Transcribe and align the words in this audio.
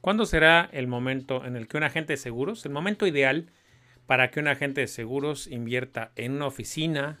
¿Cuándo 0.00 0.24
será 0.24 0.68
el 0.72 0.86
momento 0.86 1.44
en 1.44 1.56
el 1.56 1.68
que 1.68 1.76
un 1.76 1.82
agente 1.82 2.14
de 2.14 2.16
seguros, 2.16 2.64
el 2.64 2.72
momento 2.72 3.06
ideal 3.06 3.50
para 4.06 4.30
que 4.30 4.40
un 4.40 4.48
agente 4.48 4.80
de 4.80 4.86
seguros 4.86 5.46
invierta 5.46 6.12
en 6.16 6.32
una 6.32 6.46
oficina, 6.46 7.20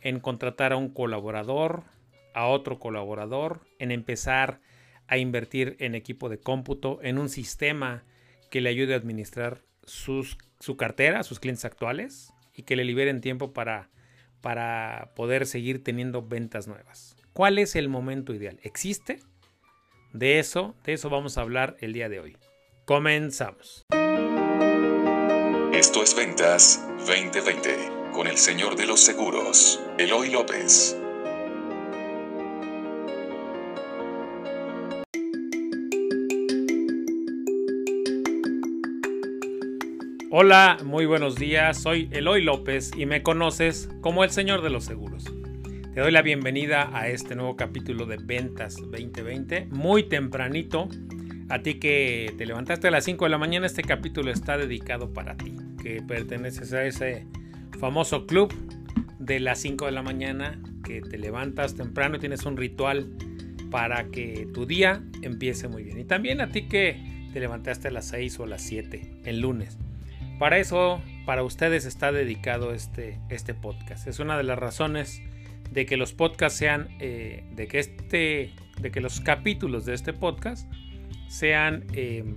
en 0.00 0.20
contratar 0.20 0.72
a 0.72 0.76
un 0.76 0.88
colaborador, 0.88 1.84
a 2.32 2.46
otro 2.46 2.78
colaborador, 2.78 3.60
en 3.78 3.90
empezar 3.90 4.60
a 5.06 5.18
invertir 5.18 5.76
en 5.80 5.94
equipo 5.94 6.28
de 6.28 6.38
cómputo, 6.38 6.98
en 7.02 7.18
un 7.18 7.28
sistema 7.28 8.04
que 8.50 8.60
le 8.60 8.70
ayude 8.70 8.94
a 8.94 8.96
administrar 8.96 9.60
su 9.84 10.76
cartera, 10.78 11.22
sus 11.24 11.40
clientes 11.40 11.66
actuales 11.66 12.32
y 12.54 12.62
que 12.62 12.76
le 12.76 12.84
liberen 12.84 13.20
tiempo 13.20 13.52
para, 13.52 13.90
para 14.40 15.12
poder 15.14 15.46
seguir 15.46 15.84
teniendo 15.84 16.22
ventas 16.26 16.66
nuevas. 16.68 17.16
¿Cuál 17.34 17.58
es 17.58 17.76
el 17.76 17.88
momento 17.88 18.32
ideal? 18.32 18.58
¿Existe? 18.62 19.20
De 20.14 20.38
eso, 20.38 20.76
de 20.84 20.92
eso 20.92 21.10
vamos 21.10 21.36
a 21.36 21.40
hablar 21.40 21.76
el 21.80 21.92
día 21.92 22.08
de 22.08 22.20
hoy. 22.20 22.36
Comenzamos. 22.84 23.84
Esto 25.72 26.04
es 26.04 26.14
Ventas 26.14 26.86
2020 26.98 28.12
con 28.12 28.28
el 28.28 28.36
señor 28.36 28.76
de 28.76 28.86
los 28.86 29.00
seguros, 29.00 29.82
Eloy 29.98 30.30
López. 30.30 30.96
Hola, 40.30 40.78
muy 40.84 41.06
buenos 41.06 41.34
días. 41.34 41.82
Soy 41.82 42.08
Eloy 42.12 42.44
López 42.44 42.92
y 42.96 43.06
me 43.06 43.24
conoces 43.24 43.88
como 44.00 44.22
el 44.22 44.30
señor 44.30 44.62
de 44.62 44.70
los 44.70 44.84
seguros. 44.84 45.24
Te 45.94 46.00
doy 46.00 46.10
la 46.10 46.22
bienvenida 46.22 46.90
a 46.92 47.06
este 47.06 47.36
nuevo 47.36 47.54
capítulo 47.54 48.04
de 48.04 48.16
Ventas 48.16 48.78
2020. 48.78 49.68
Muy 49.70 50.02
tempranito. 50.08 50.88
A 51.48 51.60
ti 51.60 51.74
que 51.74 52.34
te 52.36 52.46
levantaste 52.46 52.88
a 52.88 52.90
las 52.90 53.04
5 53.04 53.26
de 53.26 53.30
la 53.30 53.38
mañana, 53.38 53.66
este 53.66 53.82
capítulo 53.82 54.32
está 54.32 54.56
dedicado 54.56 55.12
para 55.12 55.36
ti, 55.36 55.54
que 55.80 56.02
perteneces 56.02 56.72
a 56.72 56.84
ese 56.84 57.28
famoso 57.78 58.26
club 58.26 58.52
de 59.20 59.38
las 59.38 59.60
5 59.60 59.86
de 59.86 59.92
la 59.92 60.02
mañana, 60.02 60.60
que 60.82 61.00
te 61.00 61.16
levantas 61.16 61.76
temprano 61.76 62.16
y 62.16 62.18
tienes 62.18 62.44
un 62.44 62.56
ritual 62.56 63.12
para 63.70 64.06
que 64.06 64.48
tu 64.52 64.66
día 64.66 65.00
empiece 65.22 65.68
muy 65.68 65.84
bien. 65.84 66.00
Y 66.00 66.04
también 66.04 66.40
a 66.40 66.48
ti 66.48 66.66
que 66.66 67.28
te 67.32 67.38
levantaste 67.38 67.86
a 67.86 67.92
las 67.92 68.08
6 68.08 68.40
o 68.40 68.46
las 68.46 68.62
7 68.62 69.20
el 69.26 69.38
lunes. 69.38 69.78
Para 70.40 70.58
eso, 70.58 71.00
para 71.24 71.44
ustedes 71.44 71.84
está 71.84 72.10
dedicado 72.10 72.74
este, 72.74 73.20
este 73.28 73.54
podcast. 73.54 74.08
Es 74.08 74.18
una 74.18 74.36
de 74.36 74.42
las 74.42 74.58
razones 74.58 75.22
de 75.74 75.86
que 75.86 75.96
los 75.96 76.12
podcasts 76.12 76.58
sean, 76.58 76.88
eh, 77.00 77.44
de 77.50 77.66
que 77.66 77.80
este, 77.80 78.52
de 78.80 78.90
que 78.90 79.00
los 79.00 79.20
capítulos 79.20 79.84
de 79.84 79.94
este 79.94 80.12
podcast 80.12 80.72
sean, 81.28 81.84
em, 81.94 82.36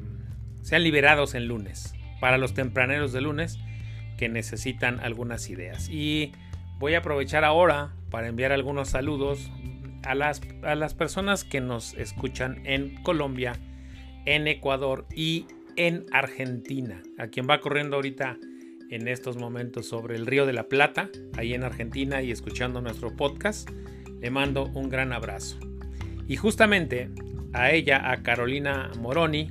sean 0.64 0.84
liberados 0.84 1.36
en 1.36 1.48
lunes, 1.48 1.94
para 2.20 2.40
los 2.40 2.56
tempraneros 2.56 3.14
de 3.14 3.22
lunes 3.22 3.60
que 4.18 4.28
necesitan 4.28 5.00
algunas 5.00 5.50
ideas. 5.52 5.88
Y 5.88 6.32
voy 6.80 6.96
a 6.96 7.00
aprovechar 7.00 7.44
ahora 7.44 7.94
para 8.10 8.28
enviar 8.28 8.52
algunos 8.52 8.90
saludos 8.90 9.52
a 10.04 10.16
las, 10.16 10.42
a 10.64 10.74
las 10.74 10.96
personas 10.96 11.44
que 11.44 11.62
nos 11.62 11.94
escuchan 11.94 12.62
en 12.66 12.96
Colombia, 13.04 13.54
en 14.26 14.48
Ecuador 14.48 15.06
y 15.16 15.46
en 15.76 16.06
Argentina, 16.12 17.04
a 17.20 17.28
quien 17.28 17.48
va 17.48 17.62
corriendo 17.62 17.98
ahorita 17.98 18.38
en 18.90 19.08
estos 19.08 19.38
momentos 19.38 19.88
sobre 19.88 20.16
el 20.16 20.26
Río 20.26 20.46
de 20.46 20.54
la 20.54 20.68
Plata, 20.68 21.10
ahí 21.36 21.54
en 21.54 21.64
Argentina 21.64 22.22
y 22.22 22.32
escuchando 22.32 22.82
nuestro 22.82 23.16
podcast. 23.16 23.70
Le 24.22 24.30
mando 24.32 24.66
un 24.74 24.90
gran 24.90 25.14
abrazo. 25.14 25.60
Y 26.28 26.36
justamente 26.36 27.10
a 27.54 27.72
ella, 27.72 28.12
a 28.12 28.24
Carolina 28.24 28.92
Moroni, 29.00 29.50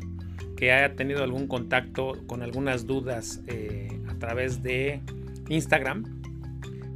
que 0.57 0.73
haya 0.73 0.95
tenido 0.97 1.23
algún 1.23 1.47
contacto 1.47 2.15
con 2.27 2.43
algunas 2.43 2.87
dudas 2.87 3.43
eh, 3.47 4.01
a 4.09 4.15
través 4.15 4.63
de 4.63 5.01
Instagram. 5.49 6.05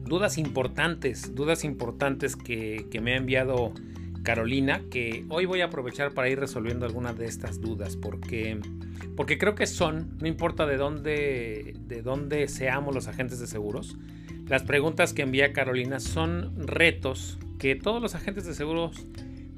Dudas 0.04 0.38
importantes, 0.38 1.34
dudas 1.34 1.64
importantes 1.64 2.34
que, 2.34 2.86
que 2.90 3.00
me 3.00 3.12
ha 3.12 3.16
enviado 3.16 3.72
Carolina, 4.22 4.82
que 4.90 5.24
hoy 5.28 5.46
voy 5.46 5.60
a 5.60 5.66
aprovechar 5.66 6.12
para 6.12 6.28
ir 6.28 6.40
resolviendo 6.40 6.84
algunas 6.84 7.16
de 7.16 7.26
estas 7.26 7.60
dudas, 7.60 7.96
porque 7.96 8.60
porque 9.16 9.38
creo 9.38 9.54
que 9.54 9.66
son, 9.66 10.16
no 10.20 10.28
importa 10.28 10.66
de 10.66 10.76
dónde, 10.76 11.74
de 11.86 12.02
dónde 12.02 12.48
seamos 12.48 12.94
los 12.94 13.08
agentes 13.08 13.38
de 13.40 13.46
seguros, 13.46 13.96
las 14.46 14.62
preguntas 14.62 15.12
que 15.12 15.22
envía 15.22 15.52
Carolina 15.52 16.00
son 16.00 16.66
retos 16.66 17.38
que 17.58 17.76
todos 17.76 18.02
los 18.02 18.14
agentes 18.14 18.46
de 18.46 18.54
seguros 18.54 19.06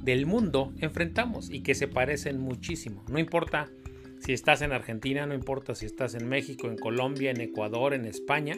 del 0.02 0.26
mundo 0.26 0.72
enfrentamos 0.80 1.48
y 1.50 1.62
que 1.62 1.74
se 1.74 1.88
parecen 1.88 2.40
muchísimo. 2.40 3.04
No 3.08 3.18
importa 3.18 3.70
si 4.18 4.32
estás 4.32 4.60
en 4.62 4.72
Argentina, 4.72 5.24
no 5.26 5.34
importa 5.34 5.74
si 5.74 5.86
estás 5.86 6.14
en 6.14 6.28
México, 6.28 6.68
en 6.68 6.76
Colombia, 6.76 7.30
en 7.30 7.40
Ecuador, 7.40 7.94
en 7.94 8.04
España. 8.04 8.56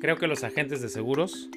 Creo 0.00 0.16
que 0.16 0.26
los 0.26 0.44
agentes 0.44 0.80
de 0.80 0.88
seguros 0.88 1.48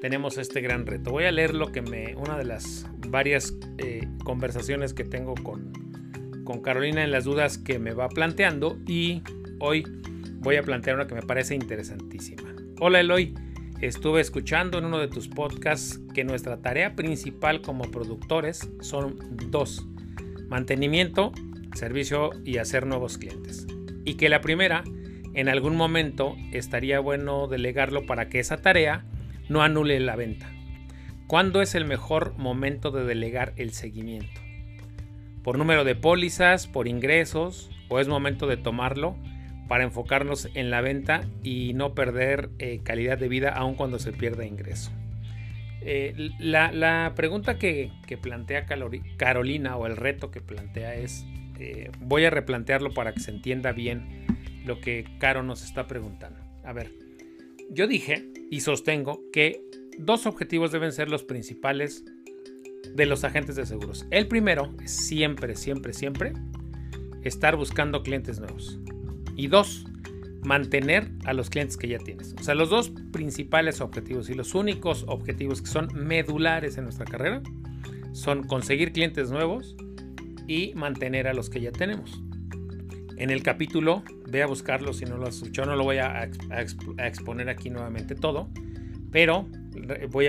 tenemos 0.00 0.38
este 0.38 0.60
gran 0.60 0.86
reto. 0.86 1.10
Voy 1.10 1.24
a 1.24 1.32
leer 1.32 1.54
lo 1.54 1.72
que 1.72 1.82
me, 1.82 2.14
una 2.16 2.38
de 2.38 2.44
las 2.44 2.86
varias 3.08 3.54
eh, 3.78 4.06
conversaciones 4.24 4.94
que 4.94 5.04
tengo 5.04 5.34
con, 5.34 5.72
con 6.48 6.62
Carolina 6.62 7.04
en 7.04 7.10
las 7.10 7.24
dudas 7.24 7.58
que 7.58 7.78
me 7.78 7.92
va 7.92 8.08
planteando 8.08 8.78
y 8.86 9.20
hoy 9.60 9.84
voy 10.36 10.56
a 10.56 10.62
plantear 10.62 10.96
una 10.96 11.06
que 11.06 11.14
me 11.14 11.20
parece 11.20 11.54
interesantísima. 11.54 12.54
Hola 12.80 13.00
Eloy, 13.00 13.34
estuve 13.82 14.22
escuchando 14.22 14.78
en 14.78 14.86
uno 14.86 14.98
de 14.98 15.08
tus 15.08 15.28
podcasts 15.28 16.00
que 16.14 16.24
nuestra 16.24 16.62
tarea 16.62 16.96
principal 16.96 17.60
como 17.60 17.90
productores 17.90 18.66
son 18.80 19.18
dos, 19.50 19.86
mantenimiento, 20.48 21.32
servicio 21.74 22.30
y 22.46 22.56
hacer 22.56 22.86
nuevos 22.86 23.18
clientes. 23.18 23.66
Y 24.06 24.14
que 24.14 24.30
la 24.30 24.40
primera, 24.40 24.84
en 25.34 25.50
algún 25.50 25.76
momento, 25.76 26.34
estaría 26.50 26.98
bueno 26.98 27.46
delegarlo 27.46 28.06
para 28.06 28.30
que 28.30 28.40
esa 28.40 28.56
tarea 28.56 29.04
no 29.50 29.60
anule 29.60 30.00
la 30.00 30.16
venta. 30.16 30.50
¿Cuándo 31.26 31.60
es 31.60 31.74
el 31.74 31.84
mejor 31.84 32.38
momento 32.38 32.90
de 32.90 33.04
delegar 33.04 33.52
el 33.58 33.74
seguimiento? 33.74 34.47
Por 35.48 35.56
número 35.56 35.82
de 35.82 35.94
pólizas, 35.94 36.66
por 36.66 36.88
ingresos, 36.88 37.70
o 37.88 37.98
es 38.00 38.06
momento 38.06 38.46
de 38.46 38.58
tomarlo 38.58 39.16
para 39.66 39.82
enfocarnos 39.82 40.50
en 40.52 40.70
la 40.70 40.82
venta 40.82 41.26
y 41.42 41.72
no 41.72 41.94
perder 41.94 42.50
eh, 42.58 42.80
calidad 42.82 43.16
de 43.16 43.28
vida 43.28 43.48
aun 43.48 43.74
cuando 43.74 43.98
se 43.98 44.12
pierda 44.12 44.44
ingreso. 44.44 44.92
Eh, 45.80 46.12
la, 46.38 47.14
pregunta 47.16 47.56
que, 47.58 47.90
plantea 48.20 48.66
Carolina 49.16 49.78
o 49.78 49.86
el 49.86 49.96
reto 49.96 50.30
que 50.30 50.42
plantea 50.42 50.96
es, 50.96 51.24
eh, 51.58 51.92
voy 51.98 52.26
a 52.26 52.30
replantearlo 52.30 52.92
para 52.92 53.14
que 53.14 53.20
se 53.20 53.30
entienda 53.30 53.72
bien 53.72 54.26
lo 54.66 54.82
que 54.82 55.06
Caro 55.18 55.42
nos 55.42 55.64
está 55.64 55.86
preguntando. 55.86 56.40
A 56.62 56.74
ver, 56.74 56.92
yo 57.70 57.86
dije 57.86 58.28
y 58.50 58.60
sostengo 58.60 59.22
que 59.32 59.62
dos 59.98 60.26
objetivos 60.26 60.72
deben 60.72 60.92
ser 60.92 61.08
los 61.08 61.22
principales 61.22 62.04
de 62.94 63.06
los 63.06 63.24
agentes 63.24 63.56
de 63.56 63.66
seguros. 63.66 64.06
El 64.10 64.28
primero 64.28 64.74
siempre, 64.84 65.56
siempre, 65.56 65.92
siempre 65.92 66.32
estar 67.22 67.56
buscando 67.56 68.02
clientes 68.02 68.40
nuevos. 68.40 68.78
Y 69.36 69.46
dos, 69.46 69.86
mantener 70.44 71.10
a 71.24 71.32
los 71.32 71.50
clientes 71.50 71.76
que 71.76 71.88
ya 71.88 71.98
tienes. 71.98 72.34
O 72.40 72.42
sea, 72.42 72.54
los 72.54 72.70
dos 72.70 72.90
principales 73.12 73.80
objetivos 73.80 74.30
y 74.30 74.34
los 74.34 74.54
únicos 74.54 75.04
objetivos 75.08 75.62
que 75.62 75.68
son 75.68 75.88
medulares 75.94 76.78
en 76.78 76.84
nuestra 76.84 77.04
carrera 77.04 77.42
son 78.12 78.44
conseguir 78.44 78.92
clientes 78.92 79.30
nuevos 79.30 79.76
y 80.46 80.72
mantener 80.74 81.28
a 81.28 81.34
los 81.34 81.50
que 81.50 81.60
ya 81.60 81.70
tenemos. 81.70 82.22
En 83.16 83.30
el 83.30 83.42
capítulo, 83.42 84.02
ve 84.28 84.42
a 84.42 84.46
buscarlo 84.46 84.92
si 84.92 85.04
no 85.04 85.16
lo 85.16 85.26
has 85.26 85.36
escuchado, 85.36 85.70
no 85.70 85.76
lo 85.76 85.84
voy 85.84 85.98
a, 85.98 86.30
exponer 86.98 87.48
aquí 87.48 87.68
nuevamente 87.68 88.14
todo, 88.14 88.48
pero 89.10 89.48
voy 90.10 90.28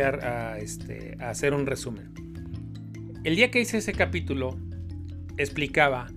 este, 0.57 1.15
a 1.19 1.29
hacer 1.29 1.53
un 1.53 1.67
resumen. 1.67 2.28
El 3.25 3.35
día 3.35 3.51
que 3.51 3.59
hice 3.59 3.79
ese 3.79 3.91
capítulo 3.91 4.57
explicaba 5.35 6.07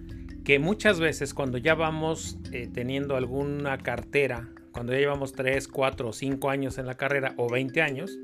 que 0.44 0.60
muchas 0.60 1.00
veces 1.00 1.34
cuando 1.34 1.58
ya 1.58 1.74
vamos 1.74 2.38
eh, 2.53 2.68
teniendo 2.72 3.16
alguna 3.16 3.78
cartera, 3.78 4.50
cuando 4.71 4.92
ya 4.92 5.00
llevamos 5.00 5.32
3, 5.32 5.66
4 5.66 6.09
o 6.09 6.12
5 6.12 6.48
años 6.48 6.78
en 6.78 6.86
la 6.86 6.94
carrera 6.94 7.34
o 7.38 7.50
20 7.50 7.82
años, 7.82 8.16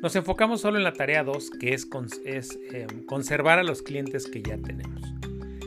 nos 0.00 0.14
enfocamos 0.14 0.60
solo 0.60 0.78
en 0.78 0.84
la 0.84 0.92
tarea 0.92 1.24
2, 1.24 1.50
que 1.58 1.74
es, 1.74 1.88
eh, 2.24 2.86
conservar 3.06 3.58
a 3.58 3.64
los 3.64 3.82
clientes 3.82 4.28
que 4.28 4.42
ya 4.42 4.58
tenemos. 4.58 5.02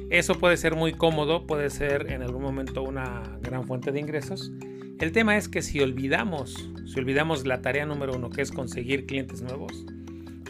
Eso 0.10 0.36
puede 0.36 0.56
ser 0.56 0.74
muy 0.74 0.94
cómodo, 0.94 1.48
puede 1.48 1.70
ser 1.70 2.10
en 2.14 2.22
algún 2.22 2.44
momento 2.44 2.82
una 2.82 3.24
gran 3.42 3.68
fuente 3.68 3.92
de 3.92 4.00
ingresos. 4.00 4.54
El 5.00 5.12
tema 5.12 5.36
es 5.36 5.50
que 5.50 5.62
si 5.62 5.82
olvidamos, 5.82 6.70
si 6.86 6.98
olvidamos 6.98 7.46
la 7.46 7.62
tarea 7.62 7.86
número 7.86 8.16
uno, 8.16 8.30
que 8.30 8.42
es 8.42 8.54
conseguir 8.54 9.06
clientes 9.06 9.42
nuevos, 9.42 9.86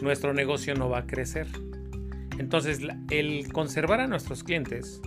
nuestro 0.00 0.32
negocio 0.32 0.76
no 0.76 0.88
va 0.88 1.00
a 1.00 1.06
crecer. 1.08 1.48
Entonces, 2.38 2.80
el 3.10 3.52
conservar 3.52 4.00
a 4.00 4.06
nuestros 4.06 4.44
clientes, 4.44 5.00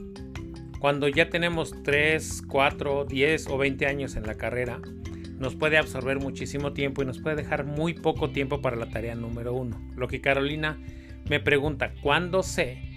cuando 0.79 1.07
ya 1.07 1.29
tenemos 1.29 1.73
3, 1.83 2.43
4, 2.47 3.05
10 3.05 3.47
o 3.47 3.57
20 3.57 3.85
años 3.87 4.15
en 4.15 4.27
la 4.27 4.35
carrera, 4.35 4.79
nos 5.37 5.55
puede 5.55 5.77
absorber 5.77 6.19
muchísimo 6.19 6.73
tiempo 6.73 7.01
y 7.01 7.05
nos 7.05 7.19
puede 7.19 7.35
dejar 7.35 7.65
muy 7.65 7.93
poco 7.93 8.29
tiempo 8.29 8.61
para 8.61 8.75
la 8.75 8.89
tarea 8.89 9.15
número 9.15 9.53
uno. 9.53 9.81
Lo 9.95 10.07
que 10.07 10.21
Carolina 10.21 10.77
me 11.29 11.39
pregunta, 11.39 11.93
¿cuándo 12.01 12.43
sé 12.43 12.91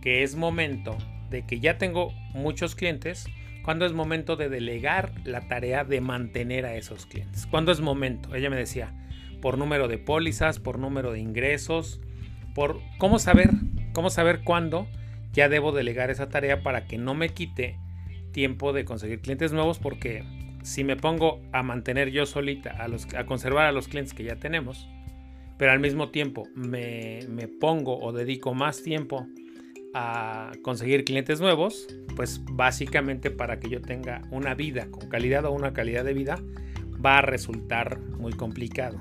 que 0.00 0.22
es 0.22 0.36
momento 0.36 0.98
de 1.30 1.46
que 1.46 1.60
ya 1.60 1.78
tengo 1.78 2.12
muchos 2.34 2.74
clientes, 2.74 3.26
cuando 3.64 3.86
es 3.86 3.92
momento 3.94 4.36
de 4.36 4.50
delegar 4.50 5.12
la 5.24 5.48
tarea 5.48 5.84
de 5.84 6.02
mantener 6.02 6.66
a 6.66 6.76
esos 6.76 7.06
clientes. 7.06 7.46
¿Cuándo 7.46 7.72
es 7.72 7.80
momento? 7.80 8.34
Ella 8.34 8.50
me 8.50 8.56
decía, 8.56 8.94
por 9.40 9.56
número 9.56 9.88
de 9.88 9.96
pólizas, 9.96 10.58
por 10.58 10.78
número 10.78 11.12
de 11.12 11.20
ingresos, 11.20 12.00
por 12.54 12.80
cómo 12.98 13.18
saber, 13.18 13.50
cómo 13.94 14.10
saber 14.10 14.42
cuándo 14.44 14.86
ya 15.32 15.48
debo 15.48 15.72
delegar 15.72 16.10
esa 16.10 16.28
tarea 16.28 16.62
para 16.62 16.86
que 16.86 16.98
no 16.98 17.14
me 17.14 17.30
quite 17.30 17.78
tiempo 18.32 18.74
de 18.74 18.84
conseguir 18.84 19.20
clientes 19.20 19.52
nuevos 19.52 19.78
porque 19.78 20.22
si 20.62 20.84
me 20.84 20.96
pongo 20.96 21.40
a 21.52 21.62
mantener 21.62 22.10
yo 22.10 22.26
solita, 22.26 22.70
a, 22.70 22.88
los, 22.88 23.06
a 23.14 23.24
conservar 23.24 23.66
a 23.66 23.72
los 23.72 23.88
clientes 23.88 24.12
que 24.12 24.24
ya 24.24 24.36
tenemos, 24.36 24.88
pero 25.56 25.72
al 25.72 25.80
mismo 25.80 26.10
tiempo 26.10 26.44
me, 26.54 27.20
me 27.28 27.48
pongo 27.48 27.98
o 27.98 28.12
dedico 28.12 28.54
más 28.54 28.82
tiempo 28.82 29.26
a 29.94 30.50
conseguir 30.62 31.04
clientes 31.04 31.40
nuevos, 31.40 31.86
pues 32.16 32.42
básicamente 32.44 33.30
para 33.30 33.60
que 33.60 33.68
yo 33.68 33.80
tenga 33.80 34.22
una 34.30 34.54
vida 34.54 34.88
con 34.90 35.08
calidad 35.08 35.44
o 35.44 35.52
una 35.52 35.72
calidad 35.72 36.04
de 36.04 36.14
vida 36.14 36.38
va 37.04 37.18
a 37.18 37.22
resultar 37.22 38.00
muy 38.00 38.32
complicado. 38.32 38.98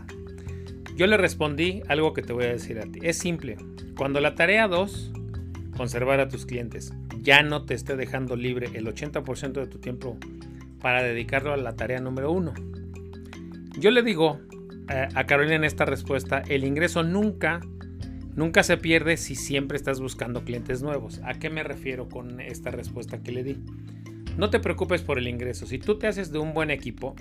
Yo 0.95 1.07
le 1.07 1.17
respondí 1.17 1.81
algo 1.87 2.13
que 2.13 2.21
te 2.21 2.33
voy 2.33 2.45
a 2.45 2.49
decir 2.49 2.79
a 2.79 2.83
ti. 2.83 2.99
Es 3.01 3.17
simple. 3.17 3.57
Cuando 3.97 4.19
la 4.19 4.35
tarea 4.35 4.67
2, 4.67 5.11
conservar 5.75 6.19
a 6.19 6.29
tus 6.29 6.45
clientes, 6.45 6.93
ya 7.21 7.41
no 7.41 7.65
te 7.65 7.73
esté 7.73 7.95
dejando 7.95 8.35
libre 8.35 8.69
el 8.73 8.85
80% 8.85 9.53
de 9.53 9.67
tu 9.67 9.79
tiempo 9.79 10.17
para 10.81 11.01
dedicarlo 11.01 11.53
a 11.53 11.57
la 11.57 11.75
tarea 11.75 11.99
número 11.99 12.31
1. 12.31 12.53
Yo 13.79 13.89
le 13.89 14.03
digo 14.03 14.39
eh, 14.89 15.07
a 15.15 15.25
Carolina 15.25 15.55
en 15.55 15.63
esta 15.63 15.85
respuesta, 15.85 16.43
el 16.47 16.63
ingreso 16.63 17.03
nunca, 17.03 17.61
nunca 18.35 18.61
se 18.61 18.77
pierde 18.77 19.17
si 19.17 19.35
siempre 19.35 19.77
estás 19.77 19.99
buscando 19.99 20.43
clientes 20.43 20.83
nuevos. 20.83 21.21
¿A 21.23 21.33
qué 21.35 21.49
me 21.49 21.63
refiero 21.63 22.07
con 22.07 22.39
esta 22.39 22.69
respuesta 22.69 23.23
que 23.23 23.31
le 23.31 23.43
di? 23.43 23.57
No 24.37 24.49
te 24.49 24.59
preocupes 24.59 25.01
por 25.01 25.17
el 25.17 25.27
ingreso. 25.27 25.65
Si 25.65 25.79
tú 25.79 25.97
te 25.97 26.07
haces 26.07 26.31
de 26.31 26.39
un 26.39 26.53
buen 26.53 26.69
equipo, 26.69 27.15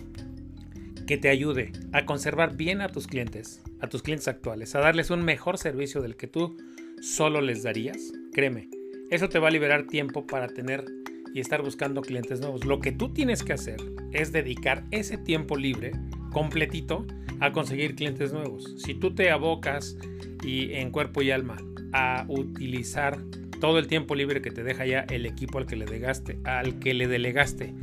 que 1.07 1.19
te 1.19 1.29
ayude 1.29 1.73
a 1.93 2.05
conservar 2.07 2.57
bien 2.57 2.81
a 2.81 2.89
tus 2.89 3.07
clientes, 3.07 3.63
a 3.81 3.89
tus 3.89 4.03
clientes 4.03 4.29
actuales, 4.29 4.75
a 4.75 4.81
darles 4.81 5.11
un 5.11 5.25
mejor 5.25 5.59
servicio 5.59 6.01
del 6.01 6.17
que 6.17 6.27
tú 6.27 6.57
solo 7.01 7.41
les 7.41 7.63
darías, 7.63 8.13
créeme, 8.33 8.69
eso 9.11 9.29
te 9.29 9.39
va 9.39 9.49
a 9.49 9.51
liberar 9.51 9.87
tiempo 9.87 10.27
para 10.27 10.49
tener 10.49 10.85
y 11.35 11.41
estar 11.41 11.63
buscando 11.63 12.03
clientes 12.03 12.41
nuevos. 12.41 12.65
Lo 12.65 12.81
que 12.81 12.93
tú 12.93 13.13
tienes 13.13 13.43
que 13.43 13.53
hacer 13.53 13.77
es 14.13 14.33
dedicar 14.33 14.85
ese 14.91 15.19
tiempo 15.19 15.57
libre, 15.57 15.93
completito, 16.31 17.07
a 17.41 17.53
conseguir 17.53 17.97
clientes 17.97 18.33
nuevos. 18.33 18.75
Si 18.79 18.95
tú 18.95 19.15
te 19.15 19.31
abocas 19.31 19.97
y 20.45 20.73
en 20.75 20.91
cuerpo 20.91 21.23
y 21.23 21.31
alma 21.31 21.57
a 21.93 22.25
utilizar 22.29 23.19
todo 23.61 23.79
el 23.79 23.87
tiempo 23.87 24.15
libre 24.15 24.43
que 24.43 24.51
te 24.51 24.63
deja 24.63 24.87
ya 24.87 25.01
el 25.11 25.27
equipo 25.27 25.59
al 25.59 25.67
que 25.67 25.77
le 25.77 25.85
delegaste, 25.85 26.39
al 26.45 26.79
que 26.79 26.95
le 26.95 27.07
delegaste 27.07 27.75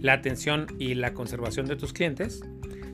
la 0.00 0.14
atención 0.14 0.66
y 0.78 0.94
la 0.94 1.14
conservación 1.14 1.66
de 1.66 1.76
tus 1.76 1.92
clientes, 1.92 2.42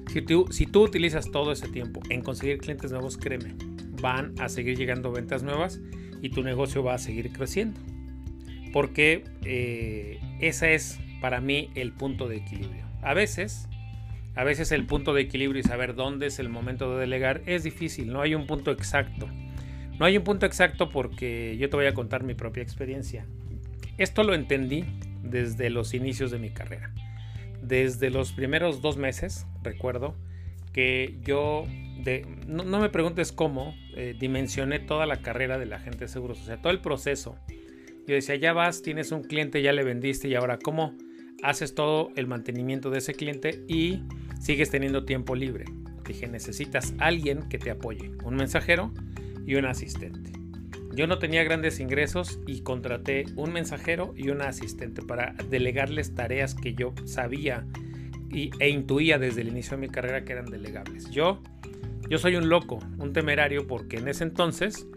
si 0.08 0.22
tú, 0.22 0.82
utilizas 0.82 1.30
todo 1.30 1.52
ese 1.52 1.68
tiempo 1.68 2.00
en 2.08 2.22
conseguir 2.22 2.58
clientes 2.58 2.90
nuevos, 2.90 3.16
créeme, 3.16 3.54
van 4.00 4.34
a 4.40 4.48
seguir 4.48 4.76
llegando 4.76 5.12
ventas 5.12 5.42
nuevas 5.42 5.80
y 6.22 6.30
tu 6.30 6.42
negocio 6.42 6.82
va 6.82 6.94
a 6.94 6.98
seguir 6.98 7.30
creciendo. 7.30 7.78
Porque 8.72 9.24
eh, 9.44 10.18
ese 10.40 10.74
es 10.74 10.98
para 11.20 11.40
mí 11.40 11.70
el 11.74 11.92
punto 11.92 12.28
de 12.28 12.36
equilibrio. 12.36 12.84
A 13.02 13.12
veces, 13.14 13.68
a 14.34 14.44
veces 14.44 14.72
el 14.72 14.86
punto 14.86 15.14
de 15.14 15.22
equilibrio 15.22 15.60
y 15.60 15.62
saber 15.62 15.94
dónde 15.94 16.26
es 16.26 16.38
el 16.38 16.48
momento 16.48 16.94
de 16.94 17.00
delegar 17.00 17.42
es 17.46 17.62
difícil, 17.62 18.12
no 18.12 18.22
hay 18.22 18.34
un 18.34 18.46
punto 18.46 18.70
exacto. 18.70 19.28
No 19.98 20.06
hay 20.06 20.16
un 20.16 20.24
punto 20.24 20.46
exacto 20.46 20.90
porque 20.90 21.56
yo 21.58 21.68
te 21.68 21.76
voy 21.76 21.86
a 21.86 21.94
contar 21.94 22.22
mi 22.22 22.34
propia 22.34 22.62
experiencia. 22.62 23.26
Esto 23.98 24.22
lo 24.22 24.34
entendí 24.34 24.84
desde 25.22 25.70
los 25.70 25.92
inicios 25.92 26.30
de 26.30 26.38
mi 26.38 26.50
carrera 26.50 26.92
desde 27.68 28.10
los 28.10 28.32
primeros 28.32 28.80
dos 28.80 28.96
meses, 28.96 29.46
recuerdo, 29.62 30.16
que 30.72 31.18
yo, 31.22 31.64
de, 32.02 32.26
no, 32.46 32.64
me 32.64 32.88
preguntes 32.88 33.32
cómo, 33.32 33.74
eh, 33.94 34.14
dimensioné 34.18 34.78
toda 34.78 35.06
la 35.06 35.20
carrera 35.20 35.58
de 35.58 35.66
la 35.66 35.76
agente 35.76 36.00
de 36.00 36.08
seguros, 36.08 36.40
o 36.40 36.44
sea, 36.44 36.60
todo 36.60 36.72
el 36.72 36.80
proceso. 36.80 37.36
Yo 38.06 38.14
decía, 38.14 38.36
ya 38.36 38.52
vas, 38.52 38.82
tienes 38.82 39.12
un 39.12 39.22
cliente, 39.22 39.62
ya 39.62 39.72
le 39.72 39.84
vendiste 39.84 40.28
y 40.28 40.34
ahora 40.34 40.58
cómo 40.58 40.96
haces 41.42 41.74
todo 41.74 42.10
el 42.16 42.26
mantenimiento 42.26 42.90
de 42.90 42.98
ese 42.98 43.14
cliente 43.14 43.62
y 43.68 44.02
sigues 44.40 44.70
teniendo 44.70 45.04
tiempo 45.04 45.34
libre. 45.34 45.66
Dije, 46.06 46.26
necesitas 46.26 46.94
alguien 46.98 47.48
que 47.50 47.58
te 47.58 47.70
apoye, 47.70 48.12
un 48.24 48.36
mensajero 48.36 48.92
y 49.46 49.56
un 49.56 49.66
asistente. 49.66 50.37
Yo 50.98 51.06
no 51.06 51.20
tenía 51.20 51.44
grandes 51.44 51.78
ingresos 51.78 52.40
y 52.44 52.62
contraté 52.62 53.26
un 53.36 53.52
mensajero 53.52 54.14
y 54.16 54.30
una 54.30 54.48
asistente 54.48 55.00
para 55.00 55.32
delegarles 55.48 56.12
tareas 56.16 56.56
que 56.56 56.74
yo 56.74 56.92
sabía 57.04 57.64
y, 58.32 58.50
e 58.58 58.68
intuía 58.68 59.16
desde 59.16 59.42
el 59.42 59.48
inicio 59.48 59.76
de 59.76 59.82
mi 59.82 59.88
carrera 59.90 60.24
que 60.24 60.32
eran 60.32 60.46
delegables. 60.46 61.08
Yo, 61.12 61.40
yo 62.10 62.18
soy 62.18 62.34
un 62.34 62.48
loco, 62.48 62.80
un 62.98 63.12
temerario, 63.12 63.68
porque 63.68 63.98
en 63.98 64.08
ese 64.08 64.24
entonces 64.24 64.88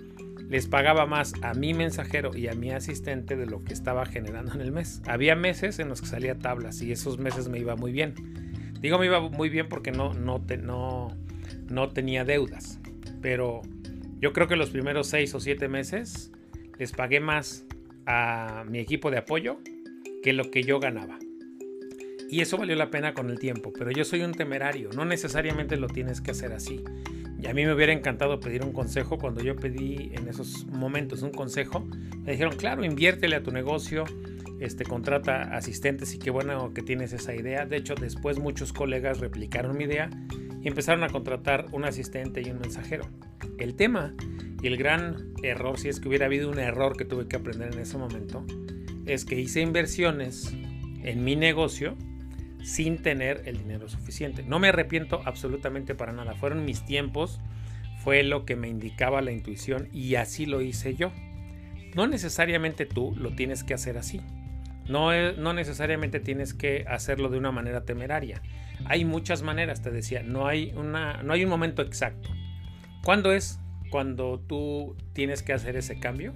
les 0.50 0.66
pagaba 0.66 1.06
más 1.06 1.34
a 1.44 1.54
mi 1.54 1.76
mensajero 1.76 2.36
y 2.36 2.48
a 2.48 2.54
mi 2.54 2.72
asistente 2.72 3.36
de 3.36 3.46
lo 3.46 3.64
que 3.64 3.74
estaba 3.74 4.08
generando 4.08 4.56
en 4.56 4.62
el 4.62 4.72
mes. 4.72 5.04
Había 5.06 5.36
meses 5.36 5.78
en 5.78 5.88
los 5.88 6.02
que 6.02 6.08
salía 6.08 6.34
tablas 6.40 6.82
y 6.82 6.92
esos 6.92 7.20
meses 7.20 7.48
me 7.48 7.60
iba 7.60 7.76
muy 7.76 7.92
bien. 7.92 8.16
Digo 8.80 8.98
me 8.98 9.06
iba 9.06 9.20
muy 9.20 9.50
bien 9.50 9.70
porque 9.70 9.92
no, 9.92 10.16
no, 10.16 10.44
no, 10.64 11.16
no 11.70 11.90
tenía 11.90 12.26
deudas, 12.26 12.80
pero 13.22 13.62
yo 14.22 14.34
creo 14.34 14.48
que 14.48 14.56
los 14.56 14.70
primeros 14.70 15.08
seis 15.08 15.34
o 15.34 15.40
siete 15.40 15.68
meses 15.68 16.32
les 16.78 16.92
pagué 16.92 17.20
más 17.20 17.66
a 18.06 18.64
mi 18.68 18.80
equipo 18.80 19.10
de 19.10 19.18
apoyo 19.18 19.58
que 20.22 20.32
lo 20.32 20.52
que 20.52 20.64
yo 20.64 20.80
ganaba. 20.80 21.18
Y 22.30 22.40
eso 22.40 22.58
valió 22.58 22.76
la 22.76 22.92
pena 22.92 23.14
con 23.14 23.30
el 23.30 23.40
tiempo, 23.40 23.74
pero 23.74 23.92
yo 23.92 24.06
soy 24.06 24.22
un 24.22 24.32
temerario, 24.32 24.90
no 24.96 25.04
necesariamente 25.04 25.76
lo 25.76 25.88
tienes 25.88 26.22
que 26.22 26.32
hacer 26.32 26.54
así. 26.54 26.84
Y 27.42 27.48
a 27.48 27.54
mí 27.54 27.66
me 27.66 27.74
hubiera 27.74 27.92
encantado 27.92 28.40
pedir 28.40 28.64
un 28.64 28.72
consejo 28.72 29.18
cuando 29.18 29.42
yo 29.42 29.56
pedí 29.56 30.12
en 30.14 30.28
esos 30.28 30.68
momentos 30.68 31.24
un 31.24 31.32
consejo. 31.32 31.88
Me 32.24 32.34
dijeron, 32.34 32.56
claro, 32.56 32.86
inviértele 32.86 33.36
a 33.36 33.44
tu 33.44 33.52
negocio, 33.52 34.06
este, 34.60 34.86
contrata 34.86 35.56
asistentes 35.56 36.14
y 36.14 36.20
qué 36.20 36.30
bueno 36.30 36.72
que 36.74 36.84
tienes 36.84 37.12
esa 37.14 37.34
idea. 37.34 37.66
De 37.66 37.78
hecho, 37.78 37.96
después 37.96 38.38
muchos 38.38 38.72
colegas 38.72 39.20
replicaron 39.20 39.76
mi 39.76 39.86
idea 39.86 40.12
y 40.62 40.68
empezaron 40.68 41.04
a 41.04 41.10
contratar 41.10 41.66
un 41.72 41.86
asistente 41.86 42.42
y 42.42 42.50
un 42.52 42.60
mensajero. 42.60 43.08
El 43.58 43.76
tema 43.76 44.14
y 44.62 44.68
el 44.68 44.78
gran 44.78 45.34
error, 45.44 45.80
si 45.80 45.90
es 45.90 46.00
que 46.00 46.08
hubiera 46.08 46.28
habido 46.28 46.50
un 46.50 46.60
error 46.60 46.96
que 46.96 47.06
tuve 47.06 47.28
que 47.28 47.36
aprender 47.36 47.74
en 47.74 47.80
ese 47.80 47.98
momento, 47.98 48.46
es 49.06 49.26
que 49.26 49.40
hice 49.40 49.62
inversiones 49.62 50.54
en 51.04 51.24
mi 51.24 51.36
negocio 51.36 51.98
sin 52.64 53.02
tener 53.02 53.42
el 53.46 53.58
dinero 53.58 53.90
suficiente. 53.90 54.44
No 54.44 54.60
me 54.60 54.68
arrepiento 54.68 55.22
absolutamente 55.26 55.96
para 55.96 56.12
nada. 56.12 56.36
Fueron 56.36 56.64
mis 56.64 56.86
tiempos, 56.86 57.40
fue 58.04 58.24
lo 58.24 58.46
que 58.46 58.56
me 58.56 58.70
indicaba 58.70 59.22
la 59.22 59.32
intuición 59.32 59.90
y 59.92 60.16
así 60.16 60.46
lo 60.46 60.62
hice 60.62 60.96
yo. 60.96 61.12
No 61.96 62.08
necesariamente 62.08 62.86
tú 62.86 63.16
lo 63.18 63.36
tienes 63.36 63.64
que 63.64 63.74
hacer 63.74 63.98
así. 63.98 64.22
No, 64.88 65.12
no 65.34 65.54
necesariamente 65.54 66.20
tienes 66.20 66.54
que 66.54 66.86
hacerlo 66.88 67.30
de 67.30 67.38
una 67.38 67.52
manera 67.52 67.84
temeraria. 67.84 68.42
Hay 68.86 69.06
muchas 69.06 69.42
maneras, 69.42 69.82
te 69.82 69.92
decía, 69.92 70.24
no 70.24 70.48
hay, 70.48 70.74
una, 70.76 71.24
no 71.24 71.34
hay 71.34 71.44
un 71.44 71.50
momento 71.50 71.82
exacto. 71.82 72.30
¿Cuándo 73.04 73.32
es? 73.32 73.60
Cuando 73.90 74.40
tú 74.40 74.96
tienes 75.14 75.44
que 75.44 75.54
hacer 75.54 75.76
ese 75.76 76.00
cambio, 76.00 76.34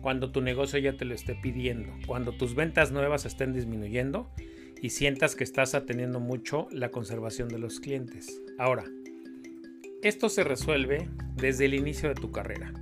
cuando 0.00 0.30
tu 0.30 0.40
negocio 0.40 0.78
ya 0.78 0.96
te 0.96 1.04
lo 1.04 1.14
esté 1.14 1.34
pidiendo, 1.34 1.92
cuando 2.06 2.32
tus 2.32 2.54
ventas 2.54 2.92
nuevas 2.92 3.26
estén 3.26 3.52
disminuyendo 3.52 4.30
y 4.80 4.90
sientas 4.90 5.34
que 5.34 5.44
estás 5.44 5.74
atendiendo 5.74 6.20
mucho 6.20 6.68
la 6.70 6.90
conservación 6.90 7.48
de 7.48 7.58
los 7.58 7.80
clientes. 7.80 8.40
Ahora, 8.58 8.84
esto 10.02 10.28
se 10.28 10.44
resuelve 10.44 11.08
desde 11.34 11.64
el 11.64 11.74
inicio 11.74 12.08
de 12.08 12.14
tu 12.14 12.30
carrera. 12.30 12.72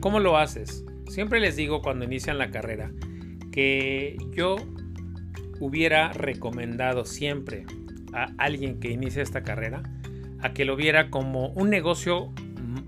¿Cómo 0.00 0.20
lo 0.20 0.38
haces? 0.38 0.84
Siempre 1.08 1.40
les 1.40 1.56
digo 1.56 1.82
cuando 1.82 2.04
inician 2.04 2.38
la 2.38 2.50
carrera 2.50 2.90
que 3.52 4.16
yo 4.32 4.56
hubiera 5.60 6.12
recomendado 6.12 7.04
siempre 7.04 7.66
a 8.12 8.32
alguien 8.38 8.80
que 8.80 8.90
inicie 8.90 9.22
esta 9.22 9.42
carrera 9.42 9.82
a 10.40 10.52
que 10.52 10.64
lo 10.64 10.76
viera 10.76 11.10
como 11.10 11.48
un 11.48 11.70
negocio, 11.70 12.32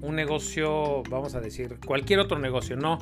un 0.00 0.14
negocio, 0.14 1.02
vamos 1.10 1.34
a 1.34 1.40
decir, 1.40 1.76
cualquier 1.84 2.20
otro 2.20 2.38
negocio, 2.38 2.76
no, 2.76 2.98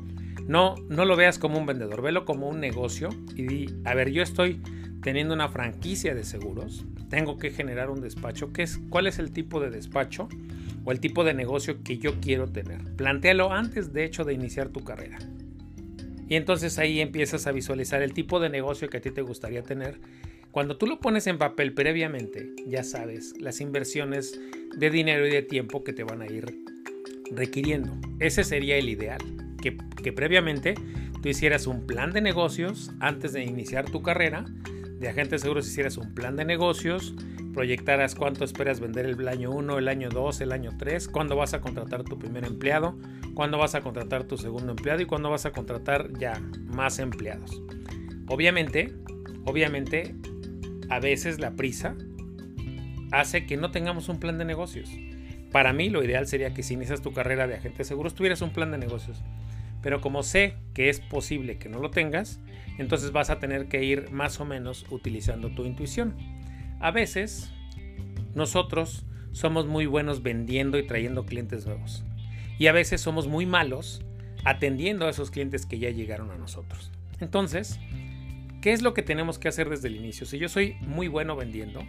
no, 0.47 0.77
no 0.89 1.05
lo 1.05 1.17
veas 1.17 1.39
como 1.39 1.59
un 1.59 1.67
vendedor, 1.67 2.03
velo 2.03 2.25
como 2.25 2.49
un 2.49 2.61
negocio 2.61 3.09
y 3.35 3.47
di, 3.47 3.67
a 3.85 3.95
ver, 3.95 4.11
yo 4.11 4.23
estoy 4.23 4.61
teniendo 5.03 5.35
una 5.35 5.49
franquicia 5.49 6.15
de 6.15 6.25
seguros, 6.25 6.85
tengo 7.09 7.39
que 7.39 7.51
generar 7.51 7.91
un 7.91 8.01
despacho, 8.01 8.53
¿qué 8.53 8.63
es, 8.63 8.79
¿cuál 8.89 9.07
es 9.07 9.19
el 9.19 9.33
tipo 9.33 9.61
de 9.61 9.71
despacho 9.71 10.29
o 10.85 10.93
el 10.93 11.01
tipo 11.01 11.25
de 11.25 11.35
negocio 11.35 11.83
que 11.83 11.99
yo 11.99 12.21
quiero 12.21 12.49
tener? 12.49 12.83
Plantéalo 12.97 13.53
antes, 13.53 13.93
de 13.93 14.05
hecho, 14.05 14.25
de 14.25 14.35
iniciar 14.35 14.69
tu 14.69 14.83
carrera. 14.85 15.19
Y 16.28 16.37
entonces 16.37 16.78
ahí 16.78 17.00
empiezas 17.00 17.47
a 17.47 17.52
visualizar 17.52 18.02
el 18.02 18.12
tipo 18.12 18.40
de 18.40 18.49
negocio 18.49 18.88
que 18.88 18.97
a 18.99 19.00
ti 19.00 19.11
te 19.11 19.23
gustaría 19.23 19.62
tener. 19.62 20.00
Cuando 20.50 20.76
tú 20.76 20.87
lo 20.87 21.00
pones 21.00 21.26
en 21.26 21.38
papel 21.38 21.75
previamente, 21.75 22.50
ya 22.66 22.83
sabes 22.83 23.35
las 23.38 23.61
inversiones 23.61 24.40
de 24.76 24.90
dinero 24.90 25.26
y 25.26 25.30
de 25.30 25.42
tiempo 25.42 25.85
que 25.85 25.92
te 25.92 26.02
van 26.02 26.23
a 26.23 26.26
ir 26.26 26.47
requiriendo. 27.30 27.92
Ese 28.21 28.42
sería 28.42 28.76
el 28.76 28.88
ideal, 28.88 29.21
que, 29.61 30.12
previamente 30.12 30.75
tú 31.23 31.28
hicieras 31.28 31.66
un 31.66 31.87
plan 31.87 32.12
de 32.12 32.21
negocios 32.21 32.90
antes 33.00 33.33
de 33.33 33.45
iniciar 33.45 33.90
tu 33.90 34.02
carrera. 34.02 34.45
De 34.99 35.09
agente 35.09 35.35
de 35.35 35.40
seguros 35.40 35.68
hicieras 35.68 35.99
un 35.99 36.14
plan 36.14 36.37
de 36.37 36.45
negocios, 36.45 37.14
proyectaras 37.57 38.15
cuánto 38.15 38.45
esperas 38.45 38.81
vender 38.81 39.07
el 39.07 39.27
año 39.29 39.51
1, 39.51 39.79
el 39.79 39.89
año 39.89 40.11
2, 40.11 40.43
el 40.43 40.53
año 40.53 40.73
3, 40.77 41.09
cuándo 41.09 41.37
vas 41.37 41.55
a 41.55 41.63
contratar 41.63 42.05
tu 42.05 42.19
primer 42.19 42.45
empleado, 42.45 42.99
cuándo 43.33 43.57
vas 43.57 43.75
a 43.75 43.81
contratar 43.81 44.25
tu 44.25 44.37
segundo 44.37 44.73
empleado 44.73 45.01
y 45.01 45.07
cuándo 45.07 45.31
vas 45.31 45.47
a 45.47 45.53
contratar 45.53 46.11
ya 46.19 46.39
más 46.67 46.99
empleados. 46.99 47.63
Obviamente, 48.29 48.93
obviamente, 49.47 50.15
a 50.91 51.01
veces 51.01 51.41
la 51.41 51.53
prisa 51.53 51.97
hace 53.11 53.47
que 53.47 53.57
no 53.57 53.71
tengamos 53.71 54.11
un 54.11 54.21
plan 54.21 54.37
de 54.37 54.45
negocios. 54.45 54.91
Para 55.51 55.73
mí 55.73 55.89
lo 55.89 56.05
ideal 56.05 56.27
sería 56.27 56.53
que 56.53 56.63
si 56.63 56.75
inicias 56.75 57.01
tu 57.01 57.15
carrera 57.15 57.47
de 57.47 57.55
agente 57.55 57.79
de 57.79 57.85
seguros 57.85 58.15
tuvieras 58.15 58.43
un 58.43 58.51
plan 58.51 58.71
de 58.71 58.77
negocios. 58.77 59.23
Pero 59.81 60.03
como 60.03 60.23
sé 60.23 60.57
que 60.75 60.91
es 60.91 61.01
posible 61.01 61.57
que 61.57 61.71
no 61.71 61.79
lo 61.79 61.91
tengas, 61.91 62.39
entonces 62.77 63.13
vas 63.13 63.31
a 63.31 63.39
tener 63.39 63.69
que 63.69 63.83
ir 63.83 64.11
más 64.11 64.41
o 64.41 64.45
menos 64.45 64.85
utilizando 64.91 65.49
tu 65.55 65.65
intuición. 65.65 66.37
A 66.80 66.90
veces 66.90 67.52
nosotros 68.35 69.04
somos 69.33 69.66
muy 69.66 69.87
buenos 69.87 70.23
vendiendo 70.23 70.78
y 70.78 70.87
trayendo 70.87 71.25
clientes 71.25 71.66
nuevos. 71.66 72.04
Y 72.59 72.68
a 72.68 72.73
veces 72.73 73.00
somos 73.00 73.28
muy 73.28 73.47
malos 73.47 74.02
atendiendo 74.45 75.06
a 75.06 75.11
esos 75.11 75.30
clientes 75.30 75.66
que 75.66 75.78
ya 75.78 75.90
llegaron 75.90 76.30
a 76.30 76.37
nosotros. 76.37 76.90
Entonces, 77.21 77.78
¿qué 78.61 78.73
es 78.73 78.83
lo 78.83 78.95
que 78.95 79.02
tenemos 79.02 79.38
que 79.38 79.49
hacer 79.49 79.68
desde 79.68 79.88
el 79.88 79.97
inicio? 79.97 80.26
Si 80.26 80.38
yo 80.38 80.49
soy 80.49 80.75
muy 80.83 81.09
bueno 81.09 81.35
vendiendo 81.35 81.80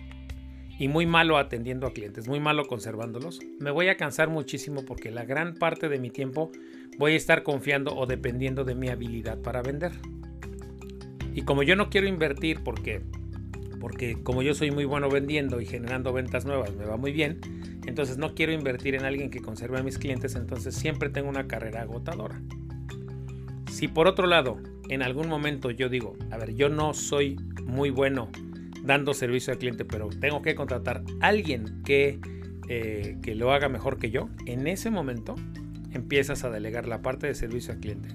y 0.79 0.87
muy 0.87 1.05
malo 1.05 1.37
atendiendo 1.37 1.87
a 1.87 1.93
clientes, 1.93 2.27
muy 2.27 2.39
malo 2.39 2.65
conservándolos, 2.65 3.39
me 3.59 3.71
voy 3.71 3.89
a 3.89 3.97
cansar 3.97 4.29
muchísimo 4.29 4.85
porque 4.85 5.11
la 5.11 5.25
gran 5.25 5.55
parte 5.55 5.89
de 5.89 5.99
mi 5.99 6.09
tiempo 6.09 6.51
voy 6.97 7.13
a 7.13 7.17
estar 7.17 7.43
confiando 7.43 7.95
o 7.95 8.05
dependiendo 8.05 8.63
de 8.63 8.75
mi 8.75 8.89
habilidad 8.89 9.37
para 9.41 9.61
vender. 9.61 9.91
Y 11.33 11.43
como 11.43 11.63
yo 11.63 11.75
no 11.75 11.89
quiero 11.89 12.07
invertir 12.07 12.63
porque 12.63 13.03
porque 13.79 14.21
como 14.23 14.41
yo 14.41 14.53
soy 14.53 14.71
muy 14.71 14.85
bueno 14.85 15.09
vendiendo 15.09 15.61
y 15.61 15.65
generando 15.65 16.13
ventas 16.13 16.45
nuevas, 16.45 16.75
me 16.75 16.85
va 16.85 16.97
muy 16.97 17.11
bien, 17.11 17.39
entonces 17.85 18.17
no 18.17 18.35
quiero 18.35 18.51
invertir 18.51 18.95
en 18.95 19.05
alguien 19.05 19.29
que 19.29 19.41
conserve 19.41 19.79
a 19.79 19.83
mis 19.83 19.97
clientes, 19.97 20.35
entonces 20.35 20.75
siempre 20.75 21.09
tengo 21.09 21.29
una 21.29 21.47
carrera 21.47 21.81
agotadora. 21.81 22.41
Si 23.71 23.87
por 23.87 24.07
otro 24.07 24.27
lado, 24.27 24.57
en 24.89 25.01
algún 25.03 25.27
momento 25.27 25.71
yo 25.71 25.89
digo, 25.89 26.17
a 26.31 26.37
ver, 26.37 26.55
yo 26.55 26.69
no 26.69 26.93
soy 26.93 27.37
muy 27.65 27.89
bueno 27.89 28.29
dando 28.83 29.13
servicio 29.13 29.53
al 29.53 29.59
cliente, 29.59 29.85
pero 29.85 30.09
tengo 30.09 30.41
que 30.41 30.55
contratar 30.55 31.03
a 31.19 31.27
alguien 31.27 31.83
que, 31.83 32.19
eh, 32.69 33.17
que 33.21 33.35
lo 33.35 33.51
haga 33.51 33.69
mejor 33.69 33.97
que 33.99 34.09
yo, 34.09 34.29
en 34.45 34.67
ese 34.67 34.89
momento 34.89 35.35
empiezas 35.91 36.43
a 36.43 36.49
delegar 36.49 36.87
la 36.87 37.01
parte 37.01 37.27
de 37.27 37.35
servicio 37.35 37.73
al 37.73 37.79
cliente. 37.79 38.09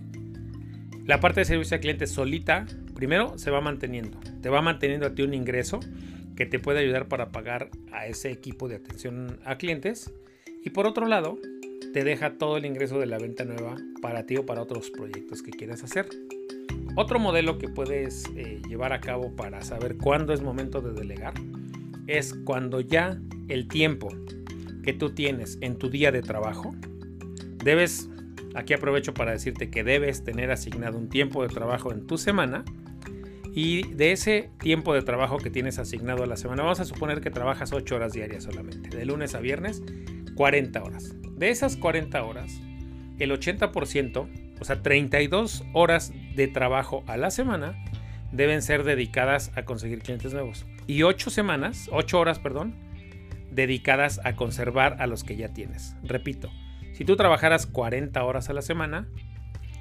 La 1.04 1.21
parte 1.21 1.40
de 1.40 1.45
servicio 1.45 1.75
al 1.75 1.81
cliente 1.81 2.07
solita 2.07 2.66
primero 2.94 3.38
se 3.38 3.50
va 3.50 3.61
manteniendo, 3.61 4.18
te 4.40 4.49
va 4.49 4.62
manteniendo 4.62 5.06
a 5.06 5.14
ti 5.14 5.22
un 5.22 5.34
ingreso 5.34 5.80
que 6.37 6.46
te 6.46 6.58
puede 6.58 6.80
ayudar 6.80 7.08
para 7.08 7.30
pagar 7.30 7.70
a 7.92 8.06
ese 8.06 8.30
equipo 8.30 8.68
de 8.68 8.76
atención 8.76 9.38
a 9.44 9.56
clientes 9.56 10.12
y 10.64 10.70
por 10.70 10.87
otro 10.87 11.06
lado 11.06 11.38
te 11.92 12.04
deja 12.04 12.38
todo 12.38 12.56
el 12.56 12.64
ingreso 12.64 12.99
de 12.99 13.06
la 13.06 13.18
venta 13.18 13.44
nueva 13.44 13.76
para 14.00 14.25
ti 14.25 14.37
o 14.37 14.46
para 14.46 14.62
otros 14.62 14.90
proyectos 14.90 15.42
que 15.42 15.50
quieras 15.50 15.82
hacer. 15.82 16.08
Otro 16.96 17.18
modelo 17.18 17.58
que 17.58 17.68
puedes 17.68 18.25
eh, 18.37 18.61
llevar 18.68 18.92
a 18.92 19.00
cabo 19.00 19.34
para 19.34 19.62
saber 19.62 19.96
cuándo 19.96 20.32
es 20.32 20.42
momento 20.42 20.80
de 20.80 20.92
delegar 20.92 21.34
es 22.06 22.34
cuando 22.44 22.80
ya 22.80 23.18
el 23.49 23.68
tiempo 23.68 24.08
que 24.82 24.92
tú 24.92 25.14
tienes 25.14 25.58
en 25.61 25.76
tu 25.76 25.88
día 25.88 26.11
de 26.12 26.22
trabajo, 26.22 26.75
debes, 27.64 28.11
aquí 28.54 28.75
aprovecho 28.75 29.14
para 29.14 29.32
decirte 29.32 29.70
que 29.70 29.84
debes 29.84 30.25
tener 30.25 30.50
asignado 30.50 30.99
un 30.99 31.08
tiempo 31.08 31.42
de 31.42 31.49
trabajo 31.49 31.92
en 31.92 32.06
tu 32.06 32.18
semana 32.18 32.64
y 33.54 33.82
de 33.94 34.12
ese 34.12 34.50
tiempo 34.59 34.94
de 34.94 35.02
trabajo 35.02 35.37
que 35.37 35.50
tienes 35.50 35.78
asignado 35.78 36.23
a 36.23 36.26
la 36.26 36.37
semana, 36.37 36.62
vamos 36.62 36.80
a 36.80 36.85
suponer 36.87 37.21
que 37.21 37.30
trabajas 37.30 37.73
8 37.73 37.94
horas 37.94 38.12
diarias 38.12 38.44
solamente, 38.44 38.97
de 38.97 39.04
lunes 39.04 39.35
a 39.35 39.40
viernes, 39.40 39.82
40 40.37 40.82
horas. 40.82 41.14
De 41.37 41.50
esas 41.50 41.76
40 41.76 42.23
horas, 42.23 42.61
el 43.18 43.30
80%, 43.30 44.59
o 44.59 44.64
sea, 44.64 44.82
32 44.82 45.64
horas 45.75 46.12
de 46.35 46.49
trabajo 46.49 47.04
a 47.06 47.16
la 47.16 47.30
semana, 47.30 47.76
deben 48.32 48.62
ser 48.62 48.85
dedicadas 48.85 49.52
a 49.54 49.64
conseguir 49.64 50.00
clientes 50.00 50.32
nuevos. 50.32 50.64
Y 50.87 51.02
8 51.02 51.30
semanas, 51.30 51.88
8 51.92 52.18
horas, 52.18 52.38
perdón, 52.38 52.75
dedicadas 53.50 54.18
a 54.25 54.35
conservar 54.35 54.97
a 54.99 55.06
los 55.06 55.25
que 55.25 55.37
ya 55.37 55.52
tienes. 55.52 55.94
Repito, 56.02 56.50
si 56.94 57.04
tú 57.04 57.16
trabajaras 57.16 57.66
40 57.66 58.23
horas 58.25 58.49
a 58.49 58.54
la 58.54 58.62
semana, 58.62 59.09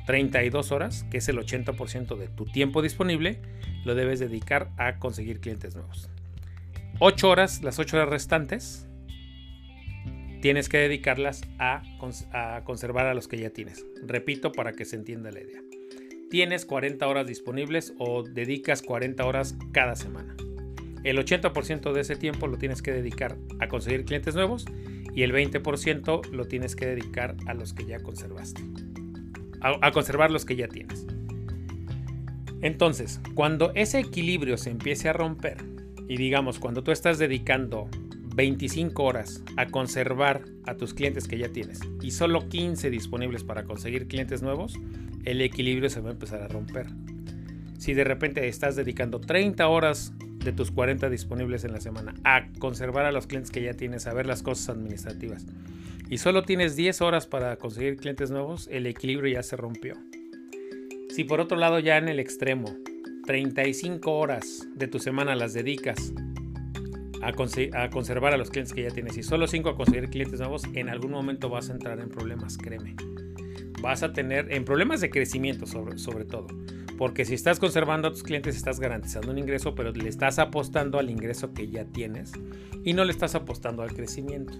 32 0.06 0.72
horas, 0.72 1.06
que 1.10 1.18
es 1.18 1.30
el 1.30 1.38
80% 1.38 2.18
de 2.18 2.28
tu 2.28 2.46
tiempo 2.46 2.82
disponible, 2.82 3.40
lo 3.86 3.96
debes 3.96 4.20
dedicar 4.20 4.72
a 4.78 4.98
conseguir 5.00 5.40
clientes 5.40 5.76
nuevos. 5.76 6.10
8 7.00 7.30
horas, 7.30 7.64
las 7.64 7.80
8 7.80 7.98
horas 7.98 8.10
restantes, 8.10 8.88
tienes 10.42 10.70
que 10.70 10.78
dedicarlas 10.78 11.42
a, 11.60 11.84
conservar 12.64 13.08
a 13.08 13.14
los 13.14 13.28
que 13.28 13.38
ya 13.38 13.52
tienes. 13.52 13.86
Repito 14.06 14.52
para 14.52 14.74
que 14.74 14.86
se 14.86 14.96
entienda 14.96 15.32
la 15.32 15.42
idea. 15.42 15.62
Tienes 16.30 16.66
40 16.66 17.08
horas 17.08 17.28
disponibles 17.28 17.94
o 17.98 18.24
dedicas 18.24 18.82
40 18.82 19.26
horas 19.26 19.56
cada 19.72 19.96
semana. 19.96 20.36
El 21.04 21.18
80% 21.18 21.92
de 21.92 22.02
ese 22.02 22.16
tiempo 22.16 22.48
lo 22.48 22.58
tienes 22.58 22.82
que 22.82 22.92
dedicar 22.92 23.38
a 23.60 23.68
conseguir 23.68 24.06
clientes 24.06 24.36
nuevos 24.36 24.66
y 25.14 25.24
el 25.24 25.34
20% 25.34 26.30
lo 26.30 26.46
tienes 26.46 26.76
que 26.76 26.86
dedicar 26.86 27.36
a 27.48 27.54
los 27.54 27.74
que 27.74 27.86
ya 27.86 28.00
conservaste 28.00 28.62
a, 29.62 29.92
conservar 29.92 30.32
los 30.32 30.46
que 30.46 30.56
ya 30.56 30.68
tienes. 30.68 31.06
Entonces, 32.62 33.20
cuando 33.34 33.72
ese 33.76 34.00
equilibrio 34.00 34.58
se 34.58 34.70
empiece 34.70 35.10
a 35.10 35.14
romper, 35.14 35.58
y 36.08 36.18
digamos, 36.18 36.60
cuando 36.60 36.84
tú 36.84 36.92
estás 36.92 37.20
dedicando 37.20 37.88
25 38.36 39.04
horas 39.04 39.44
a 39.58 39.68
conservar 39.68 40.44
a 40.66 40.76
tus 40.76 40.94
clientes 40.94 41.28
que 41.28 41.38
ya 41.38 41.50
tienes 41.50 41.80
y 42.02 42.12
solo 42.12 42.48
15 42.48 42.90
disponibles 42.90 43.44
para 43.44 43.64
conseguir 43.64 44.08
clientes 44.08 44.42
nuevos, 44.42 44.80
el 45.26 45.42
equilibrio 45.42 45.90
se 45.90 46.02
va 46.02 46.10
a 46.10 46.14
empezar 46.14 46.42
a 46.42 46.48
romper. 46.48 46.88
Si 47.78 47.94
de 47.94 48.04
repente 48.04 48.48
estás 48.48 48.76
dedicando 48.76 49.20
30 49.20 49.68
horas 49.68 50.14
de 50.44 50.52
tus 50.52 50.72
40 50.72 51.10
disponibles 51.10 51.64
en 51.64 51.72
la 51.72 51.80
semana 51.80 52.14
a 52.24 52.48
conservar 52.60 53.06
a 53.06 53.12
los 53.12 53.28
clientes 53.28 53.52
que 53.52 53.62
ya 53.62 53.74
tienes, 53.74 54.08
a 54.08 54.14
ver 54.14 54.26
las 54.26 54.44
cosas 54.44 54.70
administrativas 54.70 55.46
y 56.12 56.18
solo 56.18 56.44
tienes 56.44 56.76
10 56.76 57.00
horas 57.00 57.26
para 57.26 57.56
conseguir 57.56 57.96
clientes 57.96 58.32
nuevos, 58.32 58.68
el 58.70 58.86
equilibrio 58.86 59.34
ya 59.34 59.44
se 59.44 59.56
rompió. 59.56 59.96
Si 61.10 61.24
por 61.24 61.40
otro 61.40 61.58
lado 61.58 61.80
ya 61.80 61.98
en 61.98 62.10
el 62.10 62.20
extremo, 62.20 62.76
35 63.26 64.12
horas 64.12 64.68
de 64.76 64.90
tu 64.90 65.00
semana 65.00 65.36
las 65.36 65.54
dedicas 65.54 66.12
a, 67.22 67.32
conservar 67.32 68.34
a 68.34 68.38
los 68.38 68.50
clientes 68.50 68.74
que 68.74 68.84
ya 68.84 68.92
tienes 68.92 69.16
y 69.16 69.24
solo 69.24 69.48
5 69.48 69.70
a 69.70 69.78
conseguir 69.78 70.10
clientes 70.10 70.42
nuevos, 70.42 70.64
en 70.74 70.90
algún 70.90 71.12
momento 71.12 71.48
vas 71.48 71.70
a 71.70 71.74
entrar 71.74 71.98
en 72.02 72.10
problemas, 72.10 72.58
créeme. 72.58 72.94
Vas 73.82 74.04
a 74.04 74.12
tener 74.12 74.52
en 74.52 74.66
problemas 74.66 75.00
de 75.00 75.10
crecimiento 75.10 75.66
sobre, 75.66 75.98
sobre 75.98 76.26
todo. 76.26 76.48
Porque 76.98 77.24
si 77.24 77.36
estás 77.36 77.58
conservando 77.58 78.10
a 78.10 78.12
tus 78.12 78.24
clientes 78.24 78.58
estás 78.58 78.82
garantizando 78.82 79.32
un 79.32 79.38
ingreso, 79.38 79.76
pero 79.76 79.94
le 79.94 80.10
estás 80.10 80.40
apostando 80.40 81.00
al 81.00 81.10
ingreso 81.10 81.54
que 81.54 81.70
ya 81.70 81.86
tienes 81.86 82.34
y 82.84 82.92
no 82.92 83.06
le 83.06 83.14
estás 83.14 83.34
apostando 83.34 83.82
al 83.82 83.94
crecimiento. 83.94 84.54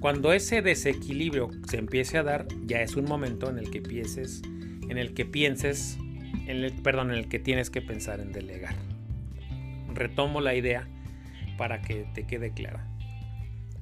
Cuando 0.00 0.32
ese 0.32 0.62
desequilibrio 0.62 1.50
se 1.68 1.76
empiece 1.76 2.16
a 2.16 2.22
dar, 2.22 2.48
ya 2.64 2.80
es 2.80 2.96
un 2.96 3.04
momento 3.04 3.50
en 3.50 3.58
el 3.58 3.70
que 3.70 3.82
pienses, 3.82 4.40
en 4.88 4.96
el 4.96 5.12
que 5.12 5.26
pienses, 5.26 5.98
en 6.46 6.64
el, 6.64 6.72
perdón, 6.72 7.10
en 7.10 7.18
el 7.18 7.28
que 7.28 7.38
tienes 7.38 7.68
que 7.68 7.82
pensar 7.82 8.18
en 8.20 8.32
delegar. 8.32 8.74
Retomo 9.92 10.40
la 10.40 10.54
idea 10.54 10.88
para 11.58 11.82
que 11.82 12.06
te 12.14 12.26
quede 12.26 12.54
clara. 12.54 12.88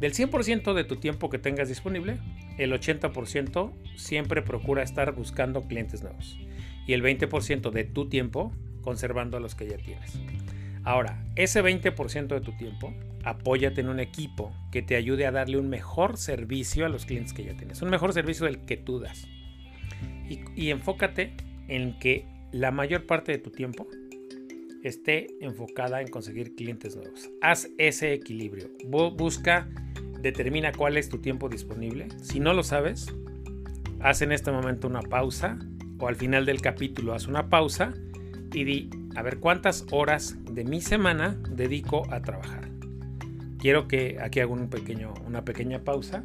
Del 0.00 0.12
100% 0.12 0.74
de 0.74 0.82
tu 0.82 0.96
tiempo 0.96 1.30
que 1.30 1.38
tengas 1.38 1.68
disponible, 1.68 2.18
el 2.58 2.72
80% 2.72 3.72
siempre 3.96 4.42
procura 4.42 4.82
estar 4.82 5.12
buscando 5.12 5.68
clientes 5.68 6.02
nuevos 6.02 6.36
y 6.84 6.94
el 6.94 7.02
20% 7.02 7.70
de 7.70 7.84
tu 7.84 8.08
tiempo 8.08 8.52
conservando 8.82 9.36
a 9.36 9.40
los 9.40 9.54
que 9.54 9.68
ya 9.68 9.76
tienes. 9.76 10.18
Ahora, 10.88 11.22
ese 11.36 11.62
20% 11.62 12.28
de 12.28 12.40
tu 12.40 12.52
tiempo 12.52 12.94
apóyate 13.22 13.82
en 13.82 13.90
un 13.90 14.00
equipo 14.00 14.54
que 14.72 14.80
te 14.80 14.96
ayude 14.96 15.26
a 15.26 15.30
darle 15.30 15.58
un 15.58 15.68
mejor 15.68 16.16
servicio 16.16 16.86
a 16.86 16.88
los 16.88 17.04
clientes 17.04 17.34
que 17.34 17.44
ya 17.44 17.54
tienes, 17.54 17.82
un 17.82 17.90
mejor 17.90 18.14
servicio 18.14 18.46
del 18.46 18.60
que 18.60 18.78
tú 18.78 18.98
das. 18.98 19.28
Y, 20.56 20.70
enfócate 20.70 21.34
en 21.68 21.98
que 21.98 22.24
la 22.52 22.70
mayor 22.70 23.04
parte 23.04 23.32
de 23.32 23.38
tu 23.38 23.50
tiempo 23.50 23.86
esté 24.82 25.26
enfocada 25.42 26.00
en 26.00 26.08
conseguir 26.08 26.54
clientes 26.54 26.96
nuevos. 26.96 27.28
Haz 27.42 27.68
ese 27.76 28.14
equilibrio. 28.14 28.70
Busca, 28.86 29.68
determina 30.22 30.72
cuál 30.72 30.96
es 30.96 31.10
tu 31.10 31.18
tiempo 31.18 31.50
disponible. 31.50 32.08
Si 32.22 32.40
no 32.40 32.54
lo 32.54 32.62
sabes, 32.62 33.12
haz 34.00 34.22
en 34.22 34.32
este 34.32 34.50
momento 34.50 34.88
una 34.88 35.02
pausa 35.02 35.58
o 35.98 36.08
al 36.08 36.16
final 36.16 36.46
del 36.46 36.62
capítulo 36.62 37.12
haz 37.12 37.26
una 37.26 37.50
pausa 37.50 37.92
y 38.54 38.64
di, 38.64 38.90
a 39.18 39.22
ver 39.22 39.38
cuántas 39.38 39.84
horas 39.90 40.36
de 40.50 40.64
mi 40.64 40.80
semana 40.80 41.36
dedico 41.50 42.10
a 42.12 42.22
trabajar. 42.22 42.68
Quiero 43.58 43.88
que 43.88 44.18
aquí 44.20 44.40
haga 44.40 44.52
un 44.52 44.68
pequeño, 44.68 45.14
una 45.26 45.44
pequeña 45.44 45.80
pausa 45.80 46.24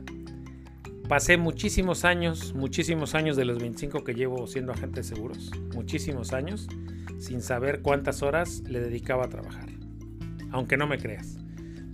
Pasé 1.08 1.36
muchísimos 1.36 2.06
años, 2.06 2.54
muchísimos 2.56 3.14
años 3.14 3.36
de 3.36 3.44
los 3.44 3.60
25 3.60 4.06
que 4.06 4.14
llevo 4.14 4.48
siendo 4.48 4.72
agente 4.72 5.02
de 5.02 5.04
seguros, 5.04 5.52
muchísimos 5.76 6.32
años, 6.32 6.70
sin 7.20 7.42
saber 7.42 7.82
cuántas 7.82 8.24
horas 8.24 8.64
le 8.68 8.80
dedicaba 8.80 9.26
a 9.26 9.30
trabajar. 9.30 9.68
Aunque 10.52 10.78
no 10.78 10.88
me 10.88 10.98
creas. 10.98 11.38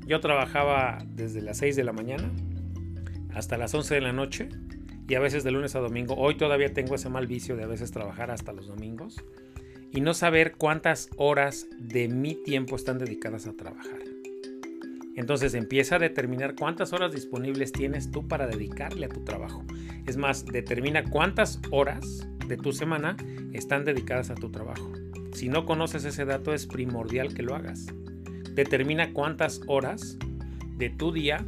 Yo 0.05 0.19
trabajaba 0.19 0.99
desde 1.15 1.41
las 1.41 1.57
6 1.57 1.75
de 1.75 1.83
la 1.83 1.91
mañana 1.91 2.31
hasta 3.33 3.57
las 3.57 3.73
11 3.73 3.95
de 3.95 4.01
la 4.01 4.13
noche 4.13 4.49
y 5.07 5.15
a 5.15 5.19
veces 5.19 5.43
de 5.43 5.51
lunes 5.51 5.75
a 5.75 5.79
domingo. 5.79 6.13
Hoy 6.15 6.37
todavía 6.37 6.71
tengo 6.71 6.93
ese 6.93 7.09
mal 7.09 7.25
vicio 7.25 7.55
de 7.55 7.63
a 7.63 7.67
veces 7.67 7.91
trabajar 7.91 8.29
hasta 8.29 8.53
los 8.53 8.67
domingos 8.67 9.17
y 9.91 10.01
no 10.01 10.13
saber 10.13 10.53
cuántas 10.57 11.09
horas 11.17 11.67
de 11.79 12.07
mi 12.07 12.35
tiempo 12.35 12.75
están 12.75 12.97
dedicadas 12.97 13.47
a 13.47 13.53
trabajar. 13.53 13.99
Entonces 15.15 15.53
empieza 15.53 15.95
a 15.95 15.99
determinar 15.99 16.55
cuántas 16.55 16.93
horas 16.93 17.11
disponibles 17.11 17.71
tienes 17.71 18.09
tú 18.09 18.27
para 18.27 18.47
dedicarle 18.47 19.07
a 19.07 19.09
tu 19.09 19.23
trabajo. 19.25 19.65
Es 20.05 20.15
más, 20.15 20.45
determina 20.45 21.03
cuántas 21.03 21.59
horas 21.71 22.27
de 22.47 22.57
tu 22.57 22.71
semana 22.71 23.17
están 23.51 23.83
dedicadas 23.83 24.29
a 24.29 24.35
tu 24.35 24.49
trabajo. 24.49 24.91
Si 25.33 25.49
no 25.49 25.65
conoces 25.65 26.05
ese 26.05 26.25
dato 26.25 26.53
es 26.53 26.67
primordial 26.67 27.33
que 27.33 27.43
lo 27.43 27.55
hagas. 27.55 27.87
Determina 28.53 29.11
cuántas 29.13 29.61
horas 29.67 30.17
de 30.77 30.89
tu 30.89 31.11
día, 31.11 31.45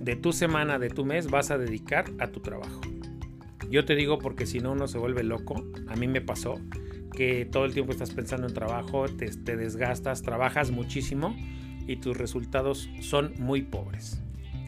de 0.00 0.16
tu 0.16 0.32
semana, 0.32 0.78
de 0.78 0.90
tu 0.90 1.04
mes 1.04 1.30
vas 1.30 1.50
a 1.50 1.58
dedicar 1.58 2.06
a 2.18 2.28
tu 2.28 2.40
trabajo. 2.40 2.80
Yo 3.70 3.84
te 3.84 3.94
digo 3.94 4.18
porque 4.18 4.46
si 4.46 4.60
no 4.60 4.72
uno 4.72 4.88
se 4.88 4.98
vuelve 4.98 5.22
loco. 5.22 5.64
A 5.88 5.96
mí 5.96 6.08
me 6.08 6.20
pasó 6.20 6.60
que 7.14 7.44
todo 7.44 7.64
el 7.64 7.72
tiempo 7.72 7.92
estás 7.92 8.10
pensando 8.10 8.46
en 8.46 8.54
trabajo, 8.54 9.06
te, 9.08 9.56
desgastas, 9.56 10.22
trabajas 10.22 10.70
muchísimo 10.70 11.36
y 11.86 11.96
tus 11.96 12.16
resultados 12.16 12.88
son 13.00 13.34
muy 13.38 13.62
pobres. 13.62 14.22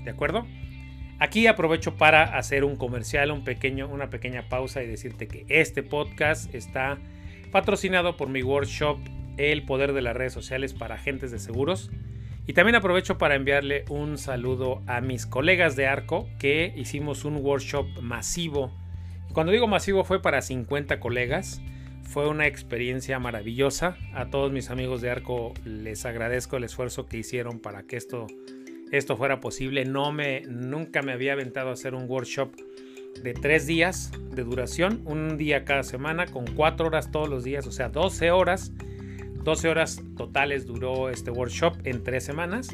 ¿De 0.05 0.11
acuerdo? 0.11 0.47
Aquí 1.19 1.47
aprovecho 1.47 1.97
para 1.97 2.37
hacer 2.37 2.65
un 2.65 2.77
comercial, 2.77 3.31
un 3.31 3.45
pequeño, 3.45 3.89
una 3.89 4.11
pequeña 4.11 4.49
pausa 4.49 4.83
y 4.83 4.87
decirte 4.87 5.29
que 5.29 5.47
este 5.49 5.83
podcast 5.83 6.55
está 6.55 6.99
patrocinado 7.51 8.17
por 8.17 8.29
mi 8.29 8.43
workshop 8.43 8.99
El 9.39 9.65
poder 9.65 9.93
de 9.93 10.03
las 10.03 10.17
redes 10.17 10.33
sociales 10.33 10.75
para 10.75 10.97
agentes 10.97 11.31
de 11.31 11.39
seguros. 11.39 11.91
Y 12.47 12.53
también 12.53 12.77
aprovecho 12.77 13.19
para 13.19 13.35
enviarle 13.35 13.85
un 13.89 14.19
saludo 14.19 14.83
a 14.87 15.01
mis 15.01 15.27
colegas 15.27 15.75
de 15.75 15.87
Arco 15.87 16.29
que 16.39 16.73
hicimos 16.77 17.25
un 17.25 17.37
workshop 17.37 17.87
masivo. 18.01 18.73
Cuando 19.33 19.53
digo 19.53 19.67
masivo 19.67 20.05
fue 20.05 20.23
para 20.23 20.41
50 20.43 21.01
colegas 21.01 21.61
fue 22.09 22.29
una 22.29 22.47
experiencia 22.47 23.19
maravillosa. 23.19 23.97
A 24.15 24.31
todos 24.31 24.53
mis 24.53 24.71
amigos 24.71 25.01
de 25.01 25.11
Arco 25.11 25.53
les 25.65 26.07
agradezco 26.07 26.57
el 26.57 26.65
esfuerzo 26.65 27.07
que 27.07 27.19
hicieron 27.19 27.61
para 27.61 27.83
que 27.83 27.97
esto, 27.97 28.27
esto 28.93 29.17
fuera 29.17 29.41
posible. 29.41 29.85
No 29.85 30.13
me, 30.13 30.43
nunca 30.43 31.03
me 31.03 31.13
había 31.13 31.33
aventado 31.33 31.71
a 31.71 31.73
hacer 31.73 31.95
un 31.95 32.09
workshop 32.09 32.55
de 33.23 33.35
tres 33.35 33.67
días 33.67 34.13
de 34.31 34.45
duración, 34.45 35.03
un 35.05 35.37
día 35.37 35.65
cada 35.65 35.83
semana, 35.83 36.27
con 36.27 36.47
cuatro 36.47 36.87
horas 36.87 37.11
todos 37.11 37.29
los 37.29 37.45
días, 37.45 37.67
o 37.67 37.73
sea, 37.73 37.89
12 37.89 38.31
horas. 38.31 38.73
12 39.43 39.69
horas 39.69 40.03
totales 40.17 40.67
duró 40.67 41.09
este 41.09 41.31
workshop 41.31 41.77
en 41.85 42.03
tres 42.03 42.25
semanas 42.25 42.69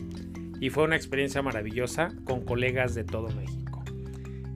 y 0.59 0.71
fue 0.71 0.85
una 0.85 0.97
experiencia 0.97 1.43
maravillosa 1.43 2.09
con 2.25 2.41
colegas 2.47 2.95
de 2.95 3.05
todo 3.05 3.29
México. 3.29 3.62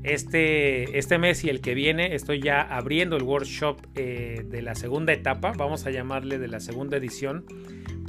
Este, 0.06 0.96
este 0.96 1.18
mes 1.18 1.42
y 1.42 1.48
el 1.48 1.60
que 1.60 1.74
viene 1.74 2.14
estoy 2.14 2.40
ya 2.40 2.62
abriendo 2.62 3.16
el 3.16 3.24
workshop 3.24 3.80
eh, 3.96 4.44
de 4.48 4.62
la 4.62 4.76
segunda 4.76 5.12
etapa, 5.12 5.50
vamos 5.56 5.84
a 5.84 5.90
llamarle 5.90 6.38
de 6.38 6.46
la 6.46 6.60
segunda 6.60 6.96
edición, 6.96 7.44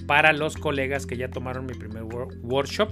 para 0.05 0.31
los 0.31 0.57
colegas 0.57 1.07
que 1.07 1.17
ya 1.17 1.31
tomaron 1.31 1.65
mi 1.65 1.73
primer 1.73 2.03
workshop. 2.03 2.89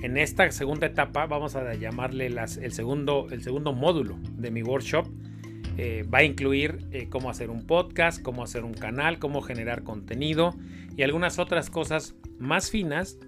En 0.00 0.16
esta 0.16 0.48
segunda 0.52 0.86
etapa 0.86 1.26
vamos 1.26 1.56
a 1.56 1.74
llamarle 1.74 2.26
el, 2.26 2.72
segundo, 2.72 3.26
el 3.32 3.42
segundo 3.42 3.72
módulo 3.72 4.16
de 4.36 4.52
mi 4.52 4.62
workshop. 4.62 5.08
Eh, 5.76 6.04
va 6.04 6.18
a 6.18 6.22
incluir 6.22 6.86
eh, 6.92 7.08
cómo 7.10 7.30
hacer 7.30 7.50
un 7.50 7.66
podcast, 7.66 8.22
cómo 8.22 8.44
hacer 8.44 8.62
un 8.62 8.74
canal, 8.74 9.18
cómo 9.18 9.42
generar 9.42 9.82
contenido 9.82 10.54
y 10.96 11.02
algunas 11.02 11.40
otras 11.40 11.68
cosas 11.68 12.14
más 12.38 12.70
finas 12.70 13.18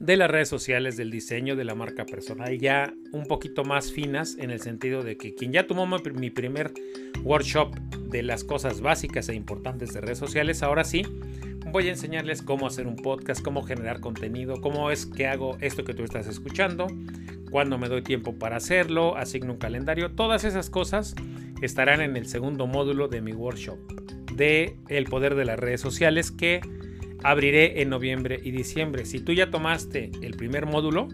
de 0.00 0.16
las 0.16 0.30
redes 0.30 0.48
sociales, 0.48 0.96
del 0.96 1.10
diseño 1.10 1.56
de 1.56 1.64
la 1.64 1.74
marca 1.74 2.06
personal, 2.06 2.58
ya 2.58 2.94
un 3.12 3.26
poquito 3.26 3.64
más 3.64 3.92
finas 3.92 4.36
en 4.38 4.50
el 4.50 4.60
sentido 4.60 5.02
de 5.02 5.18
que 5.18 5.34
quien 5.34 5.52
ya 5.52 5.66
tomó 5.66 5.86
mi 5.86 6.30
primer 6.30 6.72
workshop 7.22 7.78
de 8.08 8.22
las 8.22 8.42
cosas 8.42 8.80
básicas 8.80 9.28
e 9.28 9.34
importantes 9.34 9.92
de 9.92 10.00
redes 10.00 10.18
sociales, 10.18 10.62
ahora 10.62 10.84
sí 10.84 11.02
voy 11.70 11.88
a 11.88 11.90
enseñarles 11.90 12.40
cómo 12.40 12.66
hacer 12.66 12.86
un 12.86 12.96
podcast, 12.96 13.42
cómo 13.42 13.62
generar 13.62 14.00
contenido, 14.00 14.60
cómo 14.62 14.90
es 14.90 15.04
que 15.04 15.26
hago 15.26 15.58
esto 15.60 15.84
que 15.84 15.92
tú 15.92 16.02
estás 16.02 16.26
escuchando, 16.26 16.86
cuándo 17.50 17.76
me 17.76 17.88
doy 17.88 18.02
tiempo 18.02 18.34
para 18.38 18.56
hacerlo, 18.56 19.18
asigno 19.18 19.52
un 19.52 19.58
calendario, 19.58 20.12
todas 20.12 20.44
esas 20.44 20.70
cosas 20.70 21.14
estarán 21.60 22.00
en 22.00 22.16
el 22.16 22.26
segundo 22.26 22.66
módulo 22.66 23.08
de 23.08 23.20
mi 23.20 23.34
workshop 23.34 23.78
de 24.34 24.78
el 24.88 25.04
poder 25.04 25.34
de 25.34 25.44
las 25.44 25.58
redes 25.58 25.82
sociales 25.82 26.30
que 26.30 26.62
abriré 27.22 27.82
en 27.82 27.88
noviembre 27.88 28.40
y 28.42 28.50
diciembre. 28.50 29.04
Si 29.04 29.20
tú 29.20 29.32
ya 29.32 29.50
tomaste 29.50 30.10
el 30.22 30.36
primer 30.36 30.66
módulo 30.66 31.08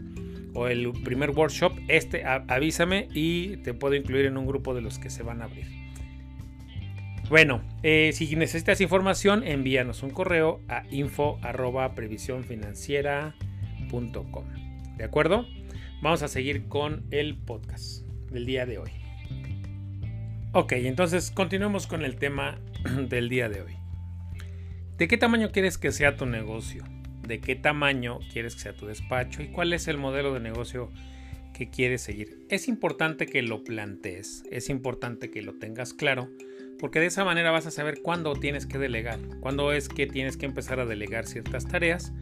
o 0.54 0.68
el 0.68 0.92
primer 1.04 1.30
workshop, 1.30 1.72
este 1.88 2.24
avísame 2.24 3.08
y 3.12 3.58
te 3.58 3.74
puedo 3.74 3.94
incluir 3.94 4.26
en 4.26 4.36
un 4.36 4.46
grupo 4.46 4.74
de 4.74 4.80
los 4.80 4.98
que 4.98 5.10
se 5.10 5.22
van 5.22 5.42
a 5.42 5.44
abrir. 5.44 5.66
Bueno, 7.28 7.60
eh, 7.82 8.12
si 8.12 8.36
necesitas 8.36 8.80
información, 8.80 9.42
envíanos 9.42 10.04
un 10.04 10.10
correo 10.10 10.60
a 10.68 10.84
info 10.90 11.40
¿De 14.96 15.04
acuerdo? 15.04 15.44
Vamos 16.02 16.22
a 16.22 16.28
seguir 16.28 16.68
con 16.68 17.04
el 17.10 17.36
podcast 17.36 18.06
del 18.30 18.46
día 18.46 18.64
de 18.64 18.78
hoy. 18.78 18.90
Ok, 20.52 20.72
entonces 20.72 21.30
continuemos 21.30 21.86
con 21.86 22.04
el 22.04 22.16
tema 22.16 22.58
del 23.08 23.28
día 23.28 23.48
de 23.48 23.62
hoy. 23.62 23.75
¿De 24.98 25.08
qué 25.08 25.18
tamaño 25.18 25.50
quieres 25.52 25.76
que 25.76 25.92
sea 25.92 26.16
tu 26.16 26.24
negocio? 26.24 26.82
¿De 27.28 27.38
qué 27.38 27.54
tamaño 27.54 28.18
quieres 28.32 28.54
que 28.54 28.62
sea 28.62 28.72
tu 28.72 28.86
despacho? 28.86 29.42
¿Y 29.42 29.48
cuál 29.48 29.74
es 29.74 29.88
el 29.88 29.98
modelo 29.98 30.32
de 30.32 30.40
negocio 30.40 30.90
que 31.52 31.68
quieres 31.68 32.00
seguir? 32.00 32.46
Es 32.48 32.66
importante 32.66 33.26
que 33.26 33.42
lo 33.42 33.62
plantees, 33.62 34.44
es 34.50 34.70
importante 34.70 35.30
que 35.30 35.42
lo 35.42 35.58
tengas 35.58 35.92
claro, 35.92 36.30
porque 36.78 36.98
de 36.98 37.06
esa 37.06 37.26
manera 37.26 37.50
vas 37.50 37.66
a 37.66 37.70
saber 37.70 38.00
cuándo 38.00 38.32
tienes 38.36 38.64
que 38.64 38.78
delegar, 38.78 39.18
cuándo 39.40 39.70
es 39.72 39.90
que 39.90 40.06
tienes 40.06 40.38
que 40.38 40.46
empezar 40.46 40.80
a 40.80 40.86
delegar 40.86 41.26
ciertas 41.26 41.68
tareas, 41.68 42.14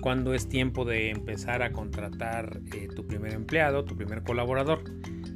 cuándo 0.00 0.32
es 0.32 0.48
tiempo 0.48 0.86
de 0.86 1.10
empezar 1.10 1.62
a 1.62 1.72
contratar 1.72 2.60
eh, 2.74 2.88
tu 2.88 3.06
primer 3.06 3.34
empleado, 3.34 3.84
tu 3.84 3.94
primer 3.94 4.22
colaborador. 4.22 4.84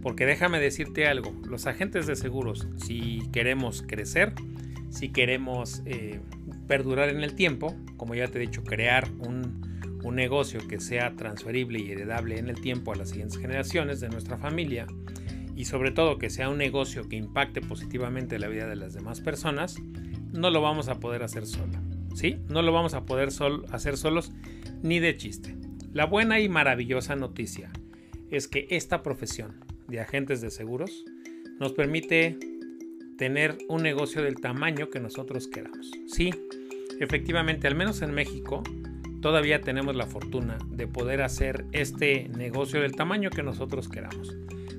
Porque 0.00 0.24
déjame 0.24 0.60
decirte 0.60 1.06
algo, 1.06 1.34
los 1.46 1.66
agentes 1.66 2.06
de 2.06 2.16
seguros, 2.16 2.68
si 2.76 3.20
queremos 3.32 3.82
crecer, 3.86 4.32
si 4.88 5.10
queremos 5.10 5.82
eh, 5.84 6.20
perdurar 6.66 7.08
en 7.08 7.22
el 7.22 7.34
tiempo, 7.34 7.74
como 7.96 8.14
ya 8.14 8.28
te 8.28 8.38
he 8.38 8.40
dicho, 8.40 8.64
crear 8.64 9.10
un, 9.20 9.64
negocio 10.06 10.60
que 10.68 10.78
sea 10.78 11.16
transferible 11.16 11.80
y 11.80 11.90
heredable 11.90 12.38
en 12.38 12.48
el 12.48 12.60
tiempo 12.60 12.92
a 12.92 12.94
las 12.94 13.08
siguientes 13.10 13.38
generaciones 13.38 13.98
de 13.98 14.08
nuestra 14.08 14.38
familia 14.38 14.86
y 15.56 15.64
sobre 15.64 15.90
todo 15.90 16.16
que 16.16 16.30
sea 16.30 16.48
un 16.48 16.58
negocio 16.58 17.08
que 17.08 17.16
impacte 17.16 17.60
positivamente 17.60 18.38
la 18.38 18.46
vida 18.46 18.68
de 18.68 18.76
las 18.76 18.94
demás 18.94 19.20
personas, 19.20 19.82
no 20.32 20.50
lo 20.50 20.62
vamos 20.62 20.86
a 20.88 21.00
poder 21.00 21.24
hacer 21.24 21.44
solo. 21.44 21.72
¿Sí? 22.14 22.38
No 22.48 22.62
lo 22.62 22.72
vamos 22.72 22.94
a 22.94 23.04
poder 23.04 23.30
hacer 23.72 23.96
solos 23.96 24.30
ni 24.80 25.00
de 25.00 25.16
chiste. 25.16 25.56
La 25.92 26.06
buena 26.06 26.38
y 26.38 26.48
maravillosa 26.48 27.16
noticia 27.16 27.72
es 28.30 28.46
que 28.46 28.68
esta 28.70 29.02
profesión 29.02 29.64
de 29.88 29.98
agentes 30.00 30.40
de 30.40 30.50
seguros 30.50 31.04
nos 31.58 31.72
permite 31.72 32.38
tener 33.16 33.58
un 33.68 33.82
negocio 33.82 34.22
del 34.22 34.36
tamaño 34.36 34.90
que 34.90 35.00
nosotros 35.00 35.48
queramos. 35.48 35.90
Sí, 36.06 36.34
efectivamente, 37.00 37.66
al 37.66 37.74
menos 37.74 38.02
en 38.02 38.12
México, 38.12 38.62
todavía 39.20 39.60
tenemos 39.60 39.96
la 39.96 40.06
fortuna 40.06 40.58
de 40.70 40.86
poder 40.86 41.22
hacer 41.22 41.64
este 41.72 42.28
negocio 42.28 42.80
del 42.80 42.94
tamaño 42.94 43.30
que 43.30 43.42
nosotros 43.42 43.88
queramos. 43.88 44.36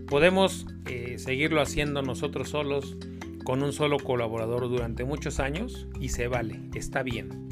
Podemos 0.08 0.68
eh, 0.86 1.18
seguirlo 1.18 1.62
haciendo 1.62 2.02
nosotros 2.02 2.50
solos 2.50 2.96
con 3.44 3.64
un 3.64 3.74
solo 3.74 3.98
colaborador 3.98 4.70
durante 4.70 5.04
muchos 5.04 5.40
años 5.40 5.88
y 6.00 6.10
se 6.10 6.28
vale, 6.28 6.60
está 6.76 7.04
bien. 7.04 7.48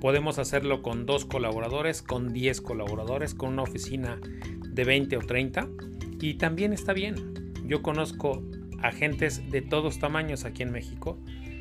Podemos 0.00 0.38
hacerlo 0.38 0.82
con 0.82 1.06
dos 1.06 1.24
colaboradores, 1.24 2.02
con 2.02 2.32
10 2.32 2.60
colaboradores, 2.60 3.34
con 3.34 3.54
una 3.54 3.62
oficina 3.62 4.20
de 4.60 4.84
20 4.84 5.16
o 5.16 5.20
30 5.20 5.68
y 6.20 6.34
también 6.34 6.72
está 6.72 6.92
bien. 6.92 7.14
Yo 7.64 7.80
conozco 7.80 8.42
agentes 8.84 9.50
de 9.50 9.62
todos 9.62 9.98
tamaños 9.98 10.44
aquí 10.44 10.62
en 10.62 10.70
México. 10.70 11.18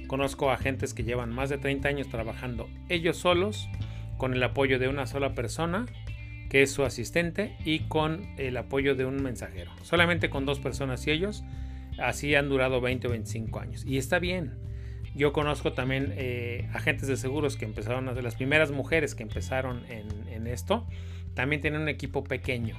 Conozco 0.08 0.52
agentes 0.52 0.94
que 0.94 1.04
llevan 1.04 1.32
más 1.32 1.50
de 1.50 1.58
30 1.58 1.88
años 1.88 2.10
trabajando 2.10 2.70
ellos 2.90 3.18
solos, 3.18 3.70
con 4.18 4.34
el 4.34 4.44
apoyo 4.44 4.78
de 4.78 4.90
una 4.90 5.08
sola 5.08 5.34
persona, 5.34 5.86
que 6.50 6.62
es 6.62 6.72
su 6.72 6.84
asistente, 6.84 7.56
y 7.64 7.80
con 7.80 8.28
el 8.38 8.58
apoyo 8.58 8.96
de 8.96 9.06
un 9.06 9.24
mensajero. 9.24 9.72
Solamente 9.84 10.30
con 10.30 10.46
dos 10.46 10.60
personas 10.60 11.08
y 11.08 11.12
ellos, 11.12 11.44
así 11.98 12.36
han 12.36 12.50
durado 12.50 12.82
20 12.82 13.08
o 13.08 13.12
25 13.12 13.60
años. 13.60 13.86
Y 13.86 13.98
está 13.98 14.20
bien. 14.20 14.56
Yo 15.16 15.32
conozco 15.32 15.72
también 15.74 16.14
eh, 16.18 16.70
agentes 16.74 17.08
de 17.08 17.16
seguros 17.16 17.56
que 17.56 17.66
empezaron, 17.66 18.06
las 18.22 18.36
primeras 18.36 18.72
mujeres 18.72 19.16
que 19.16 19.24
empezaron 19.24 19.86
en, 19.90 20.28
en 20.28 20.48
esto, 20.48 20.88
también 21.36 21.62
tienen 21.62 21.82
un 21.82 21.90
equipo 21.90 22.24
pequeño. 22.24 22.76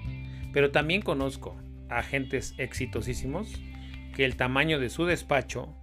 Pero 0.53 0.71
también 0.71 1.01
conozco 1.01 1.57
agentes 1.89 2.55
exitosísimos 2.59 3.61
que 4.15 4.25
el 4.25 4.37
tamaño 4.37 4.79
de 4.79 4.91
su 4.91 5.05
despacho 5.05 5.75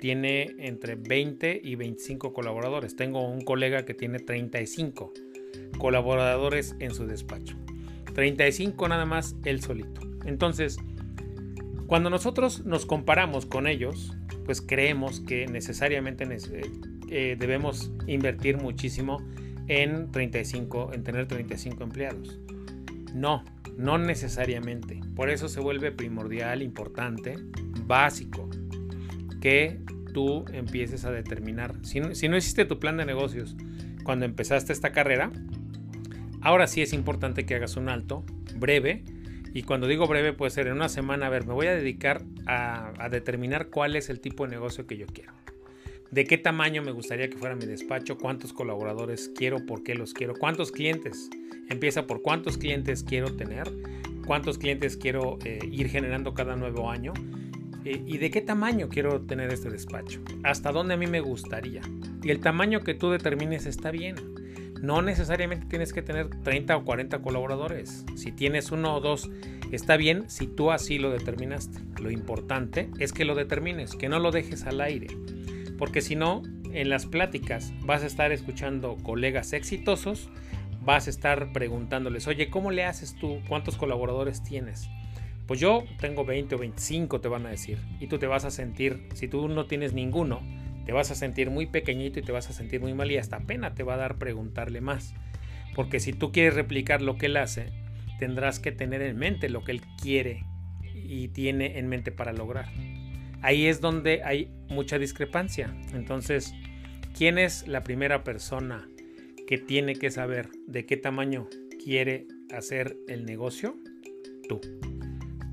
tiene 0.00 0.54
entre 0.58 0.94
20 0.94 1.60
y 1.62 1.74
25 1.74 2.32
colaboradores. 2.32 2.96
Tengo 2.96 3.28
un 3.28 3.42
colega 3.42 3.84
que 3.84 3.94
tiene 3.94 4.18
35 4.18 5.12
colaboradores 5.78 6.76
en 6.80 6.94
su 6.94 7.06
despacho. 7.06 7.56
35 8.14 8.88
nada 8.88 9.04
más 9.04 9.36
él 9.44 9.62
solito. 9.62 10.00
Entonces, 10.24 10.78
cuando 11.86 12.10
nosotros 12.10 12.64
nos 12.64 12.86
comparamos 12.86 13.46
con 13.46 13.66
ellos, 13.66 14.16
pues 14.44 14.60
creemos 14.60 15.20
que 15.20 15.46
necesariamente 15.46 16.26
eh, 17.08 17.36
debemos 17.38 17.92
invertir 18.06 18.56
muchísimo 18.56 19.18
en 19.68 20.10
35, 20.10 20.92
en 20.94 21.02
tener 21.04 21.26
35 21.26 21.84
empleados. 21.84 22.38
No, 23.14 23.44
no 23.76 23.98
necesariamente. 23.98 25.00
Por 25.14 25.30
eso 25.30 25.48
se 25.48 25.60
vuelve 25.60 25.92
primordial, 25.92 26.62
importante, 26.62 27.36
básico, 27.86 28.48
que 29.40 29.80
tú 30.12 30.44
empieces 30.52 31.04
a 31.04 31.10
determinar. 31.10 31.74
Si 31.82 32.00
no, 32.00 32.14
si 32.14 32.26
hiciste 32.26 32.64
tu 32.64 32.78
plan 32.78 32.96
de 32.96 33.04
negocios 33.04 33.56
cuando 34.02 34.24
empezaste 34.24 34.72
esta 34.72 34.92
carrera, 34.92 35.30
ahora 36.40 36.66
sí 36.66 36.82
es 36.82 36.92
importante 36.92 37.44
que 37.44 37.54
hagas 37.54 37.76
un 37.76 37.88
alto, 37.88 38.24
breve, 38.56 39.04
y 39.52 39.62
cuando 39.62 39.86
digo 39.86 40.06
breve 40.06 40.32
puede 40.32 40.50
ser 40.50 40.66
en 40.66 40.74
una 40.74 40.88
semana, 40.88 41.26
a 41.26 41.28
ver, 41.30 41.46
me 41.46 41.54
voy 41.54 41.66
a 41.66 41.74
dedicar 41.74 42.22
a, 42.46 42.92
a 42.98 43.08
determinar 43.08 43.68
cuál 43.68 43.96
es 43.96 44.10
el 44.10 44.20
tipo 44.20 44.44
de 44.44 44.50
negocio 44.50 44.86
que 44.86 44.96
yo 44.96 45.06
quiero. 45.06 45.32
De 46.10 46.24
qué 46.24 46.38
tamaño 46.38 46.82
me 46.82 46.92
gustaría 46.92 47.28
que 47.28 47.36
fuera 47.36 47.56
mi 47.56 47.66
despacho, 47.66 48.16
cuántos 48.16 48.52
colaboradores 48.52 49.30
quiero, 49.34 49.64
por 49.66 49.82
qué 49.82 49.94
los 49.94 50.12
quiero, 50.12 50.34
cuántos 50.34 50.72
clientes. 50.72 51.30
Empieza 51.68 52.06
por 52.06 52.22
cuántos 52.22 52.58
clientes 52.58 53.02
quiero 53.02 53.34
tener, 53.34 53.70
cuántos 54.26 54.58
clientes 54.58 54.96
quiero 54.96 55.38
eh, 55.44 55.58
ir 55.70 55.88
generando 55.88 56.32
cada 56.34 56.54
nuevo 56.56 56.90
año 56.90 57.12
eh, 57.86 58.02
y 58.04 58.18
de 58.18 58.30
qué 58.30 58.40
tamaño 58.40 58.88
quiero 58.88 59.22
tener 59.22 59.52
este 59.52 59.70
despacho, 59.70 60.20
hasta 60.42 60.72
dónde 60.72 60.94
a 60.94 60.96
mí 60.96 61.06
me 61.06 61.20
gustaría. 61.20 61.82
Y 62.22 62.30
el 62.30 62.40
tamaño 62.40 62.80
que 62.80 62.94
tú 62.94 63.10
determines 63.10 63.66
está 63.66 63.90
bien. 63.90 64.16
No 64.82 65.00
necesariamente 65.00 65.66
tienes 65.66 65.92
que 65.92 66.02
tener 66.02 66.28
30 66.42 66.76
o 66.76 66.84
40 66.84 67.20
colaboradores. 67.20 68.04
Si 68.14 68.30
tienes 68.30 68.70
uno 68.72 68.94
o 68.94 69.00
dos, 69.00 69.30
está 69.72 69.96
bien 69.96 70.28
si 70.28 70.46
tú 70.46 70.70
así 70.70 70.98
lo 70.98 71.10
determinaste. 71.10 71.80
Lo 72.02 72.10
importante 72.10 72.90
es 72.98 73.12
que 73.12 73.24
lo 73.24 73.34
determines, 73.34 73.94
que 73.96 74.10
no 74.10 74.18
lo 74.18 74.32
dejes 74.32 74.64
al 74.64 74.82
aire 74.82 75.08
porque 75.78 76.00
si 76.00 76.16
no, 76.16 76.42
en 76.72 76.88
las 76.88 77.06
pláticas 77.06 77.72
vas 77.82 78.02
a 78.02 78.06
estar 78.06 78.32
escuchando 78.32 78.96
colegas 79.02 79.52
exitosos, 79.52 80.30
vas 80.80 81.06
a 81.06 81.10
estar 81.10 81.52
preguntándoles, 81.52 82.26
oye, 82.26 82.48
¿cómo 82.48 82.70
le 82.70 82.84
haces 82.84 83.16
tú? 83.16 83.40
¿Cuántos 83.48 83.76
colaboradores 83.76 84.42
tienes? 84.42 84.88
Pues 85.46 85.60
yo 85.60 85.84
tengo 86.00 86.24
20 86.24 86.54
o 86.54 86.58
25, 86.58 87.20
te 87.20 87.28
van 87.28 87.46
a 87.46 87.50
decir. 87.50 87.78
Y 88.00 88.08
tú 88.08 88.18
te 88.18 88.26
vas 88.26 88.44
a 88.44 88.50
sentir, 88.50 89.08
si 89.14 89.28
tú 89.28 89.48
no 89.48 89.66
tienes 89.66 89.92
ninguno, 89.92 90.42
te 90.84 90.92
vas 90.92 91.10
a 91.10 91.14
sentir 91.14 91.50
muy 91.50 91.66
pequeñito 91.66 92.18
y 92.18 92.22
te 92.22 92.32
vas 92.32 92.48
a 92.50 92.52
sentir 92.52 92.80
muy 92.80 92.94
mal 92.94 93.10
y 93.10 93.16
hasta 93.16 93.40
pena 93.40 93.74
te 93.74 93.82
va 93.82 93.94
a 93.94 93.98
dar 93.98 94.18
preguntarle 94.18 94.80
más. 94.80 95.14
Porque 95.74 96.00
si 96.00 96.12
tú 96.12 96.32
quieres 96.32 96.54
replicar 96.54 97.02
lo 97.02 97.16
que 97.16 97.26
él 97.26 97.36
hace, 97.36 97.72
tendrás 98.18 98.60
que 98.60 98.72
tener 98.72 99.02
en 99.02 99.16
mente 99.16 99.48
lo 99.48 99.62
que 99.62 99.72
él 99.72 99.82
quiere 100.00 100.44
y 100.94 101.28
tiene 101.28 101.78
en 101.78 101.88
mente 101.88 102.12
para 102.12 102.32
lograr 102.32 102.66
ahí 103.46 103.66
es 103.66 103.80
donde 103.80 104.22
hay 104.24 104.50
mucha 104.68 104.98
discrepancia. 104.98 105.74
Entonces, 105.94 106.52
¿quién 107.16 107.38
es 107.38 107.66
la 107.68 107.84
primera 107.84 108.24
persona 108.24 108.88
que 109.46 109.58
tiene 109.58 109.94
que 109.94 110.10
saber 110.10 110.50
de 110.66 110.84
qué 110.84 110.96
tamaño 110.96 111.48
quiere 111.82 112.26
hacer 112.52 112.96
el 113.06 113.24
negocio? 113.24 113.76
Tú. 114.48 114.60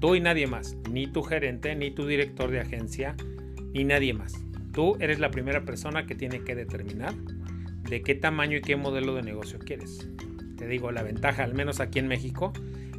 Tú 0.03 0.15
y 0.15 0.19
nadie 0.19 0.47
más. 0.47 0.75
Ni 0.91 1.07
tu 1.07 1.23
gerente, 1.23 1.73
ni 1.77 1.89
tu 1.89 2.05
director 2.05 2.51
de 2.51 2.59
agencia, 2.59 3.15
ni 3.73 3.85
nadie 3.85 4.13
más. 4.13 4.33
Tú 4.73 4.97
eres 4.99 5.17
la 5.17 5.31
primera 5.31 5.63
persona 5.63 6.05
que 6.05 6.13
tiene 6.13 6.41
que 6.43 6.55
determinar 6.55 7.13
de 7.89 8.01
qué 8.01 8.13
tamaño 8.13 8.57
y 8.57 8.61
qué 8.61 8.75
modelo 8.75 9.15
de 9.15 9.21
negocio 9.21 9.59
quieres. 9.59 10.09
Te 10.57 10.67
digo, 10.67 10.91
la 10.91 11.03
ventaja, 11.03 11.45
al 11.45 11.53
menos 11.53 11.79
aquí 11.79 11.99
en 11.99 12.09
México, 12.09 12.51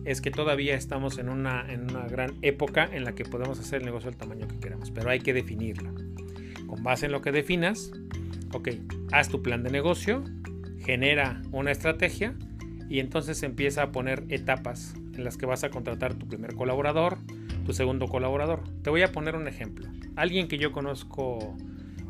es 0.07 0.23
que 0.23 0.31
todavía 0.31 0.77
estamos 0.77 1.19
en 1.19 1.29
una, 1.29 1.71
en 1.71 1.91
una 1.91 2.09
gran 2.09 2.39
época 2.41 2.89
en 2.91 3.05
la 3.05 3.15
que 3.15 3.27
podemos 3.27 3.61
hacer 3.61 3.81
el 3.81 3.85
negocio 3.85 4.09
del 4.09 4.19
tamaño 4.19 4.49
que 4.49 4.59
queramos, 4.59 4.91
pero 4.91 5.11
hay 5.11 5.21
que 5.21 5.35
definirlo. 5.35 5.93
Con 6.67 6.83
base 6.83 7.05
en 7.05 7.13
lo 7.13 7.21
que 7.21 7.33
definas, 7.33 7.93
ok, 8.55 8.71
haz 9.13 9.29
tu 9.29 9.43
plan 9.43 9.63
de 9.63 9.69
negocio, 9.69 10.25
genera 10.79 11.43
una 11.53 11.71
estrategia 11.71 12.35
y 12.89 13.01
entonces 13.01 13.43
empieza 13.43 13.83
a 13.83 13.93
poner 13.93 14.25
etapas 14.31 14.95
en 15.17 15.25
las 15.25 15.37
que 15.37 15.47
vas 15.47 15.65
a 15.65 15.71
contratar 15.71 16.15
tu 16.15 16.27
primer 16.27 16.55
colaborador, 16.55 17.19
tu 17.65 17.73
segundo 17.73 18.07
colaborador. 18.07 18.63
Te 18.83 18.91
voy 18.91 19.03
a 19.03 19.13
poner 19.13 19.37
un 19.37 19.49
ejemplo. 19.49 19.89
Alguien 20.17 20.49
que 20.49 20.59
yo 20.59 20.73
conozco 20.73 21.57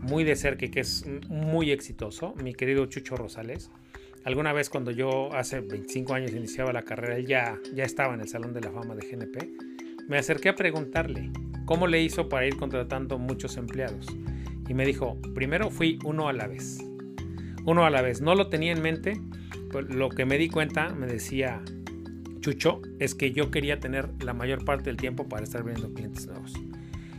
muy 0.00 0.24
de 0.24 0.36
cerca 0.36 0.66
y 0.66 0.70
que 0.70 0.80
es 0.80 1.04
muy 1.28 1.70
exitoso, 1.70 2.34
mi 2.42 2.54
querido 2.54 2.86
Chucho 2.86 3.16
Rosales, 3.16 3.70
Alguna 4.24 4.54
vez 4.54 4.70
cuando 4.70 4.90
yo 4.90 5.30
hace 5.34 5.60
25 5.60 6.14
años 6.14 6.32
iniciaba 6.32 6.72
la 6.72 6.82
carrera, 6.82 7.16
él 7.16 7.26
ya, 7.26 7.58
ya 7.74 7.84
estaba 7.84 8.14
en 8.14 8.22
el 8.22 8.28
Salón 8.28 8.54
de 8.54 8.62
la 8.62 8.70
Fama 8.70 8.94
de 8.94 9.06
GNP, 9.06 9.50
me 10.08 10.16
acerqué 10.16 10.48
a 10.48 10.54
preguntarle 10.54 11.30
cómo 11.66 11.86
le 11.86 12.02
hizo 12.02 12.30
para 12.30 12.46
ir 12.46 12.56
contratando 12.56 13.18
muchos 13.18 13.58
empleados. 13.58 14.06
Y 14.66 14.72
me 14.72 14.86
dijo, 14.86 15.18
primero 15.34 15.70
fui 15.70 15.98
uno 16.04 16.26
a 16.28 16.32
la 16.32 16.46
vez. 16.46 16.78
Uno 17.66 17.84
a 17.84 17.90
la 17.90 18.00
vez. 18.00 18.22
No 18.22 18.34
lo 18.34 18.48
tenía 18.48 18.72
en 18.72 18.80
mente, 18.80 19.20
pero 19.70 19.86
lo 19.88 20.08
que 20.08 20.24
me 20.24 20.38
di 20.38 20.48
cuenta, 20.48 20.88
me 20.94 21.06
decía 21.06 21.62
Chucho, 22.44 22.82
es 22.98 23.14
que 23.14 23.32
yo 23.32 23.50
quería 23.50 23.80
tener 23.80 24.10
la 24.22 24.34
mayor 24.34 24.66
parte 24.66 24.90
del 24.90 24.98
tiempo 24.98 25.26
para 25.30 25.44
estar 25.44 25.64
viendo 25.64 25.94
clientes 25.94 26.26
nuevos. 26.26 26.52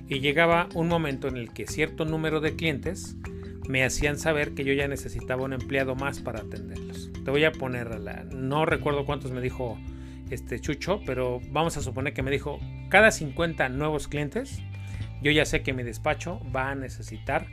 Y 0.07 0.19
llegaba 0.19 0.69
un 0.75 0.88
momento 0.88 1.27
en 1.27 1.35
el 1.35 1.51
que 1.51 1.65
cierto 1.65 2.05
número 2.05 2.41
de 2.41 2.55
clientes 2.55 3.15
me 3.67 3.83
hacían 3.83 4.19
saber 4.19 4.53
que 4.53 4.63
yo 4.63 4.71
ya 4.73 4.88
necesitaba 4.88 5.41
un 5.41 5.53
empleado 5.53 5.95
más 5.95 6.19
para 6.19 6.41
atenderlos. 6.41 7.09
Te 7.23 7.31
voy 7.31 7.43
a 7.43 7.51
poner 7.51 7.99
la, 7.99 8.23
no 8.25 8.67
recuerdo 8.67 9.07
cuántos 9.07 9.31
me 9.31 9.41
dijo 9.41 9.79
este 10.29 10.59
Chucho, 10.59 11.01
pero 11.07 11.41
vamos 11.49 11.75
a 11.75 11.81
suponer 11.81 12.13
que 12.13 12.21
me 12.21 12.29
dijo 12.29 12.59
cada 12.89 13.09
50 13.09 13.67
nuevos 13.69 14.07
clientes, 14.07 14.61
yo 15.23 15.31
ya 15.31 15.45
sé 15.45 15.63
que 15.63 15.73
mi 15.73 15.81
despacho 15.81 16.39
va 16.55 16.69
a 16.69 16.75
necesitar 16.75 17.47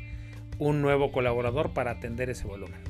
un 0.58 0.82
nuevo 0.82 1.11
colaborador 1.11 1.72
para 1.72 1.92
atender 1.92 2.28
ese 2.28 2.46
volumen. 2.46 2.82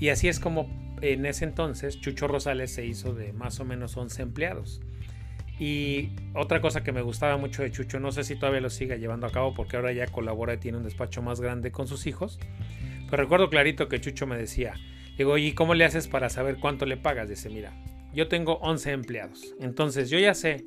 Y 0.00 0.08
así 0.08 0.26
es 0.26 0.40
como 0.40 0.91
en 1.02 1.26
ese 1.26 1.44
entonces 1.44 2.00
Chucho 2.00 2.28
Rosales 2.28 2.72
se 2.72 2.86
hizo 2.86 3.12
de 3.12 3.32
más 3.32 3.60
o 3.60 3.64
menos 3.64 3.96
11 3.96 4.22
empleados. 4.22 4.80
Y 5.58 6.10
otra 6.34 6.60
cosa 6.60 6.82
que 6.82 6.92
me 6.92 7.02
gustaba 7.02 7.36
mucho 7.36 7.62
de 7.62 7.70
Chucho, 7.70 8.00
no 8.00 8.10
sé 8.10 8.24
si 8.24 8.36
todavía 8.36 8.60
lo 8.60 8.70
siga 8.70 8.96
llevando 8.96 9.26
a 9.26 9.30
cabo 9.30 9.52
porque 9.54 9.76
ahora 9.76 9.92
ya 9.92 10.06
colabora 10.06 10.54
y 10.54 10.58
tiene 10.58 10.78
un 10.78 10.84
despacho 10.84 11.22
más 11.22 11.40
grande 11.40 11.70
con 11.70 11.86
sus 11.86 12.06
hijos. 12.06 12.38
Pero 13.10 13.22
recuerdo 13.22 13.50
clarito 13.50 13.88
que 13.88 14.00
Chucho 14.00 14.26
me 14.26 14.38
decía, 14.38 14.74
digo, 15.18 15.36
¿y 15.38 15.52
cómo 15.52 15.74
le 15.74 15.84
haces 15.84 16.08
para 16.08 16.30
saber 16.30 16.56
cuánto 16.56 16.86
le 16.86 16.96
pagas? 16.96 17.28
Dice, 17.28 17.50
mira, 17.50 17.72
yo 18.14 18.28
tengo 18.28 18.54
11 18.62 18.92
empleados. 18.92 19.54
Entonces 19.60 20.08
yo 20.08 20.18
ya 20.18 20.34
sé 20.34 20.64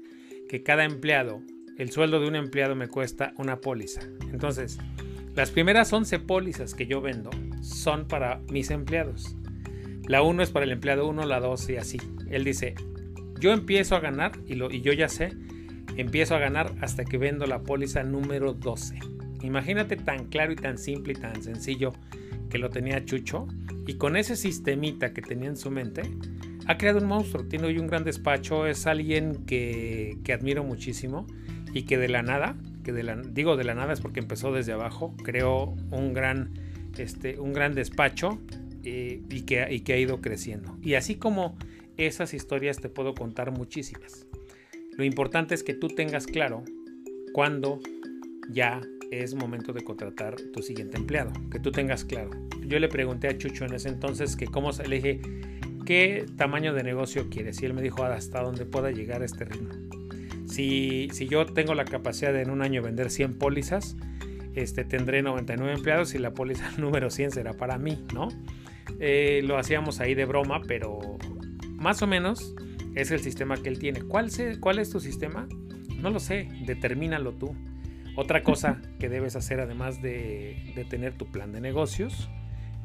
que 0.47 0.63
cada 0.63 0.83
empleado, 0.83 1.41
el 1.77 1.91
sueldo 1.91 2.19
de 2.19 2.27
un 2.27 2.35
empleado 2.35 2.75
me 2.75 2.87
cuesta 2.87 3.33
una 3.37 3.61
póliza. 3.61 4.01
Entonces, 4.31 4.77
las 5.33 5.51
primeras 5.51 5.91
11 5.91 6.19
pólizas 6.19 6.73
que 6.73 6.87
yo 6.87 7.01
vendo 7.01 7.31
son 7.61 8.07
para 8.07 8.39
mis 8.49 8.69
empleados. 8.69 9.35
La 10.07 10.21
1 10.21 10.43
es 10.43 10.51
para 10.51 10.65
el 10.65 10.71
empleado 10.71 11.07
1, 11.07 11.25
la 11.25 11.39
2 11.39 11.69
y 11.69 11.77
así. 11.77 11.97
Él 12.29 12.43
dice, 12.43 12.75
yo 13.39 13.51
empiezo 13.51 13.95
a 13.95 13.99
ganar, 13.99 14.33
y, 14.45 14.55
lo, 14.55 14.71
y 14.71 14.81
yo 14.81 14.93
ya 14.93 15.09
sé, 15.09 15.33
empiezo 15.97 16.35
a 16.35 16.39
ganar 16.39 16.73
hasta 16.81 17.05
que 17.05 17.17
vendo 17.17 17.45
la 17.47 17.63
póliza 17.63 18.03
número 18.03 18.53
12. 18.53 18.99
Imagínate 19.41 19.95
tan 19.95 20.25
claro 20.27 20.53
y 20.53 20.55
tan 20.55 20.77
simple 20.77 21.13
y 21.13 21.15
tan 21.15 21.41
sencillo 21.41 21.93
que 22.49 22.57
lo 22.57 22.69
tenía 22.69 23.03
Chucho, 23.05 23.47
y 23.87 23.95
con 23.95 24.17
ese 24.17 24.35
sistemita 24.35 25.13
que 25.13 25.21
tenía 25.21 25.49
en 25.49 25.57
su 25.57 25.71
mente, 25.71 26.03
ha 26.67 26.77
creado 26.77 26.99
un 26.99 27.07
monstruo. 27.07 27.45
Tiene 27.45 27.67
hoy 27.67 27.77
un 27.77 27.87
gran 27.87 28.03
despacho, 28.03 28.65
es 28.65 28.87
alguien 28.87 29.45
que, 29.45 30.17
que 30.23 30.33
admiro 30.33 30.63
muchísimo 30.63 31.27
y 31.73 31.83
que 31.83 31.97
de 31.97 32.09
la 32.09 32.23
nada, 32.23 32.55
que 32.83 32.91
de 32.91 33.03
la, 33.03 33.15
digo 33.15 33.57
de 33.57 33.63
la 33.63 33.75
nada 33.75 33.93
es 33.93 34.01
porque 34.01 34.19
empezó 34.19 34.51
desde 34.51 34.73
abajo, 34.73 35.15
creó 35.23 35.75
un 35.91 36.13
gran, 36.13 36.53
este, 36.97 37.39
un 37.39 37.53
gran 37.53 37.73
despacho 37.73 38.39
eh, 38.85 39.21
y, 39.29 39.41
que, 39.41 39.67
y 39.69 39.81
que 39.81 39.93
ha 39.93 39.97
ido 39.97 40.21
creciendo. 40.21 40.77
Y 40.81 40.93
así 40.93 41.15
como 41.15 41.57
esas 41.97 42.33
historias 42.33 42.79
te 42.79 42.89
puedo 42.89 43.13
contar 43.13 43.51
muchísimas. 43.51 44.27
Lo 44.97 45.03
importante 45.03 45.55
es 45.55 45.63
que 45.63 45.73
tú 45.73 45.89
tengas 45.89 46.27
claro 46.27 46.63
cuándo 47.33 47.79
ya 48.49 48.81
es 49.11 49.35
momento 49.35 49.73
de 49.73 49.83
contratar 49.83 50.35
tu 50.53 50.61
siguiente 50.61 50.97
empleado, 50.97 51.31
que 51.51 51.59
tú 51.59 51.71
tengas 51.71 52.05
claro. 52.05 52.31
Yo 52.61 52.79
le 52.79 52.87
pregunté 52.87 53.27
a 53.27 53.37
Chucho 53.37 53.65
en 53.65 53.73
ese 53.73 53.89
entonces 53.89 54.35
que 54.35 54.47
cómo 54.47 54.71
se 54.73 54.87
le 54.87 54.95
dije 54.97 55.21
qué 55.85 56.25
tamaño 56.35 56.73
de 56.73 56.83
negocio 56.83 57.29
quieres 57.29 57.61
y 57.61 57.65
él 57.65 57.73
me 57.73 57.81
dijo 57.81 58.03
hasta 58.03 58.41
dónde 58.41 58.65
pueda 58.65 58.91
llegar 58.91 59.21
a 59.21 59.25
este 59.25 59.45
ritmo. 59.45 59.69
Si, 60.47 61.09
si 61.11 61.27
yo 61.27 61.45
tengo 61.45 61.73
la 61.75 61.85
capacidad 61.85 62.33
de 62.33 62.41
en 62.41 62.49
un 62.49 62.61
año 62.61 62.81
vender 62.81 63.09
100 63.09 63.37
pólizas, 63.37 63.95
este, 64.55 64.85
tendré 64.85 65.21
99 65.21 65.73
empleados 65.73 66.15
y 66.15 66.19
la 66.19 66.33
póliza 66.33 66.71
número 66.77 67.09
100 67.09 67.31
será 67.31 67.53
para 67.53 67.77
mí, 67.77 68.03
¿no? 68.13 68.29
Eh, 68.99 69.41
lo 69.43 69.57
hacíamos 69.57 69.99
ahí 69.99 70.15
de 70.15 70.25
broma, 70.25 70.61
pero 70.67 70.99
más 71.71 72.01
o 72.01 72.07
menos 72.07 72.55
es 72.95 73.11
el 73.11 73.19
sistema 73.19 73.57
que 73.57 73.69
él 73.69 73.79
tiene. 73.79 74.01
¿Cuál, 74.01 74.29
¿Cuál 74.59 74.79
es 74.79 74.89
tu 74.89 74.99
sistema? 74.99 75.47
No 75.97 76.09
lo 76.09 76.19
sé, 76.19 76.49
determínalo 76.65 77.33
tú. 77.33 77.55
Otra 78.15 78.43
cosa 78.43 78.81
que 78.99 79.09
debes 79.09 79.35
hacer 79.35 79.59
además 79.59 80.01
de, 80.01 80.71
de 80.75 80.85
tener 80.85 81.13
tu 81.13 81.25
plan 81.31 81.51
de 81.51 81.61
negocios 81.61 82.29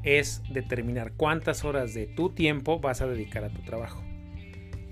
es 0.02 0.42
determinar 0.50 1.12
cuántas 1.12 1.64
horas 1.64 1.94
de 1.94 2.06
tu 2.06 2.30
tiempo 2.30 2.80
vas 2.80 3.02
a 3.02 3.06
dedicar 3.06 3.44
a 3.44 3.50
tu 3.50 3.62
trabajo. 3.62 4.02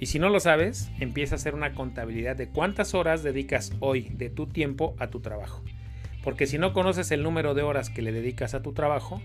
Y 0.01 0.07
si 0.07 0.19
no 0.19 0.29
lo 0.29 0.39
sabes, 0.39 0.91
empieza 1.01 1.35
a 1.35 1.37
hacer 1.37 1.55
una 1.55 1.75
contabilidad 1.75 2.37
de 2.37 2.49
cuántas 2.49 2.95
horas 2.95 3.23
dedicas 3.23 3.73
hoy 3.81 4.11
de 4.11 4.31
tu 4.31 4.47
tiempo 4.47 4.95
a 4.99 5.09
tu 5.09 5.21
trabajo. 5.21 5.65
Porque 6.23 6.47
si 6.47 6.59
no 6.59 6.73
conoces 6.73 7.11
el 7.11 7.23
número 7.23 7.55
de 7.55 7.63
horas 7.63 7.91
que 7.91 8.03
le 8.03 8.13
dedicas 8.13 8.55
a 8.55 8.63
tu 8.63 8.73
trabajo, 8.73 9.21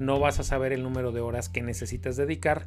no 0.00 0.18
vas 0.18 0.40
a 0.40 0.42
saber 0.42 0.72
el 0.72 0.82
número 0.82 1.12
de 1.12 1.20
horas 1.20 1.48
que 1.48 1.62
necesitas 1.62 2.16
dedicar 2.16 2.66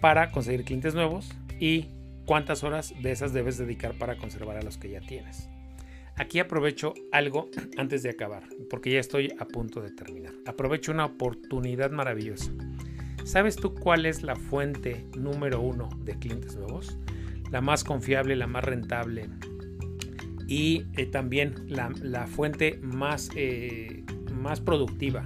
para 0.00 0.30
conseguir 0.32 0.64
clientes 0.64 0.94
nuevos 0.94 1.32
y 1.60 1.86
cuántas 2.26 2.64
horas 2.64 2.92
de 3.00 3.12
esas 3.12 3.32
debes 3.32 3.56
dedicar 3.56 3.94
para 3.94 4.16
conservar 4.16 4.58
a 4.58 4.62
los 4.62 4.76
que 4.76 4.90
ya 4.90 5.00
tienes. 5.00 5.48
Aquí 6.16 6.40
aprovecho 6.40 6.92
algo 7.12 7.48
antes 7.78 8.02
de 8.02 8.10
acabar, 8.10 8.42
porque 8.68 8.90
ya 8.90 8.98
estoy 8.98 9.32
a 9.38 9.44
punto 9.46 9.80
de 9.80 9.92
terminar. 9.92 10.32
Aprovecho 10.44 10.90
una 10.90 11.04
oportunidad 11.04 11.92
maravillosa. 11.92 12.50
¿Sabes 13.24 13.56
tú 13.56 13.74
cuál 13.74 14.04
es 14.04 14.22
la 14.22 14.34
fuente 14.34 15.06
número 15.16 15.60
uno 15.60 15.88
de 16.04 16.18
clientes 16.18 16.56
nuevos? 16.56 16.98
La 17.52 17.60
más 17.60 17.84
confiable, 17.84 18.34
la 18.34 18.48
más 18.48 18.64
rentable 18.64 19.28
y 20.48 20.84
eh, 20.96 21.06
también 21.06 21.54
la, 21.68 22.26
fuente 22.26 22.78
más, 22.82 23.30
eh, 23.36 24.04
más 24.32 24.60
productiva 24.60 25.24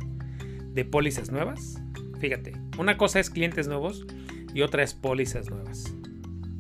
de 0.73 0.85
pólizas 0.85 1.31
nuevas. 1.31 1.81
Fíjate, 2.21 2.53
una 2.79 2.97
cosa 2.97 3.21
es 3.21 3.31
clientes 3.31 3.69
nuevos 3.69 4.07
y 4.55 4.63
otra 4.63 4.83
es 4.83 4.95
pólizas 4.95 5.51
nuevas. 5.51 5.95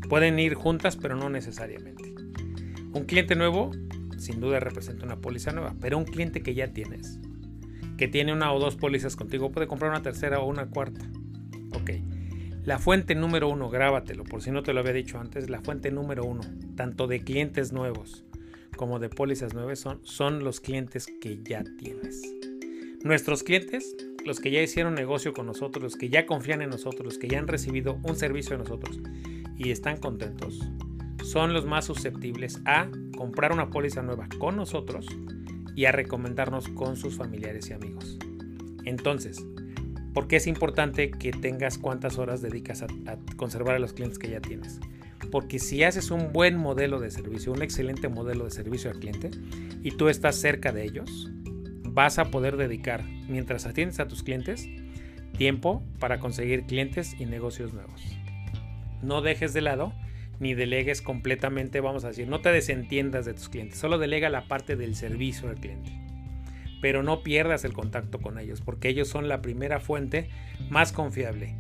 Pueden 0.08 0.38
ir 0.38 0.54
juntas, 0.54 0.96
pero 0.96 1.16
no 1.16 1.30
necesariamente. 1.30 2.14
Un 2.92 3.04
cliente 3.06 3.36
nuevo 3.36 3.70
sin 4.20 4.40
duda 4.40 4.60
representa 4.60 5.04
una 5.04 5.20
póliza 5.20 5.52
nueva, 5.52 5.74
pero 5.80 5.98
un 5.98 6.04
cliente 6.04 6.42
que 6.42 6.54
ya 6.54 6.72
tienes, 6.72 7.18
que 7.96 8.06
tiene 8.06 8.32
una 8.32 8.52
o 8.52 8.60
dos 8.60 8.76
pólizas 8.76 9.16
contigo, 9.16 9.50
puede 9.50 9.66
comprar 9.66 9.90
una 9.90 10.02
tercera 10.02 10.40
o 10.40 10.46
una 10.46 10.66
cuarta. 10.66 11.00
Ok. 11.74 11.90
La 12.64 12.78
fuente 12.78 13.14
número 13.14 13.48
uno, 13.48 13.70
grábatelo, 13.70 14.24
por 14.24 14.42
si 14.42 14.50
no 14.50 14.62
te 14.62 14.74
lo 14.74 14.80
había 14.80 14.92
dicho 14.92 15.18
antes, 15.18 15.48
la 15.48 15.62
fuente 15.62 15.90
número 15.90 16.24
uno, 16.24 16.42
tanto 16.76 17.06
de 17.06 17.20
clientes 17.20 17.72
nuevos 17.72 18.24
como 18.76 18.98
de 18.98 19.08
pólizas 19.08 19.54
nuevas, 19.54 19.78
son, 19.78 20.00
son 20.04 20.44
los 20.44 20.60
clientes 20.60 21.06
que 21.20 21.42
ya 21.42 21.64
tienes. 21.78 22.22
Nuestros 23.02 23.42
clientes, 23.42 23.96
los 24.24 24.40
que 24.40 24.50
ya 24.50 24.60
hicieron 24.60 24.94
negocio 24.94 25.32
con 25.32 25.46
nosotros, 25.46 25.82
los 25.82 25.96
que 25.96 26.08
ya 26.08 26.26
confían 26.26 26.62
en 26.62 26.70
nosotros, 26.70 27.04
los 27.04 27.18
que 27.18 27.28
ya 27.28 27.38
han 27.38 27.48
recibido 27.48 27.98
un 28.02 28.16
servicio 28.16 28.56
de 28.56 28.64
nosotros 28.64 29.00
y 29.56 29.70
están 29.70 29.96
contentos, 29.96 30.60
son 31.24 31.52
los 31.52 31.66
más 31.66 31.84
susceptibles 31.84 32.60
a 32.64 32.90
comprar 33.16 33.52
una 33.52 33.70
póliza 33.70 34.02
nueva 34.02 34.28
con 34.38 34.56
nosotros 34.56 35.06
y 35.76 35.84
a 35.84 35.92
recomendarnos 35.92 36.68
con 36.68 36.96
sus 36.96 37.16
familiares 37.16 37.70
y 37.70 37.72
amigos. 37.72 38.18
Entonces, 38.84 39.44
¿Por 40.12 40.26
qué 40.26 40.36
es 40.36 40.46
importante 40.46 41.10
que 41.10 41.30
tengas 41.30 41.78
cuántas 41.78 42.18
horas 42.18 42.42
dedicas 42.42 42.82
a, 42.82 42.86
conservar 43.36 43.76
a 43.76 43.78
los 43.78 43.92
clientes 43.92 44.18
que 44.18 44.28
ya 44.28 44.40
tienes? 44.40 44.80
Porque 45.30 45.60
si 45.60 45.84
haces 45.84 46.10
un 46.10 46.32
buen 46.32 46.56
modelo 46.56 46.98
de 46.98 47.10
servicio, 47.10 47.52
un 47.52 47.62
excelente 47.62 48.08
modelo 48.08 48.44
de 48.44 48.50
servicio 48.50 48.90
al 48.90 48.98
cliente 48.98 49.30
y 49.82 49.92
tú 49.92 50.08
estás 50.08 50.34
cerca 50.34 50.72
de 50.72 50.84
ellos, 50.84 51.30
vas 52.00 52.18
a 52.18 52.30
poder 52.30 52.56
dedicar, 52.56 53.04
mientras 53.28 53.66
atiendes 53.66 54.00
a 54.00 54.08
tus 54.08 54.22
clientes, 54.22 54.66
tiempo 55.36 55.82
para 55.98 56.18
conseguir 56.18 56.64
clientes 56.64 57.14
y 57.20 57.26
negocios 57.26 57.74
nuevos. 57.74 58.02
No 59.02 59.20
dejes 59.20 59.52
de 59.52 59.60
lado 59.60 59.92
ni 60.38 60.54
delegues 60.54 61.02
completamente, 61.02 61.82
vamos 61.82 62.06
a 62.06 62.08
decir, 62.08 62.26
no 62.26 62.40
te 62.40 62.52
desentiendas 62.52 63.26
de 63.26 63.34
tus 63.34 63.50
clientes, 63.50 63.78
solo 63.78 63.98
delega 63.98 64.30
la 64.30 64.48
parte 64.48 64.76
del 64.76 64.94
servicio 64.94 65.50
al 65.50 65.56
cliente 65.56 65.92
pero 66.80 67.02
no 67.02 67.22
pierdas 67.22 67.66
el 67.66 67.74
contacto 67.74 68.20
con 68.20 68.38
ellos, 68.38 68.62
porque 68.62 68.88
ellos 68.88 69.06
son 69.06 69.28
la 69.28 69.42
primera 69.42 69.80
fuente 69.80 70.30
más 70.70 70.92
confiable 70.92 71.54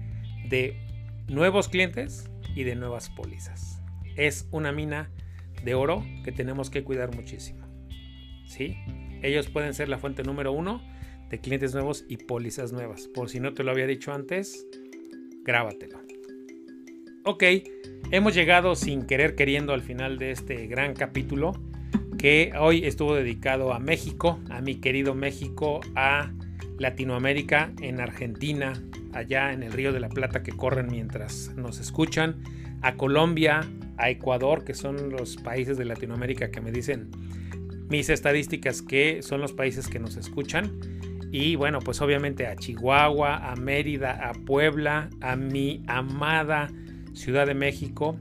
de 0.48 0.80
nuevos 1.28 1.68
clientes 1.68 2.30
y 2.54 2.62
de 2.62 2.74
nuevas 2.74 3.10
pólizas. 3.10 3.82
Es 4.16 4.48
una 4.50 4.72
mina 4.72 5.10
de 5.62 5.74
oro 5.74 6.02
que 6.24 6.32
tenemos 6.32 6.70
que 6.70 6.84
cuidar 6.84 7.14
muchísimo. 7.14 7.66
¿Sí? 8.46 8.78
Ellos 9.22 9.48
pueden 9.48 9.74
ser 9.74 9.88
la 9.88 9.98
fuente 9.98 10.22
número 10.22 10.52
uno 10.52 10.82
de 11.30 11.38
clientes 11.38 11.74
nuevos 11.74 12.04
y 12.08 12.16
pólizas 12.16 12.72
nuevas. 12.72 13.08
Por 13.08 13.28
si 13.30 13.40
no 13.40 13.54
te 13.54 13.62
lo 13.62 13.70
había 13.70 13.86
dicho 13.86 14.12
antes, 14.12 14.66
grábatelo. 15.44 16.00
Ok, 17.24 17.44
hemos 18.10 18.34
llegado 18.34 18.74
sin 18.74 19.06
querer 19.06 19.34
queriendo 19.34 19.72
al 19.72 19.82
final 19.82 20.18
de 20.18 20.30
este 20.30 20.66
gran 20.66 20.94
capítulo 20.94 21.52
que 22.18 22.52
hoy 22.58 22.84
estuvo 22.84 23.14
dedicado 23.14 23.72
a 23.72 23.78
México, 23.78 24.40
a 24.50 24.60
mi 24.60 24.76
querido 24.76 25.14
México, 25.14 25.80
a 25.94 26.32
Latinoamérica, 26.78 27.72
en 27.80 28.00
Argentina, 28.00 28.72
allá 29.12 29.52
en 29.52 29.62
el 29.62 29.72
Río 29.72 29.92
de 29.92 30.00
la 30.00 30.08
Plata 30.08 30.42
que 30.42 30.52
corren 30.52 30.88
mientras 30.90 31.54
nos 31.56 31.78
escuchan, 31.78 32.42
a 32.82 32.96
Colombia, 32.96 33.60
a 33.96 34.10
Ecuador, 34.10 34.64
que 34.64 34.74
son 34.74 35.10
los 35.10 35.36
países 35.36 35.76
de 35.76 35.84
Latinoamérica 35.84 36.50
que 36.50 36.60
me 36.60 36.72
dicen 36.72 37.10
mis 37.90 38.08
estadísticas 38.08 38.80
que 38.80 39.22
son 39.22 39.40
los 39.40 39.52
países 39.52 39.88
que 39.88 39.98
nos 39.98 40.16
escuchan. 40.16 40.70
Y 41.32 41.56
bueno, 41.56 41.80
pues 41.80 42.00
obviamente 42.00 42.46
a 42.46 42.56
Chihuahua, 42.56 43.50
a 43.50 43.56
Mérida, 43.56 44.30
a 44.30 44.32
Puebla, 44.32 45.10
a 45.20 45.36
mi 45.36 45.82
amada 45.86 46.68
Ciudad 47.12 47.46
de 47.46 47.54
México, 47.54 48.16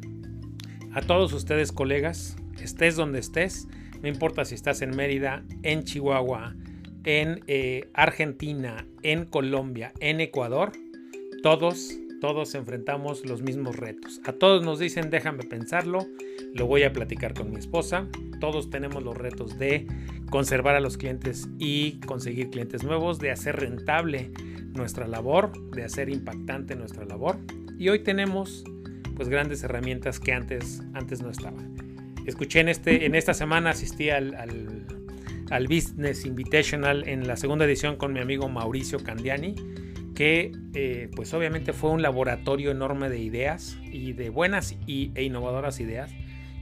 a 0.93 1.01
todos 1.01 1.31
ustedes 1.33 1.71
colegas, 1.71 2.35
estés 2.61 2.95
donde 2.95 3.19
estés, 3.19 3.67
no 4.01 4.07
importa 4.07 4.45
si 4.45 4.55
estás 4.55 4.81
en 4.81 4.95
Mérida, 4.95 5.43
en 5.63 5.83
Chihuahua, 5.83 6.55
en 7.03 7.41
eh, 7.47 7.89
Argentina, 7.93 8.85
en 9.03 9.25
Colombia, 9.25 9.93
en 9.99 10.19
Ecuador, 10.19 10.71
todos, 11.43 11.91
todos 12.21 12.55
enfrentamos 12.55 13.25
los 13.25 13.41
mismos 13.41 13.75
retos. 13.75 14.19
A 14.25 14.33
todos 14.33 14.63
nos 14.63 14.79
dicen, 14.79 15.09
déjame 15.09 15.43
pensarlo, 15.43 16.05
lo 16.53 16.67
voy 16.67 16.83
a 16.83 16.93
platicar 16.93 17.33
con 17.33 17.51
mi 17.51 17.57
esposa. 17.57 18.07
Todos 18.39 18.69
tenemos 18.69 19.03
los 19.03 19.17
retos 19.17 19.57
de 19.57 19.87
conservar 20.29 20.75
a 20.75 20.79
los 20.79 20.97
clientes 20.97 21.49
y 21.57 21.99
conseguir 22.01 22.49
clientes 22.49 22.83
nuevos, 22.83 23.19
de 23.19 23.31
hacer 23.31 23.57
rentable 23.57 24.31
nuestra 24.73 25.07
labor, 25.07 25.51
de 25.71 25.83
hacer 25.83 26.09
impactante 26.09 26.75
nuestra 26.75 27.05
labor. 27.05 27.37
Y 27.77 27.89
hoy 27.89 27.99
tenemos 27.99 28.63
pues 29.15 29.27
grandes 29.27 29.63
herramientas 29.63 30.19
que 30.19 30.33
antes, 30.33 30.81
antes 30.93 31.21
no 31.21 31.29
estaban. 31.29 31.75
Escuché 32.25 32.59
en, 32.59 32.69
este, 32.69 33.05
en 33.05 33.15
esta 33.15 33.33
semana, 33.33 33.71
asistí 33.71 34.09
al, 34.09 34.35
al, 34.35 35.67
Business 35.67 36.25
Invitational 36.25 37.07
en 37.07 37.27
la 37.27 37.35
segunda 37.35 37.65
edición 37.65 37.95
con 37.97 38.13
mi 38.13 38.19
amigo 38.19 38.47
Mauricio 38.49 38.99
Candiani, 39.03 39.55
que 40.15 40.51
eh, 40.73 41.09
pues 41.15 41.33
obviamente 41.33 41.73
fue 41.73 41.89
un 41.89 42.01
laboratorio 42.01 42.71
enorme 42.71 43.09
de 43.09 43.19
ideas 43.19 43.77
y 43.91 44.13
de 44.13 44.29
buenas 44.29 44.77
y, 44.85 45.11
e 45.15 45.23
innovadoras 45.23 45.79
ideas. 45.79 46.11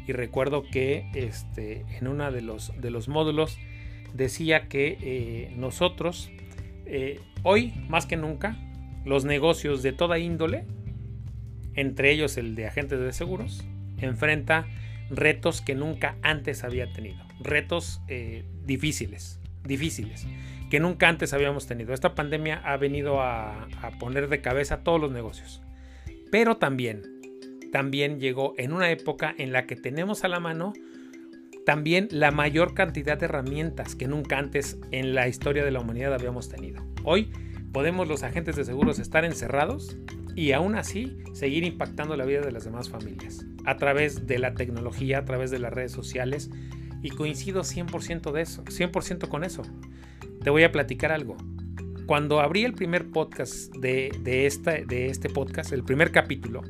Y 0.08 0.13
recuerdo 0.13 0.63
que 0.63 1.10
este, 1.13 1.86
en 1.98 2.08
uno 2.08 2.32
de 2.32 2.41
los, 2.41 2.72
de 2.80 2.89
los 2.91 3.10
módulos 3.10 3.58
decía 4.13 4.70
que 4.70 4.98
eh, 5.02 5.54
nosotros, 5.58 6.32
eh, 6.86 7.20
hoy 7.43 7.74
más 7.89 8.06
que 8.06 8.15
nunca, 8.15 8.58
los 9.04 9.26
negocios 9.26 9.84
de 9.84 9.91
toda 9.91 10.17
índole, 10.17 10.63
entre 11.76 12.12
ellos 12.12 12.38
el 12.38 12.56
de 12.56 12.67
agentes 12.67 13.00
de 13.00 13.12
seguros, 13.12 13.65
enfrenta 13.98 14.65
retos 15.10 15.62
que 15.62 15.76
nunca 15.76 16.15
antes 16.22 16.63
había 16.63 16.91
tenido, 16.93 17.17
retos 17.41 18.02
eh, 18.08 18.46
difíciles, 18.65 19.41
difíciles, 19.65 20.26
que 20.70 20.80
nunca 20.80 21.10
antes 21.10 21.34
habíamos 21.34 21.67
tenido. 21.67 21.93
Esta 21.93 22.15
pandemia 22.15 22.62
ha 22.63 22.78
venido 22.78 23.22
a, 23.22 23.67
a 23.82 23.91
poner 24.00 24.30
de 24.30 24.39
cabeza 24.39 24.84
todos 24.84 25.02
los 25.02 25.12
negocios, 25.12 25.62
pero 26.32 26.58
también, 26.58 27.04
también 27.71 28.19
llegó 28.19 28.53
en 28.58 28.73
una 28.73 28.89
época 28.91 29.34
en 29.38 29.51
la 29.51 29.65
que 29.65 29.75
tenemos 29.75 30.23
a 30.23 30.27
la 30.27 30.39
mano 30.39 30.73
también 31.65 32.08
la 32.12 32.32
mayor 32.32 32.73
cantidad 32.73 33.17
de 33.17 33.25
herramientas 33.25 33.93
que 33.95 34.08
nunca 34.08 34.38
antes 34.38 34.80
en 34.91 35.13
la 35.13 35.27
historia 35.27 35.65
de 35.65 35.71
la 35.71 35.82
humanidad 35.82 36.13
habíamos 36.13 36.47
tenido. 36.47 36.82
Hoy 37.03 37.30
podemos 37.73 38.08
los 38.08 38.23
agentes 38.23 38.56
de 38.56 38.63
seguros 38.63 38.99
estar 38.99 39.25
encerrados 39.25 39.97
y 40.34 40.53
aún 40.53 40.75
así 40.75 41.17
seguir 41.34 41.65
impactando 41.65 42.15
la 42.15 42.23
vida 42.23 42.39
de 42.39 42.53
las 42.53 42.63
demás 42.63 42.89
familias 42.89 43.45
a 43.65 43.75
través 43.75 44.27
de 44.27 44.39
la 44.39 44.53
tecnología, 44.53 45.17
a 45.17 45.25
través 45.25 45.51
de 45.51 45.60
las 45.60 45.73
redes 45.73 45.91
sociales 45.91 46.49
y 47.01 47.10
coincido 47.10 47.63
100% 47.63 48.32
de 48.32 48.41
eso, 48.43 48.63
100% 48.63 49.27
con 49.27 49.43
eso. 49.43 49.63
Te 50.41 50.49
voy 50.49 50.63
a 50.63 50.71
platicar 50.71 51.12
algo. 51.12 51.36
Cuando 52.06 52.39
abrí 52.39 52.63
el 52.63 52.73
primer 52.73 53.12
podcast 53.12 53.75
de, 53.75 54.12
de, 54.21 54.45
este 54.45 55.30
podcast, 55.30 55.73
el 55.73 55.84
primer 55.84 56.12
capítulo, 56.12 56.62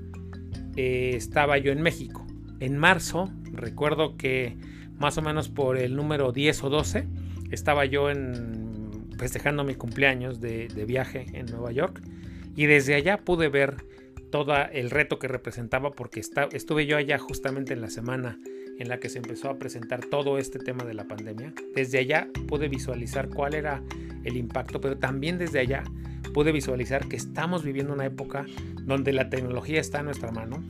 eh, 0.77 1.11
estaba 1.15 1.57
yo 1.57 1.73
en 1.73 1.81
México. 1.81 2.25
En 2.59 2.77
marzo, 2.77 3.29
recuerdo 3.51 4.15
que 4.15 4.55
más 4.97 5.17
o 5.17 5.21
menos 5.21 5.49
por 5.49 5.77
el 5.77 5.95
número 5.95 6.31
10 6.31 6.63
o 6.63 6.69
12, 6.69 7.07
estaba 7.51 7.85
yo 7.85 8.09
en, 8.09 9.09
festejando 9.17 9.63
mi 9.63 9.75
cumpleaños 9.75 10.39
de, 10.39 10.67
de 10.69 10.85
viaje 10.85 11.25
en 11.33 11.47
Nueva 11.47 11.71
York 11.71 12.01
y 12.55 12.65
desde 12.65 12.95
allá 12.95 13.17
pude 13.17 13.49
ver 13.49 13.77
todo 14.31 14.53
el 14.71 14.89
reto 14.89 15.19
que 15.19 15.27
representaba 15.27 15.91
porque 15.91 16.19
estuve 16.19 16.85
yo 16.85 16.97
allá 16.97 17.17
justamente 17.17 17.73
en 17.73 17.81
la 17.81 17.89
semana 17.89 18.39
en 18.77 18.89
la 18.89 18.99
que 18.99 19.09
se 19.09 19.17
empezó 19.17 19.49
a 19.49 19.57
presentar 19.57 20.05
todo 20.05 20.37
este 20.37 20.59
tema 20.59 20.83
de 20.83 20.93
la 20.93 21.05
pandemia. 21.05 21.53
Desde 21.73 21.99
allá 21.99 22.27
pude 22.47 22.67
visualizar 22.67 23.29
cuál 23.29 23.55
era 23.55 23.81
el 24.23 24.37
impacto, 24.37 24.79
pero 24.79 24.97
también 24.97 25.37
desde 25.37 25.59
allá 25.59 25.83
pude 26.37 26.51
visualizar 26.51 27.07
que 27.07 27.15
estamos 27.15 27.63
viviendo 27.63 27.93
una 27.93 28.05
época 28.05 28.45
donde 28.83 29.11
la 29.11 29.27
tecnología 29.27 29.81
está 29.81 30.01
en 30.01 30.05
nuestra 30.05 30.31
mano. 30.31 30.63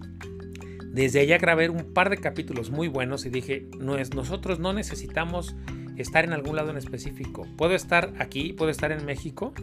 Desde 0.93 1.19
allá 1.19 1.37
grabé 1.39 1.67
un 1.67 1.93
par 1.93 2.09
de 2.09 2.15
capítulos 2.15 2.71
muy 2.71 2.87
buenos 2.87 3.25
y 3.25 3.29
dije, 3.29 3.67
no 3.77 3.97
es, 3.97 4.13
nosotros 4.13 4.59
no 4.59 4.71
necesitamos 4.71 5.57
estar 5.97 6.23
en 6.23 6.31
algún 6.31 6.55
lado 6.55 6.69
en 6.69 6.77
específico. 6.77 7.45
Puedo 7.57 7.75
estar 7.75 8.13
aquí, 8.17 8.53
puedo 8.53 8.71
estar 8.71 8.93
en 8.93 9.05
México 9.05 9.53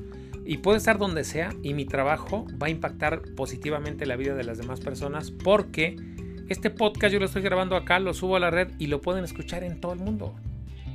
y 0.44 0.58
puedo 0.58 0.76
estar 0.76 0.98
donde 0.98 1.24
sea 1.24 1.54
y 1.62 1.72
mi 1.72 1.86
trabajo 1.86 2.44
va 2.62 2.66
a 2.66 2.70
impactar 2.70 3.22
positivamente 3.34 4.04
la 4.04 4.16
vida 4.16 4.34
de 4.34 4.44
las 4.44 4.58
demás 4.58 4.80
personas 4.80 5.30
porque 5.30 5.96
este 6.50 6.68
podcast 6.68 7.14
yo 7.14 7.18
lo 7.18 7.24
estoy 7.24 7.40
grabando 7.40 7.76
acá, 7.76 7.98
lo 7.98 8.12
subo 8.12 8.36
a 8.36 8.40
la 8.40 8.50
red 8.50 8.68
y 8.78 8.88
lo 8.88 9.00
pueden 9.00 9.24
escuchar 9.24 9.64
en 9.64 9.80
todo 9.80 9.94
el 9.94 10.00
mundo. 10.00 10.34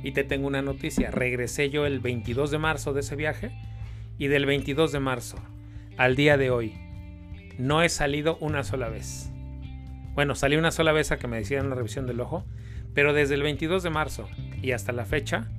Y 0.04 0.12
te 0.12 0.22
tengo 0.22 0.46
una 0.46 0.62
noticia, 0.62 1.10
regresé 1.10 1.68
yo 1.68 1.84
el 1.84 1.98
22 1.98 2.52
de 2.52 2.58
marzo 2.58 2.92
de 2.92 3.00
ese 3.00 3.16
viaje 3.16 3.50
y 4.20 4.28
del 4.28 4.44
22 4.44 4.92
de 4.92 5.00
marzo 5.00 5.38
al 5.96 6.14
día 6.14 6.36
de 6.36 6.50
hoy 6.50 6.74
no 7.56 7.82
he 7.82 7.88
salido 7.88 8.36
una 8.40 8.62
sola 8.64 8.90
vez. 8.90 9.30
Bueno, 10.14 10.34
salí 10.34 10.56
una 10.56 10.72
sola 10.72 10.92
vez 10.92 11.10
a 11.10 11.18
que 11.18 11.26
me 11.26 11.40
hicieran 11.40 11.70
la 11.70 11.74
revisión 11.74 12.06
del 12.06 12.20
ojo, 12.20 12.44
pero 12.92 13.14
desde 13.14 13.34
el 13.34 13.42
22 13.42 13.82
de 13.82 13.88
marzo 13.88 14.28
y 14.60 14.72
hasta 14.72 14.92
la 14.92 15.06
fecha, 15.06 15.50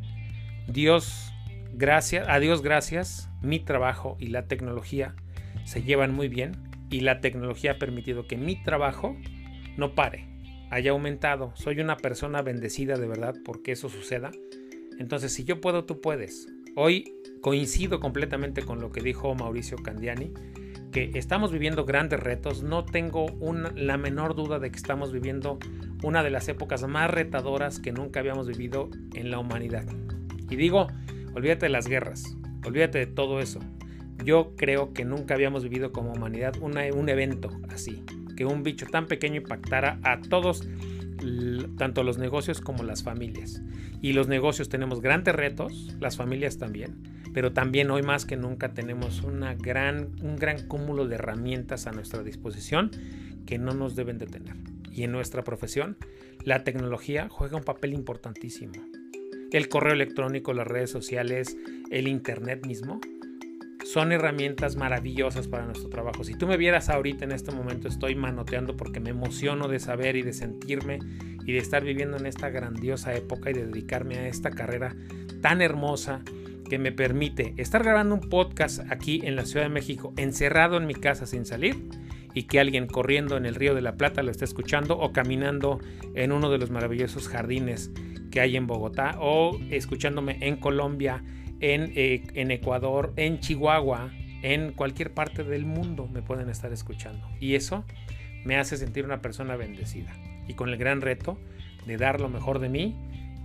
Dios, 0.68 1.34
gracias, 1.74 2.30
a 2.30 2.40
Dios 2.40 2.62
gracias, 2.62 3.30
mi 3.42 3.60
trabajo 3.60 4.16
y 4.20 4.28
la 4.28 4.46
tecnología 4.46 5.16
se 5.64 5.82
llevan 5.82 6.14
muy 6.14 6.28
bien 6.28 6.52
y 6.92 7.00
la 7.00 7.20
tecnología 7.20 7.72
ha 7.72 7.80
permitido 7.80 8.28
que 8.28 8.38
mi 8.38 8.62
trabajo 8.62 9.18
no 9.76 9.96
pare, 9.96 10.28
haya 10.70 10.92
aumentado. 10.92 11.52
Soy 11.56 11.80
una 11.80 11.98
persona 11.98 12.44
bendecida 12.44 12.96
de 13.00 13.08
verdad 13.08 13.34
porque 13.44 13.72
eso 13.72 13.90
suceda. 13.90 14.30
Entonces, 15.00 15.34
si 15.34 15.46
yo 15.46 15.62
puedo, 15.62 15.86
tú 15.86 16.00
puedes. 16.00 16.48
Hoy 16.76 17.12
coincido 17.42 18.00
completamente 18.00 18.62
con 18.62 18.80
lo 18.80 18.92
que 18.92 19.02
dijo 19.02 19.34
Mauricio 19.36 19.78
Candiani, 19.78 20.32
que 20.92 21.12
estamos 21.16 21.52
viviendo 21.52 21.86
grandes 21.86 22.20
retos. 22.20 22.64
No 22.64 22.86
tengo 22.86 23.26
la 23.76 23.98
menor 23.98 24.36
duda 24.36 24.60
de 24.60 24.72
que 24.72 24.78
estamos 24.78 25.12
viviendo 25.12 25.58
una 26.04 26.24
de 26.24 26.30
las 26.30 26.48
épocas 26.48 26.88
más 26.88 27.10
retadoras 27.10 27.80
que 27.80 27.92
nunca 27.92 28.20
habíamos 28.20 28.48
vivido 28.48 28.90
en 29.14 29.32
la 29.32 29.40
humanidad. 29.40 29.86
Y 30.50 30.56
digo, 30.56 30.88
olvídate 31.34 31.66
de 31.66 31.72
las 31.72 31.88
guerras, 31.88 32.38
olvídate 32.66 33.00
de 33.00 33.08
todo 33.08 33.40
eso. 33.40 33.60
Yo 34.24 34.54
creo 34.56 34.94
que 34.94 35.06
nunca 35.06 35.34
habíamos 35.34 35.64
vivido 35.64 35.92
como 35.92 36.12
humanidad 36.12 36.56
un 36.62 36.78
evento 37.10 37.50
así, 37.70 38.04
que 38.38 38.46
un 38.46 38.62
bicho 38.62 38.86
tan 38.86 39.08
pequeño 39.08 39.38
impactara 39.38 40.00
a 40.04 40.22
todos, 40.22 40.68
tanto 41.78 42.04
los 42.04 42.18
negocios 42.18 42.62
como 42.62 42.84
las 42.84 43.04
familias. 43.04 43.62
Y 44.02 44.14
los 44.14 44.28
negocios 44.28 44.70
tenemos 44.70 45.02
grandes 45.02 45.36
retos, 45.36 45.96
las 46.00 46.18
familias 46.18 46.58
también, 46.58 47.04
pero 47.34 47.54
también 47.54 47.92
hoy 47.92 48.04
más 48.04 48.26
que 48.26 48.38
nunca 48.38 48.74
tenemos 48.74 49.22
una 49.22 49.54
gran, 49.56 50.10
un 50.22 50.36
gran 50.36 50.68
cúmulo 50.68 51.08
de 51.08 51.16
herramientas 51.16 51.88
a 51.88 51.92
nuestra 51.92 52.24
disposición 52.24 52.92
que 53.46 53.58
no 53.58 53.74
nos 53.74 53.96
deben 53.96 54.18
detener. 54.18 54.56
Y 54.92 55.04
en 55.04 55.12
nuestra 55.12 55.44
profesión, 55.44 55.98
la 56.44 56.64
tecnología 56.64 57.30
juega 57.30 57.58
un 57.58 57.64
papel 57.64 57.94
importantísimo. 57.94 58.74
El 59.52 59.70
correo 59.70 59.94
electrónico, 59.94 60.54
las 60.54 60.68
redes 60.68 60.90
sociales, 60.90 61.58
el 61.90 62.08
Internet 62.08 62.66
mismo, 62.66 63.00
son 63.84 64.12
herramientas 64.12 64.76
maravillosas 64.76 65.48
para 65.48 65.66
nuestro 65.66 65.90
trabajo. 65.90 66.24
Si 66.24 66.36
tú 66.36 66.48
me 66.48 66.58
vieras 66.58 66.90
ahorita 66.90 67.26
en 67.26 67.32
este 67.32 67.52
momento, 67.52 67.88
estoy 67.88 68.16
manoteando 68.16 68.76
porque 68.78 69.00
me 69.00 69.10
emociono 69.10 69.68
de 69.68 69.80
saber 69.80 70.16
y 70.16 70.22
de 70.22 70.34
sentirme 70.34 71.00
y 71.46 71.54
de 71.54 71.58
estar 71.58 71.84
viviendo 71.84 72.18
en 72.18 72.26
esta 72.26 72.50
grandiosa 72.50 73.14
época 73.14 73.50
y 73.50 73.54
de 73.54 73.66
dedicarme 73.66 74.18
a 74.18 74.28
esta 74.28 74.52
carrera 74.52 74.96
tan 75.42 75.62
hermosa 75.62 76.22
que 76.70 76.80
me 76.80 76.92
permite 76.92 77.54
estar 77.58 77.84
grabando 77.84 78.16
un 78.16 78.30
podcast 78.30 78.80
aquí 78.90 79.22
en 79.24 79.36
la 79.36 79.46
Ciudad 79.46 79.66
de 79.66 79.74
México, 79.74 80.14
encerrado 80.16 80.78
en 80.78 80.88
mi 80.88 80.96
casa 80.96 81.26
sin 81.26 81.46
salir 81.46 81.76
y 82.34 82.44
que 82.44 82.60
alguien 82.60 82.88
corriendo 82.88 83.36
en 83.36 83.46
el 83.46 83.56
río 83.56 83.76
de 83.76 83.82
la 83.82 83.98
Plata 83.98 84.24
lo 84.24 84.32
esté 84.32 84.46
escuchando 84.46 84.98
o 84.98 85.12
caminando 85.12 85.80
en 86.16 86.32
uno 86.32 86.50
de 86.50 86.58
los 86.58 86.70
maravillosos 86.70 87.28
jardines 87.28 87.92
que 88.32 88.40
hay 88.40 88.56
en 88.56 88.68
Bogotá 88.68 89.18
o 89.20 89.60
escuchándome 89.70 90.38
en 90.40 90.56
Colombia, 90.56 91.24
en, 91.62 91.94
eh, 91.96 92.24
en 92.34 92.52
Ecuador, 92.52 93.14
en 93.16 93.40
Chihuahua, 93.40 94.12
en 94.42 94.74
cualquier 94.74 95.14
parte 95.14 95.44
del 95.44 95.66
mundo 95.66 96.08
me 96.08 96.22
pueden 96.22 96.50
estar 96.50 96.74
escuchando. 96.74 97.28
Y 97.40 97.56
eso 97.56 97.86
me 98.44 98.58
hace 98.58 98.78
sentir 98.78 99.06
una 99.06 99.22
persona 99.22 99.56
bendecida 99.56 100.14
y 100.48 100.56
con 100.56 100.70
el 100.70 100.78
gran 100.78 101.02
reto 101.02 101.38
de 101.86 101.98
dar 101.98 102.20
lo 102.20 102.30
mejor 102.30 102.60
de 102.60 102.70
mí 102.70 102.96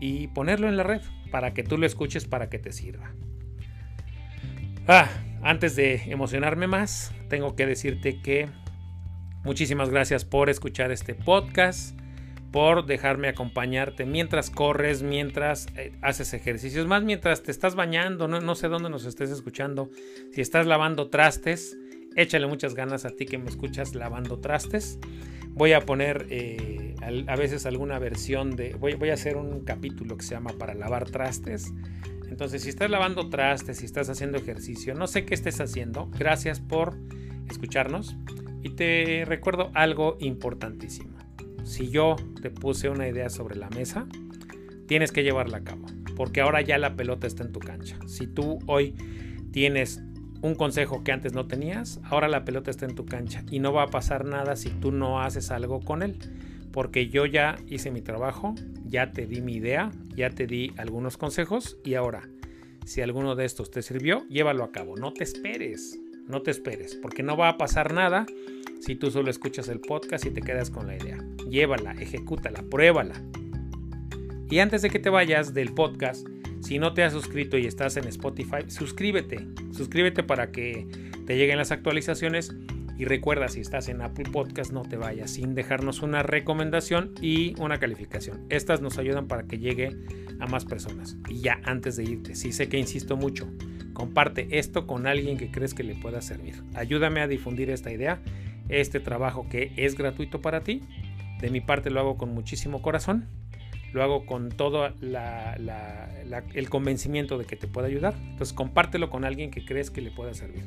y 0.00 0.28
ponerlo 0.28 0.68
en 0.68 0.76
la 0.76 0.82
red 0.82 1.02
para 1.30 1.54
que 1.54 1.62
tú 1.62 1.78
lo 1.78 1.86
escuches 1.86 2.26
para 2.26 2.48
que 2.48 2.58
te 2.58 2.72
sirva. 2.72 3.12
Ah, 4.88 5.08
antes 5.42 5.76
de 5.76 6.02
emocionarme 6.10 6.66
más, 6.66 7.12
tengo 7.28 7.56
que 7.56 7.66
decirte 7.66 8.20
que 8.20 8.48
muchísimas 9.42 9.90
gracias 9.90 10.24
por 10.24 10.48
escuchar 10.48 10.92
este 10.92 11.14
podcast, 11.14 11.98
por 12.56 12.86
dejarme 12.86 13.28
acompañarte 13.28 14.06
mientras 14.06 14.48
corres, 14.48 15.02
mientras 15.02 15.66
eh, 15.76 15.92
haces 16.00 16.32
ejercicios, 16.32 16.86
más 16.86 17.02
mientras 17.02 17.42
te 17.42 17.50
estás 17.50 17.74
bañando, 17.74 18.28
no, 18.28 18.54
sé 18.54 18.68
dónde 18.68 18.88
nos 18.88 19.04
estés 19.04 19.28
escuchando, 19.28 19.90
si 20.32 20.40
estás 20.40 20.64
lavando 20.64 21.10
trastes, 21.10 21.76
échale 22.14 22.46
muchas 22.46 22.74
ganas 22.74 23.04
a 23.04 23.10
ti 23.10 23.26
que 23.26 23.36
me 23.36 23.50
escuchas 23.50 23.94
lavando 23.94 24.38
trastes. 24.38 24.98
Voy 25.50 25.74
a 25.74 25.82
poner 25.82 26.28
eh, 26.30 26.94
a 27.26 27.36
veces 27.36 27.66
alguna 27.66 27.98
versión 27.98 28.56
de... 28.56 28.72
Voy, 28.72 28.94
voy 28.94 29.10
a 29.10 29.14
hacer 29.14 29.36
un 29.36 29.60
capítulo 29.60 30.16
que 30.16 30.24
se 30.24 30.34
llama 30.34 30.52
para 30.58 30.72
lavar 30.72 31.10
trastes. 31.10 31.74
Entonces, 32.30 32.62
si 32.62 32.70
estás 32.70 32.88
lavando 32.88 33.28
trastes, 33.28 33.76
si 33.76 33.84
estás 33.84 34.08
haciendo 34.08 34.38
ejercicio, 34.38 34.94
no 34.94 35.08
sé 35.08 35.26
qué 35.26 35.34
estés 35.34 35.60
haciendo, 35.60 36.08
gracias 36.18 36.60
por 36.60 36.96
escucharnos. 37.50 38.16
Y 38.62 38.70
te 38.70 39.24
recuerdo 39.26 39.70
algo 39.74 40.16
importantísimo. 40.20 41.15
Si 41.66 41.90
yo 41.90 42.14
te 42.40 42.48
puse 42.50 42.88
una 42.88 43.08
idea 43.08 43.28
sobre 43.28 43.56
la 43.56 43.68
mesa, 43.70 44.06
tienes 44.86 45.10
que 45.10 45.24
llevarla 45.24 45.58
a 45.58 45.64
cabo. 45.64 45.84
Porque 46.14 46.40
ahora 46.40 46.62
ya 46.62 46.78
la 46.78 46.94
pelota 46.94 47.26
está 47.26 47.42
en 47.42 47.52
tu 47.52 47.58
cancha. 47.58 47.98
Si 48.06 48.28
tú 48.28 48.60
hoy 48.66 48.94
tienes 49.50 50.00
un 50.42 50.54
consejo 50.54 51.02
que 51.02 51.10
antes 51.10 51.32
no 51.32 51.48
tenías, 51.48 52.00
ahora 52.04 52.28
la 52.28 52.44
pelota 52.44 52.70
está 52.70 52.86
en 52.86 52.94
tu 52.94 53.04
cancha 53.04 53.42
y 53.50 53.58
no 53.58 53.72
va 53.72 53.82
a 53.82 53.88
pasar 53.88 54.24
nada 54.24 54.54
si 54.54 54.70
tú 54.70 54.92
no 54.92 55.20
haces 55.20 55.50
algo 55.50 55.80
con 55.80 56.04
él. 56.04 56.18
Porque 56.70 57.08
yo 57.08 57.26
ya 57.26 57.56
hice 57.66 57.90
mi 57.90 58.00
trabajo, 58.00 58.54
ya 58.84 59.10
te 59.10 59.26
di 59.26 59.40
mi 59.40 59.54
idea, 59.54 59.90
ya 60.14 60.30
te 60.30 60.46
di 60.46 60.72
algunos 60.76 61.16
consejos 61.16 61.78
y 61.84 61.94
ahora, 61.94 62.28
si 62.84 63.00
alguno 63.00 63.34
de 63.34 63.44
estos 63.44 63.72
te 63.72 63.82
sirvió, 63.82 64.24
llévalo 64.28 64.62
a 64.62 64.70
cabo. 64.70 64.96
No 64.96 65.12
te 65.12 65.24
esperes, 65.24 65.98
no 66.28 66.42
te 66.42 66.50
esperes, 66.50 66.94
porque 66.96 67.22
no 67.22 67.36
va 67.36 67.48
a 67.48 67.58
pasar 67.58 67.92
nada 67.92 68.26
si 68.80 68.94
tú 68.94 69.10
solo 69.10 69.30
escuchas 69.30 69.68
el 69.68 69.80
podcast 69.80 70.26
y 70.26 70.30
te 70.30 70.42
quedas 70.42 70.70
con 70.70 70.86
la 70.86 70.96
idea. 70.96 71.18
Llévala, 71.48 71.92
ejecútala, 71.92 72.62
pruébala. 72.70 73.22
Y 74.50 74.58
antes 74.60 74.82
de 74.82 74.90
que 74.90 74.98
te 74.98 75.10
vayas 75.10 75.54
del 75.54 75.72
podcast, 75.72 76.26
si 76.60 76.78
no 76.78 76.94
te 76.94 77.04
has 77.04 77.12
suscrito 77.12 77.58
y 77.58 77.66
estás 77.66 77.96
en 77.96 78.06
Spotify, 78.08 78.68
suscríbete. 78.68 79.46
Suscríbete 79.72 80.22
para 80.22 80.50
que 80.50 80.86
te 81.26 81.36
lleguen 81.36 81.58
las 81.58 81.72
actualizaciones. 81.72 82.54
Y 82.98 83.04
recuerda, 83.04 83.48
si 83.48 83.60
estás 83.60 83.88
en 83.88 84.00
Apple 84.00 84.30
Podcast, 84.32 84.72
no 84.72 84.82
te 84.82 84.96
vayas 84.96 85.32
sin 85.32 85.54
dejarnos 85.54 86.02
una 86.02 86.22
recomendación 86.22 87.12
y 87.20 87.54
una 87.60 87.78
calificación. 87.78 88.46
Estas 88.48 88.80
nos 88.80 88.98
ayudan 88.98 89.28
para 89.28 89.44
que 89.44 89.58
llegue 89.58 89.96
a 90.40 90.46
más 90.46 90.64
personas. 90.64 91.16
Y 91.28 91.40
ya 91.40 91.60
antes 91.64 91.96
de 91.96 92.04
irte, 92.04 92.34
si 92.34 92.52
sé 92.52 92.68
que 92.68 92.78
insisto 92.78 93.16
mucho, 93.16 93.48
comparte 93.92 94.58
esto 94.58 94.86
con 94.86 95.06
alguien 95.06 95.36
que 95.36 95.50
crees 95.50 95.74
que 95.74 95.82
le 95.82 95.94
pueda 95.94 96.22
servir. 96.22 96.62
Ayúdame 96.74 97.20
a 97.20 97.28
difundir 97.28 97.70
esta 97.70 97.92
idea, 97.92 98.22
este 98.68 99.00
trabajo 99.00 99.46
que 99.48 99.72
es 99.76 99.96
gratuito 99.96 100.40
para 100.40 100.62
ti. 100.62 100.82
De 101.40 101.50
mi 101.50 101.60
parte 101.60 101.90
lo 101.90 102.00
hago 102.00 102.16
con 102.16 102.32
muchísimo 102.32 102.80
corazón 102.80 103.28
lo 103.96 104.02
hago 104.02 104.26
con 104.26 104.50
todo 104.50 104.88
el 106.54 106.68
convencimiento 106.68 107.38
de 107.38 107.46
que 107.46 107.56
te 107.56 107.66
puede 107.66 107.88
ayudar. 107.88 108.14
Entonces 108.30 108.52
compártelo 108.52 109.08
con 109.10 109.24
alguien 109.24 109.50
que 109.50 109.64
crees 109.64 109.90
que 109.90 110.02
le 110.02 110.10
pueda 110.10 110.34
servir. 110.34 110.64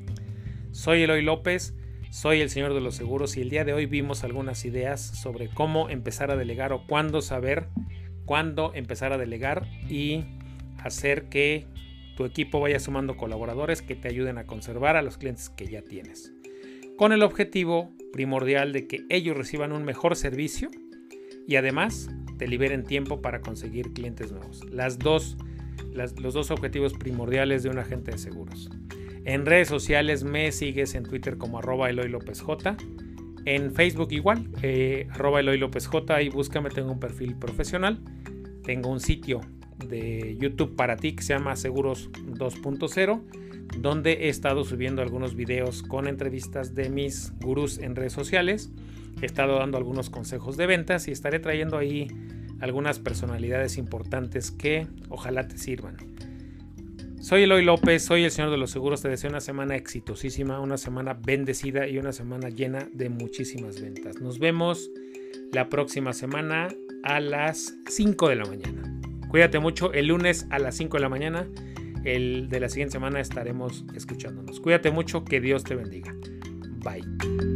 Soy 0.72 1.04
Eloy 1.04 1.22
López, 1.22 1.76
soy 2.10 2.42
el 2.42 2.50
señor 2.50 2.74
de 2.74 2.82
los 2.82 2.96
seguros 2.96 3.38
y 3.38 3.42
el 3.42 3.50
día 3.50 3.64
de 3.64 3.74
hoy 3.74 3.86
vimos 3.86 4.24
algunas 4.24 4.66
ideas 4.66 5.02
sobre 5.02 5.50
cómo 5.50 5.90
empezar 5.90 6.32
a 6.32 6.36
delegar 6.36 6.74
o 6.74 6.86
cuándo 6.88 7.22
saber 7.22 7.68
cuándo 8.30 8.74
empezar 8.76 9.12
a 9.12 9.18
delegar 9.18 9.66
y 9.90 10.24
hacer 10.84 11.30
que 11.30 11.66
tu 12.16 12.26
equipo 12.26 12.60
vaya 12.60 12.80
sumando 12.80 13.18
colaboradores 13.18 13.82
que 13.82 13.96
te 13.96 14.08
ayuden 14.08 14.38
a 14.38 14.46
conservar 14.46 14.96
a 14.98 15.02
los 15.02 15.18
clientes 15.18 15.50
que 15.50 15.66
ya 15.66 15.82
tienes. 15.82 16.32
Con 16.96 17.12
el 17.12 17.24
objetivo 17.24 17.92
primordial 18.14 18.72
de 18.72 18.86
que 18.86 19.04
ellos 19.10 19.36
reciban 19.36 19.72
un 19.72 19.84
mejor 19.84 20.16
servicio 20.16 20.70
y 21.48 21.56
además 21.56 22.12
te 22.38 22.48
liberen 22.48 22.84
tiempo 22.84 23.20
para 23.20 23.42
conseguir 23.42 23.94
clientes 23.94 24.32
nuevos. 24.32 24.64
Las 24.70 25.00
dos, 25.00 25.36
los 25.92 26.36
dos 26.36 26.52
objetivos 26.52 26.94
primordiales 26.94 27.64
de 27.64 27.70
un 27.70 27.80
agente 27.80 28.12
de 28.12 28.20
seguros. 28.20 28.70
En 29.30 29.46
redes 29.46 29.68
sociales 29.68 30.24
me 30.24 30.52
sigues 30.52 30.96
en 30.96 31.04
Twitter 31.04 31.38
como 31.38 31.60
arroba 31.60 31.88
Eloy 31.88 32.10
López 32.10 32.42
J. 32.42 32.76
En 33.46 33.72
Facebook 33.76 34.12
igual, 34.12 34.50
eh, 34.64 35.08
arroba 35.12 35.40
Eloy 35.40 35.60
López 35.60 35.86
J 35.86 36.24
y 36.24 36.30
búscame, 36.30 36.72
tengo 36.72 36.92
un 36.92 37.00
perfil 37.00 37.36
profesional. 37.36 38.00
Tengo 38.64 38.90
un 38.90 39.00
sitio 39.00 39.42
de 39.88 40.36
YouTube 40.40 40.76
para 40.76 40.98
ti 40.98 41.12
que 41.14 41.22
se 41.22 41.36
llama 41.36 41.56
Seguros 41.58 42.10
2.0, 42.12 43.22
donde 43.78 44.14
he 44.14 44.30
estado 44.30 44.64
subiendo 44.64 45.04
algunos 45.04 45.36
videos 45.36 45.84
con 45.84 46.08
entrevistas 46.08 46.74
de 46.74 46.90
mis 46.90 47.32
gurús 47.40 47.78
en 47.78 47.96
redes 47.96 48.14
sociales. 48.14 48.72
He 49.22 49.28
estado 49.28 49.60
dando 49.60 49.78
algunos 49.78 50.10
consejos 50.10 50.58
de 50.58 50.66
ventas 50.66 51.08
y 51.08 51.12
estaré 51.12 51.38
trayendo 51.38 51.78
ahí 51.78 52.08
algunas 52.62 52.98
personalidades 52.98 53.78
importantes 53.78 54.50
que 54.50 54.88
ojalá 55.08 55.48
te 55.48 55.60
sirvan. 55.60 55.98
Soy 57.30 57.44
Eloy 57.44 57.64
López, 57.64 58.04
soy 58.04 58.24
el 58.24 58.32
Señor 58.32 58.50
de 58.50 58.58
los 58.58 58.72
Seguros. 58.72 59.04
Te 59.04 59.08
deseo 59.08 59.30
una 59.30 59.40
semana 59.40 59.76
exitosísima, 59.76 60.60
una 60.60 60.78
semana 60.78 61.14
bendecida 61.14 61.88
y 61.88 62.00
una 62.00 62.12
semana 62.12 62.50
llena 62.50 62.90
de 62.92 63.10
muchísimas 63.10 63.80
ventas. 63.80 64.20
Nos 64.20 64.40
vemos 64.40 64.90
la 65.52 65.70
próxima 65.70 66.14
semana 66.14 66.70
a 67.04 67.20
las 67.20 67.78
5 67.88 68.30
de 68.30 68.36
la 68.36 68.46
mañana. 68.46 69.00
Cuídate 69.28 69.60
mucho. 69.60 69.94
El 69.94 70.08
lunes 70.08 70.48
a 70.50 70.58
las 70.58 70.76
5 70.78 70.98
de 70.98 71.02
la 71.02 71.10
mañana, 71.10 71.48
el 72.04 72.50
de 72.50 72.62
la 72.62 72.68
siguiente 72.68 72.94
semana 72.94 73.20
estaremos 73.20 73.86
escuchándonos. 73.94 74.60
Cuídate 74.60 74.90
mucho. 74.90 75.24
Que 75.24 75.40
Dios 75.40 75.64
te 75.64 75.76
bendiga. 75.76 76.12
Bye. 76.84 77.49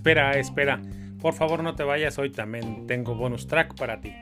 Espera, 0.00 0.32
espera. 0.38 0.80
Por 1.20 1.34
favor 1.34 1.62
no 1.62 1.74
te 1.74 1.82
vayas, 1.82 2.18
hoy 2.18 2.30
también 2.30 2.86
tengo 2.86 3.14
bonus 3.14 3.46
track 3.46 3.76
para 3.76 4.00
ti. 4.00 4.14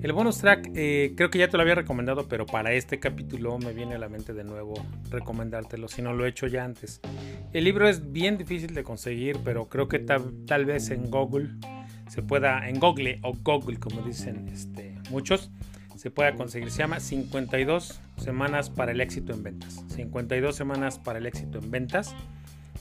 El 0.00 0.14
bonus 0.14 0.38
track 0.38 0.70
eh, 0.74 1.12
creo 1.18 1.28
que 1.28 1.38
ya 1.38 1.48
te 1.48 1.58
lo 1.58 1.64
había 1.64 1.74
recomendado, 1.74 2.28
pero 2.28 2.46
para 2.46 2.72
este 2.72 2.98
capítulo 2.98 3.58
me 3.58 3.74
viene 3.74 3.96
a 3.96 3.98
la 3.98 4.08
mente 4.08 4.32
de 4.32 4.42
nuevo 4.42 4.72
recomendártelo, 5.10 5.86
si 5.88 6.00
no 6.00 6.14
lo 6.14 6.24
he 6.24 6.30
hecho 6.30 6.46
ya 6.46 6.64
antes. 6.64 7.02
El 7.52 7.64
libro 7.64 7.86
es 7.86 8.10
bien 8.10 8.38
difícil 8.38 8.72
de 8.72 8.82
conseguir, 8.84 9.36
pero 9.44 9.68
creo 9.68 9.86
que 9.86 9.98
tal, 9.98 10.64
vez 10.64 10.88
en 10.88 11.10
Google 11.10 11.50
se 12.08 12.22
pueda, 12.22 12.66
en 12.66 12.80
Google 12.80 13.18
o 13.22 13.34
Google 13.34 13.78
como 13.78 14.00
dicen 14.00 14.48
este, 14.48 14.94
muchos, 15.10 15.50
se 15.94 16.10
pueda 16.10 16.32
conseguir. 16.36 16.70
Se 16.70 16.78
llama 16.78 17.00
52 17.00 18.00
semanas 18.16 18.70
para 18.70 18.92
el 18.92 19.02
éxito 19.02 19.34
en 19.34 19.42
ventas. 19.42 19.84
52 19.94 20.56
semanas 20.56 20.98
para 20.98 21.18
el 21.18 21.26
éxito 21.26 21.58
en 21.58 21.70
ventas. 21.70 22.16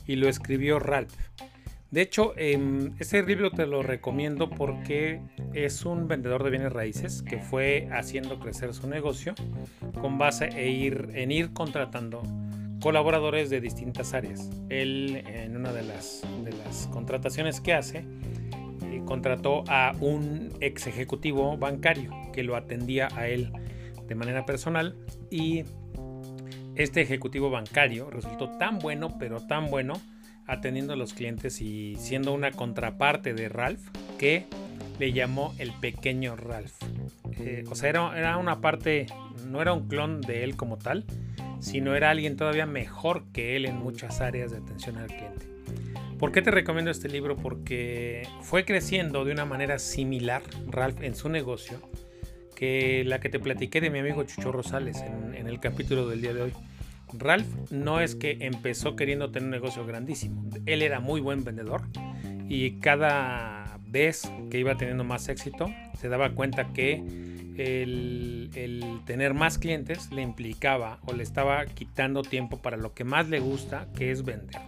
Y 0.06 0.16
lo 0.16 0.30
escribió 0.30 0.80
Ralph. 0.80 1.12
De 1.90 2.02
hecho, 2.02 2.34
em, 2.38 2.94
ese 3.00 3.24
libro 3.24 3.50
te 3.52 3.66
lo 3.66 3.82
recomiendo 3.82 4.50
porque 4.50 5.22
es 5.54 5.86
un 5.86 6.08
vendedor 6.08 6.44
de 6.44 6.50
bienes 6.50 6.74
raíces 6.74 7.22
que 7.22 7.40
fue 7.40 7.88
haciendo 7.92 8.40
crecer 8.40 8.74
su 8.74 8.88
negocio 8.88 9.34
con 10.02 10.18
base 10.18 10.50
e 10.50 10.88
en 11.14 11.32
ir 11.32 11.54
contratando 11.54 12.24
colaboradores 12.82 13.50
de 13.50 13.62
distintas 13.62 14.14
áreas. 14.14 14.50
Él, 14.70 15.24
en 15.28 15.56
una 15.56 15.72
de 15.72 15.84
las, 15.84 16.24
de 16.44 16.52
las 16.52 16.88
contrataciones 16.88 17.62
que 17.62 17.74
hace, 17.74 18.00
eh, 18.00 19.02
contrató 19.06 19.64
a 19.68 19.94
un 20.02 20.50
ex 20.60 20.88
ejecutivo 20.88 21.58
bancario 21.58 22.12
que 22.34 22.44
lo 22.44 22.58
atendía 22.58 23.08
a 23.16 23.30
él 23.30 23.52
de 24.08 24.16
manera 24.16 24.46
personal 24.46 24.98
y 25.30 25.64
este 26.76 27.02
ejecutivo 27.02 27.50
bancario 27.50 28.10
resultó 28.10 28.58
tan 28.58 28.78
bueno, 28.80 29.18
pero 29.18 29.40
tan 29.48 29.70
bueno, 29.72 29.94
atendiendo 30.48 30.94
a 30.94 30.96
los 30.96 31.14
clientes 31.14 31.62
y 31.62 31.96
siendo 31.98 32.34
una 32.34 32.52
contraparte 32.52 33.34
de 33.34 33.50
Ralph 33.50 33.82
que 34.18 34.46
le 34.98 35.12
llamó 35.12 35.54
el 35.60 35.72
pequeño 35.74 36.36
Ralph. 36.36 36.74
Eh, 37.40 37.66
o 37.70 37.76
sea, 37.76 37.90
era, 37.90 38.38
una 38.38 38.62
parte, 38.62 39.08
no 39.46 39.62
era 39.62 39.74
un 39.74 39.88
clon 39.88 40.22
de 40.22 40.44
él 40.44 40.56
como 40.56 40.78
tal, 40.78 41.06
sino 41.60 41.96
era 41.96 42.10
alguien 42.10 42.38
todavía 42.38 42.66
mejor 42.66 43.26
que 43.32 43.56
él 43.56 43.66
en 43.66 43.76
muchas 43.76 44.22
áreas 44.22 44.52
de 44.52 44.58
atención 44.58 44.98
al 44.98 45.08
cliente. 45.08 45.46
¿Por 46.18 46.32
qué 46.32 46.42
te 46.42 46.50
recomiendo 46.50 46.90
este 46.90 47.10
libro? 47.10 47.36
Porque 47.36 48.28
fue 48.42 48.66
creciendo 48.66 49.24
de 49.24 49.34
una 49.34 49.46
manera 49.46 49.78
similar 49.78 50.42
Ralph 50.68 51.04
en 51.04 51.14
su 51.14 51.30
negocio 51.30 51.80
que 52.56 53.04
la 53.06 53.20
que 53.20 53.30
te 53.30 53.40
platiqué 53.40 53.82
de 53.82 53.92
mi 53.92 54.00
amigo 54.00 54.24
Chucho 54.24 54.52
Rosales 54.52 54.98
en 54.98 55.48
el 55.48 55.60
capítulo 55.60 56.08
del 56.08 56.22
día 56.22 56.34
de 56.34 56.42
hoy. 56.42 56.54
Ralph 57.14 57.48
no 57.72 58.00
es 58.00 58.16
que 58.16 58.38
empezó 58.42 58.96
queriendo 58.96 59.32
tener 59.32 59.46
un 59.46 59.52
negocio 59.52 59.86
grandísimo. 59.86 60.44
Él 60.66 60.82
era 60.82 61.00
muy 61.00 61.22
buen 61.22 61.44
vendedor 61.44 61.82
y 62.50 62.80
cada 62.80 63.80
vez 63.88 64.30
que 64.50 64.60
iba 64.60 64.76
teniendo 64.76 65.04
más 65.04 65.30
éxito 65.30 65.68
se 66.00 66.10
daba 66.10 66.32
cuenta 66.32 66.74
que 66.74 67.04
el, 67.58 69.02
tener 69.06 69.34
más 69.34 69.58
clientes 69.58 70.12
le 70.12 70.22
implicaba 70.22 71.00
o 71.06 71.14
le 71.14 71.24
estaba 71.24 71.66
quitando 71.66 72.22
tiempo 72.22 72.62
para 72.62 72.78
lo 72.78 72.94
que 72.94 73.04
más 73.04 73.30
le 73.30 73.40
gusta, 73.40 73.88
que 73.96 74.12
es 74.12 74.24
vender. 74.24 74.62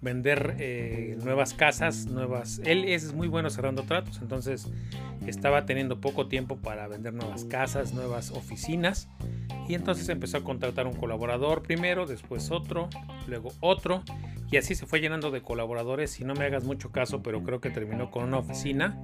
Vender 0.00 0.56
eh, 0.58 1.16
nuevas 1.22 1.54
casas, 1.54 2.06
nuevas... 2.06 2.60
Él 2.64 2.84
es 2.84 3.12
muy 3.12 3.28
bueno 3.28 3.50
cerrando 3.50 3.82
tratos, 3.82 4.18
entonces 4.20 4.68
estaba 5.26 5.66
teniendo 5.66 6.00
poco 6.00 6.28
tiempo 6.28 6.56
para 6.56 6.86
vender 6.86 7.14
nuevas 7.14 7.44
casas, 7.44 7.92
nuevas 7.94 8.30
oficinas 8.30 9.08
y 9.68 9.74
entonces 9.74 10.08
empezó 10.08 10.38
a 10.38 10.44
contratar 10.44 10.86
un 10.86 10.94
colaborador 10.94 11.62
primero, 11.62 12.06
después 12.06 12.50
otro, 12.50 12.88
luego 13.26 13.52
otro. 13.60 14.02
Y 14.50 14.58
así 14.58 14.76
se 14.76 14.86
fue 14.86 15.00
llenando 15.00 15.32
de 15.32 15.42
colaboradores. 15.42 16.20
Y 16.20 16.24
no 16.24 16.34
me 16.34 16.44
hagas 16.44 16.62
mucho 16.62 16.92
caso, 16.92 17.20
pero 17.20 17.42
creo 17.42 17.60
que 17.60 17.70
terminó 17.70 18.12
con 18.12 18.22
una 18.24 18.38
oficina 18.38 18.96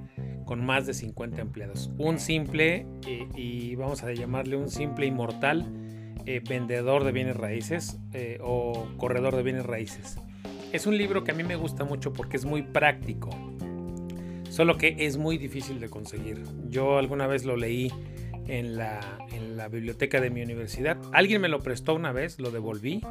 con 0.45 0.65
más 0.65 0.87
de 0.87 0.95
50 0.95 1.41
empleados. 1.41 1.91
Un 1.99 2.21
simple, 2.21 2.87
y 3.35 3.75
vamos 3.75 4.05
a 4.05 4.13
llamarle 4.13 4.57
un 4.57 4.71
simple 4.71 5.07
inmortal 5.07 5.67
eh, 6.25 6.41
vendedor 6.49 7.03
de 7.03 7.11
bienes 7.11 7.37
raíces 7.37 7.99
eh, 8.13 8.39
o 8.41 8.87
corredor 8.97 9.35
de 9.35 9.43
bienes 9.43 9.67
raíces. 9.67 10.19
Es 10.73 10.87
un 10.87 10.97
libro 10.97 11.23
que 11.23 11.33
a 11.33 11.35
mí 11.35 11.45
me 11.45 11.55
gusta 11.55 11.85
mucho 11.85 12.15
porque 12.15 12.39
es 12.39 12.47
muy 12.47 12.63
práctico. 12.63 13.29
Solo 14.49 14.79
que 14.79 14.97
es 15.01 15.19
muy 15.19 15.37
difícil 15.37 15.81
de 15.81 15.91
conseguir. 15.91 16.43
Yo 16.71 16.97
alguna 16.97 17.27
vez 17.27 17.45
lo 17.45 17.57
leí 17.57 17.93
en 18.49 18.77
la, 18.77 19.69
biblioteca 19.71 20.19
de 20.19 20.31
mi 20.31 20.43
universidad. 20.43 20.97
Alguien 21.13 21.43
me 21.43 21.49
lo 21.49 21.61
prestó 21.61 21.95
una 21.95 22.11
vez, 22.13 22.39
lo 22.41 22.51
devolví, 22.51 23.03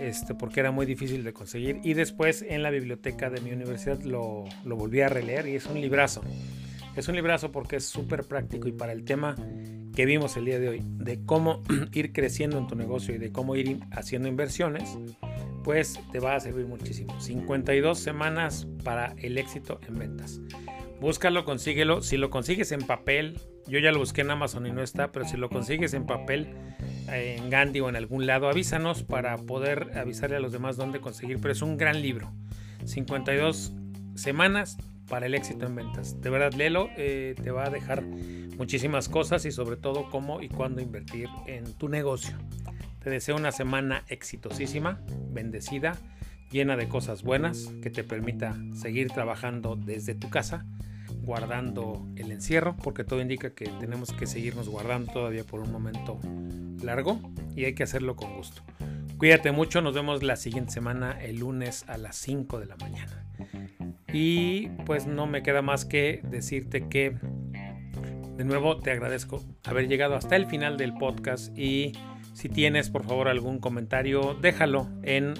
este, 0.00 0.34
porque 0.34 0.58
era 0.58 0.72
muy 0.72 0.84
difícil 0.84 1.22
de 1.22 1.32
conseguir. 1.32 1.80
Y 1.84 1.94
después 1.94 2.44
en 2.46 2.64
la 2.64 2.70
biblioteca 2.70 3.30
de 3.30 3.40
mi 3.40 3.52
universidad 3.52 4.00
lo, 4.02 4.44
lo 4.64 4.76
volví 4.76 5.00
a 5.00 5.08
releer 5.08 5.46
y 5.46 5.54
es 5.54 5.66
un 5.66 5.80
librazo. 5.80 6.22
Es 6.96 7.06
un 7.06 7.14
librazo 7.14 7.52
porque 7.52 7.76
es 7.76 7.84
súper 7.84 8.24
práctico 8.24 8.66
y 8.66 8.72
para 8.72 8.90
el 8.90 9.04
tema 9.04 9.36
que 9.94 10.06
vimos 10.06 10.36
el 10.36 10.44
día 10.44 10.58
de 10.58 10.68
hoy, 10.68 10.82
de 10.84 11.24
cómo 11.24 11.62
ir 11.92 12.12
creciendo 12.12 12.58
en 12.58 12.66
tu 12.66 12.74
negocio 12.74 13.14
y 13.14 13.18
de 13.18 13.30
cómo 13.32 13.54
ir 13.54 13.78
haciendo 13.92 14.28
inversiones, 14.28 14.98
pues 15.66 15.98
te 16.12 16.20
va 16.20 16.36
a 16.36 16.40
servir 16.40 16.64
muchísimo. 16.64 17.20
52 17.20 17.98
semanas 17.98 18.68
para 18.84 19.16
el 19.18 19.36
éxito 19.36 19.80
en 19.88 19.98
ventas. 19.98 20.40
Búscalo, 21.00 21.44
consíguelo. 21.44 22.02
Si 22.02 22.16
lo 22.16 22.30
consigues 22.30 22.70
en 22.70 22.82
papel, 22.82 23.40
yo 23.66 23.80
ya 23.80 23.90
lo 23.90 23.98
busqué 23.98 24.20
en 24.20 24.30
Amazon 24.30 24.68
y 24.68 24.70
no 24.70 24.80
está, 24.80 25.10
pero 25.10 25.26
si 25.26 25.36
lo 25.36 25.48
consigues 25.48 25.92
en 25.92 26.06
papel, 26.06 26.54
en 27.08 27.50
Gandhi 27.50 27.80
o 27.80 27.88
en 27.88 27.96
algún 27.96 28.26
lado, 28.26 28.48
avísanos 28.48 29.02
para 29.02 29.36
poder 29.38 29.98
avisarle 29.98 30.36
a 30.36 30.40
los 30.40 30.52
demás 30.52 30.76
dónde 30.76 31.00
conseguir. 31.00 31.40
Pero 31.40 31.50
es 31.50 31.62
un 31.62 31.76
gran 31.76 32.00
libro. 32.00 32.32
52 32.84 33.72
semanas 34.14 34.78
para 35.08 35.26
el 35.26 35.34
éxito 35.34 35.66
en 35.66 35.74
ventas. 35.74 36.20
De 36.20 36.30
verdad, 36.30 36.52
léelo, 36.52 36.90
eh, 36.96 37.34
te 37.42 37.50
va 37.50 37.64
a 37.64 37.70
dejar 37.70 38.04
muchísimas 38.04 39.08
cosas 39.08 39.44
y 39.44 39.50
sobre 39.50 39.76
todo 39.76 40.08
cómo 40.10 40.40
y 40.40 40.48
cuándo 40.48 40.80
invertir 40.80 41.28
en 41.48 41.72
tu 41.74 41.88
negocio. 41.88 42.36
Te 43.06 43.10
deseo 43.10 43.36
una 43.36 43.52
semana 43.52 44.02
exitosísima, 44.08 45.00
bendecida, 45.30 45.96
llena 46.50 46.76
de 46.76 46.88
cosas 46.88 47.22
buenas, 47.22 47.72
que 47.80 47.88
te 47.88 48.02
permita 48.02 48.56
seguir 48.74 49.12
trabajando 49.12 49.76
desde 49.76 50.16
tu 50.16 50.28
casa 50.28 50.66
guardando 51.22 52.04
el 52.16 52.32
encierro, 52.32 52.76
porque 52.76 53.04
todo 53.04 53.20
indica 53.20 53.54
que 53.54 53.66
tenemos 53.78 54.12
que 54.12 54.26
seguirnos 54.26 54.68
guardando 54.68 55.12
todavía 55.12 55.44
por 55.44 55.60
un 55.60 55.70
momento 55.70 56.18
largo 56.82 57.20
y 57.54 57.66
hay 57.66 57.76
que 57.76 57.84
hacerlo 57.84 58.16
con 58.16 58.34
gusto. 58.34 58.62
Cuídate 59.18 59.52
mucho, 59.52 59.82
nos 59.82 59.94
vemos 59.94 60.24
la 60.24 60.34
siguiente 60.34 60.72
semana, 60.72 61.12
el 61.22 61.38
lunes 61.38 61.84
a 61.86 61.98
las 61.98 62.16
5 62.16 62.58
de 62.58 62.66
la 62.66 62.74
mañana. 62.74 63.24
Y 64.12 64.70
pues 64.84 65.06
no 65.06 65.28
me 65.28 65.44
queda 65.44 65.62
más 65.62 65.84
que 65.84 66.22
decirte 66.28 66.88
que 66.88 67.16
de 68.36 68.44
nuevo 68.44 68.78
te 68.78 68.90
agradezco 68.90 69.44
haber 69.62 69.86
llegado 69.86 70.16
hasta 70.16 70.34
el 70.34 70.46
final 70.46 70.76
del 70.76 70.92
podcast 70.94 71.56
y 71.56 71.92
si 72.36 72.50
tienes 72.50 72.90
por 72.90 73.02
favor 73.04 73.28
algún 73.28 73.60
comentario, 73.60 74.36
déjalo 74.38 74.88
en 75.02 75.32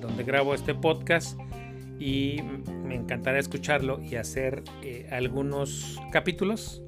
donde 0.00 0.24
grabo 0.24 0.52
este 0.52 0.74
podcast 0.74 1.38
y 2.00 2.38
me 2.84 2.96
encantará 2.96 3.38
escucharlo 3.38 4.02
y 4.02 4.16
hacer 4.16 4.64
eh, 4.82 5.06
algunos 5.12 6.00
capítulos 6.10 6.82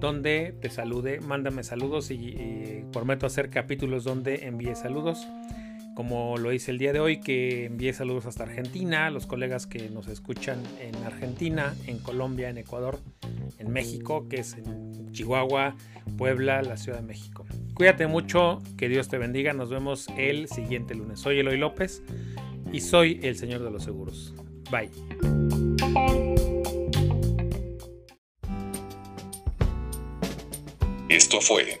donde 0.00 0.52
te 0.60 0.68
salude, 0.68 1.20
mándame 1.20 1.62
saludos 1.62 2.10
y, 2.10 2.84
prometo 2.92 3.26
hacer 3.26 3.50
capítulos 3.50 4.02
donde 4.02 4.46
envíe 4.46 4.74
saludos, 4.74 5.24
como 5.94 6.36
lo 6.38 6.52
hice 6.52 6.70
el 6.70 6.78
día 6.78 6.92
de 6.92 7.00
hoy, 7.00 7.20
que 7.20 7.66
envíe 7.66 7.92
saludos 7.92 8.26
hasta 8.26 8.44
Argentina, 8.44 9.10
los 9.10 9.26
colegas 9.26 9.66
que 9.66 9.90
nos 9.90 10.08
escuchan 10.08 10.62
en 10.80 10.94
Argentina, 11.04 11.74
en 11.86 11.98
Colombia, 11.98 12.48
en 12.48 12.58
Ecuador, 12.58 12.98
en 13.58 13.70
México, 13.70 14.28
que 14.28 14.40
es 14.40 14.54
en 14.54 15.12
Chihuahua, 15.12 15.76
Puebla, 16.16 16.62
la 16.62 16.76
Ciudad 16.76 17.00
de 17.00 17.06
México. 17.06 17.46
Cuídate 17.74 18.06
mucho, 18.06 18.60
que 18.76 18.88
Dios 18.88 19.08
te 19.08 19.18
bendiga. 19.18 19.52
Nos 19.52 19.70
vemos 19.70 20.06
el 20.16 20.48
siguiente 20.48 20.94
lunes. 20.94 21.20
Soy 21.20 21.38
Eloy 21.38 21.56
López 21.56 22.02
y 22.72 22.80
soy 22.80 23.20
el 23.22 23.36
Señor 23.36 23.62
de 23.62 23.70
los 23.70 23.84
Seguros. 23.84 24.34
Bye. 24.70 24.90
Esto 31.08 31.40
fue 31.40 31.80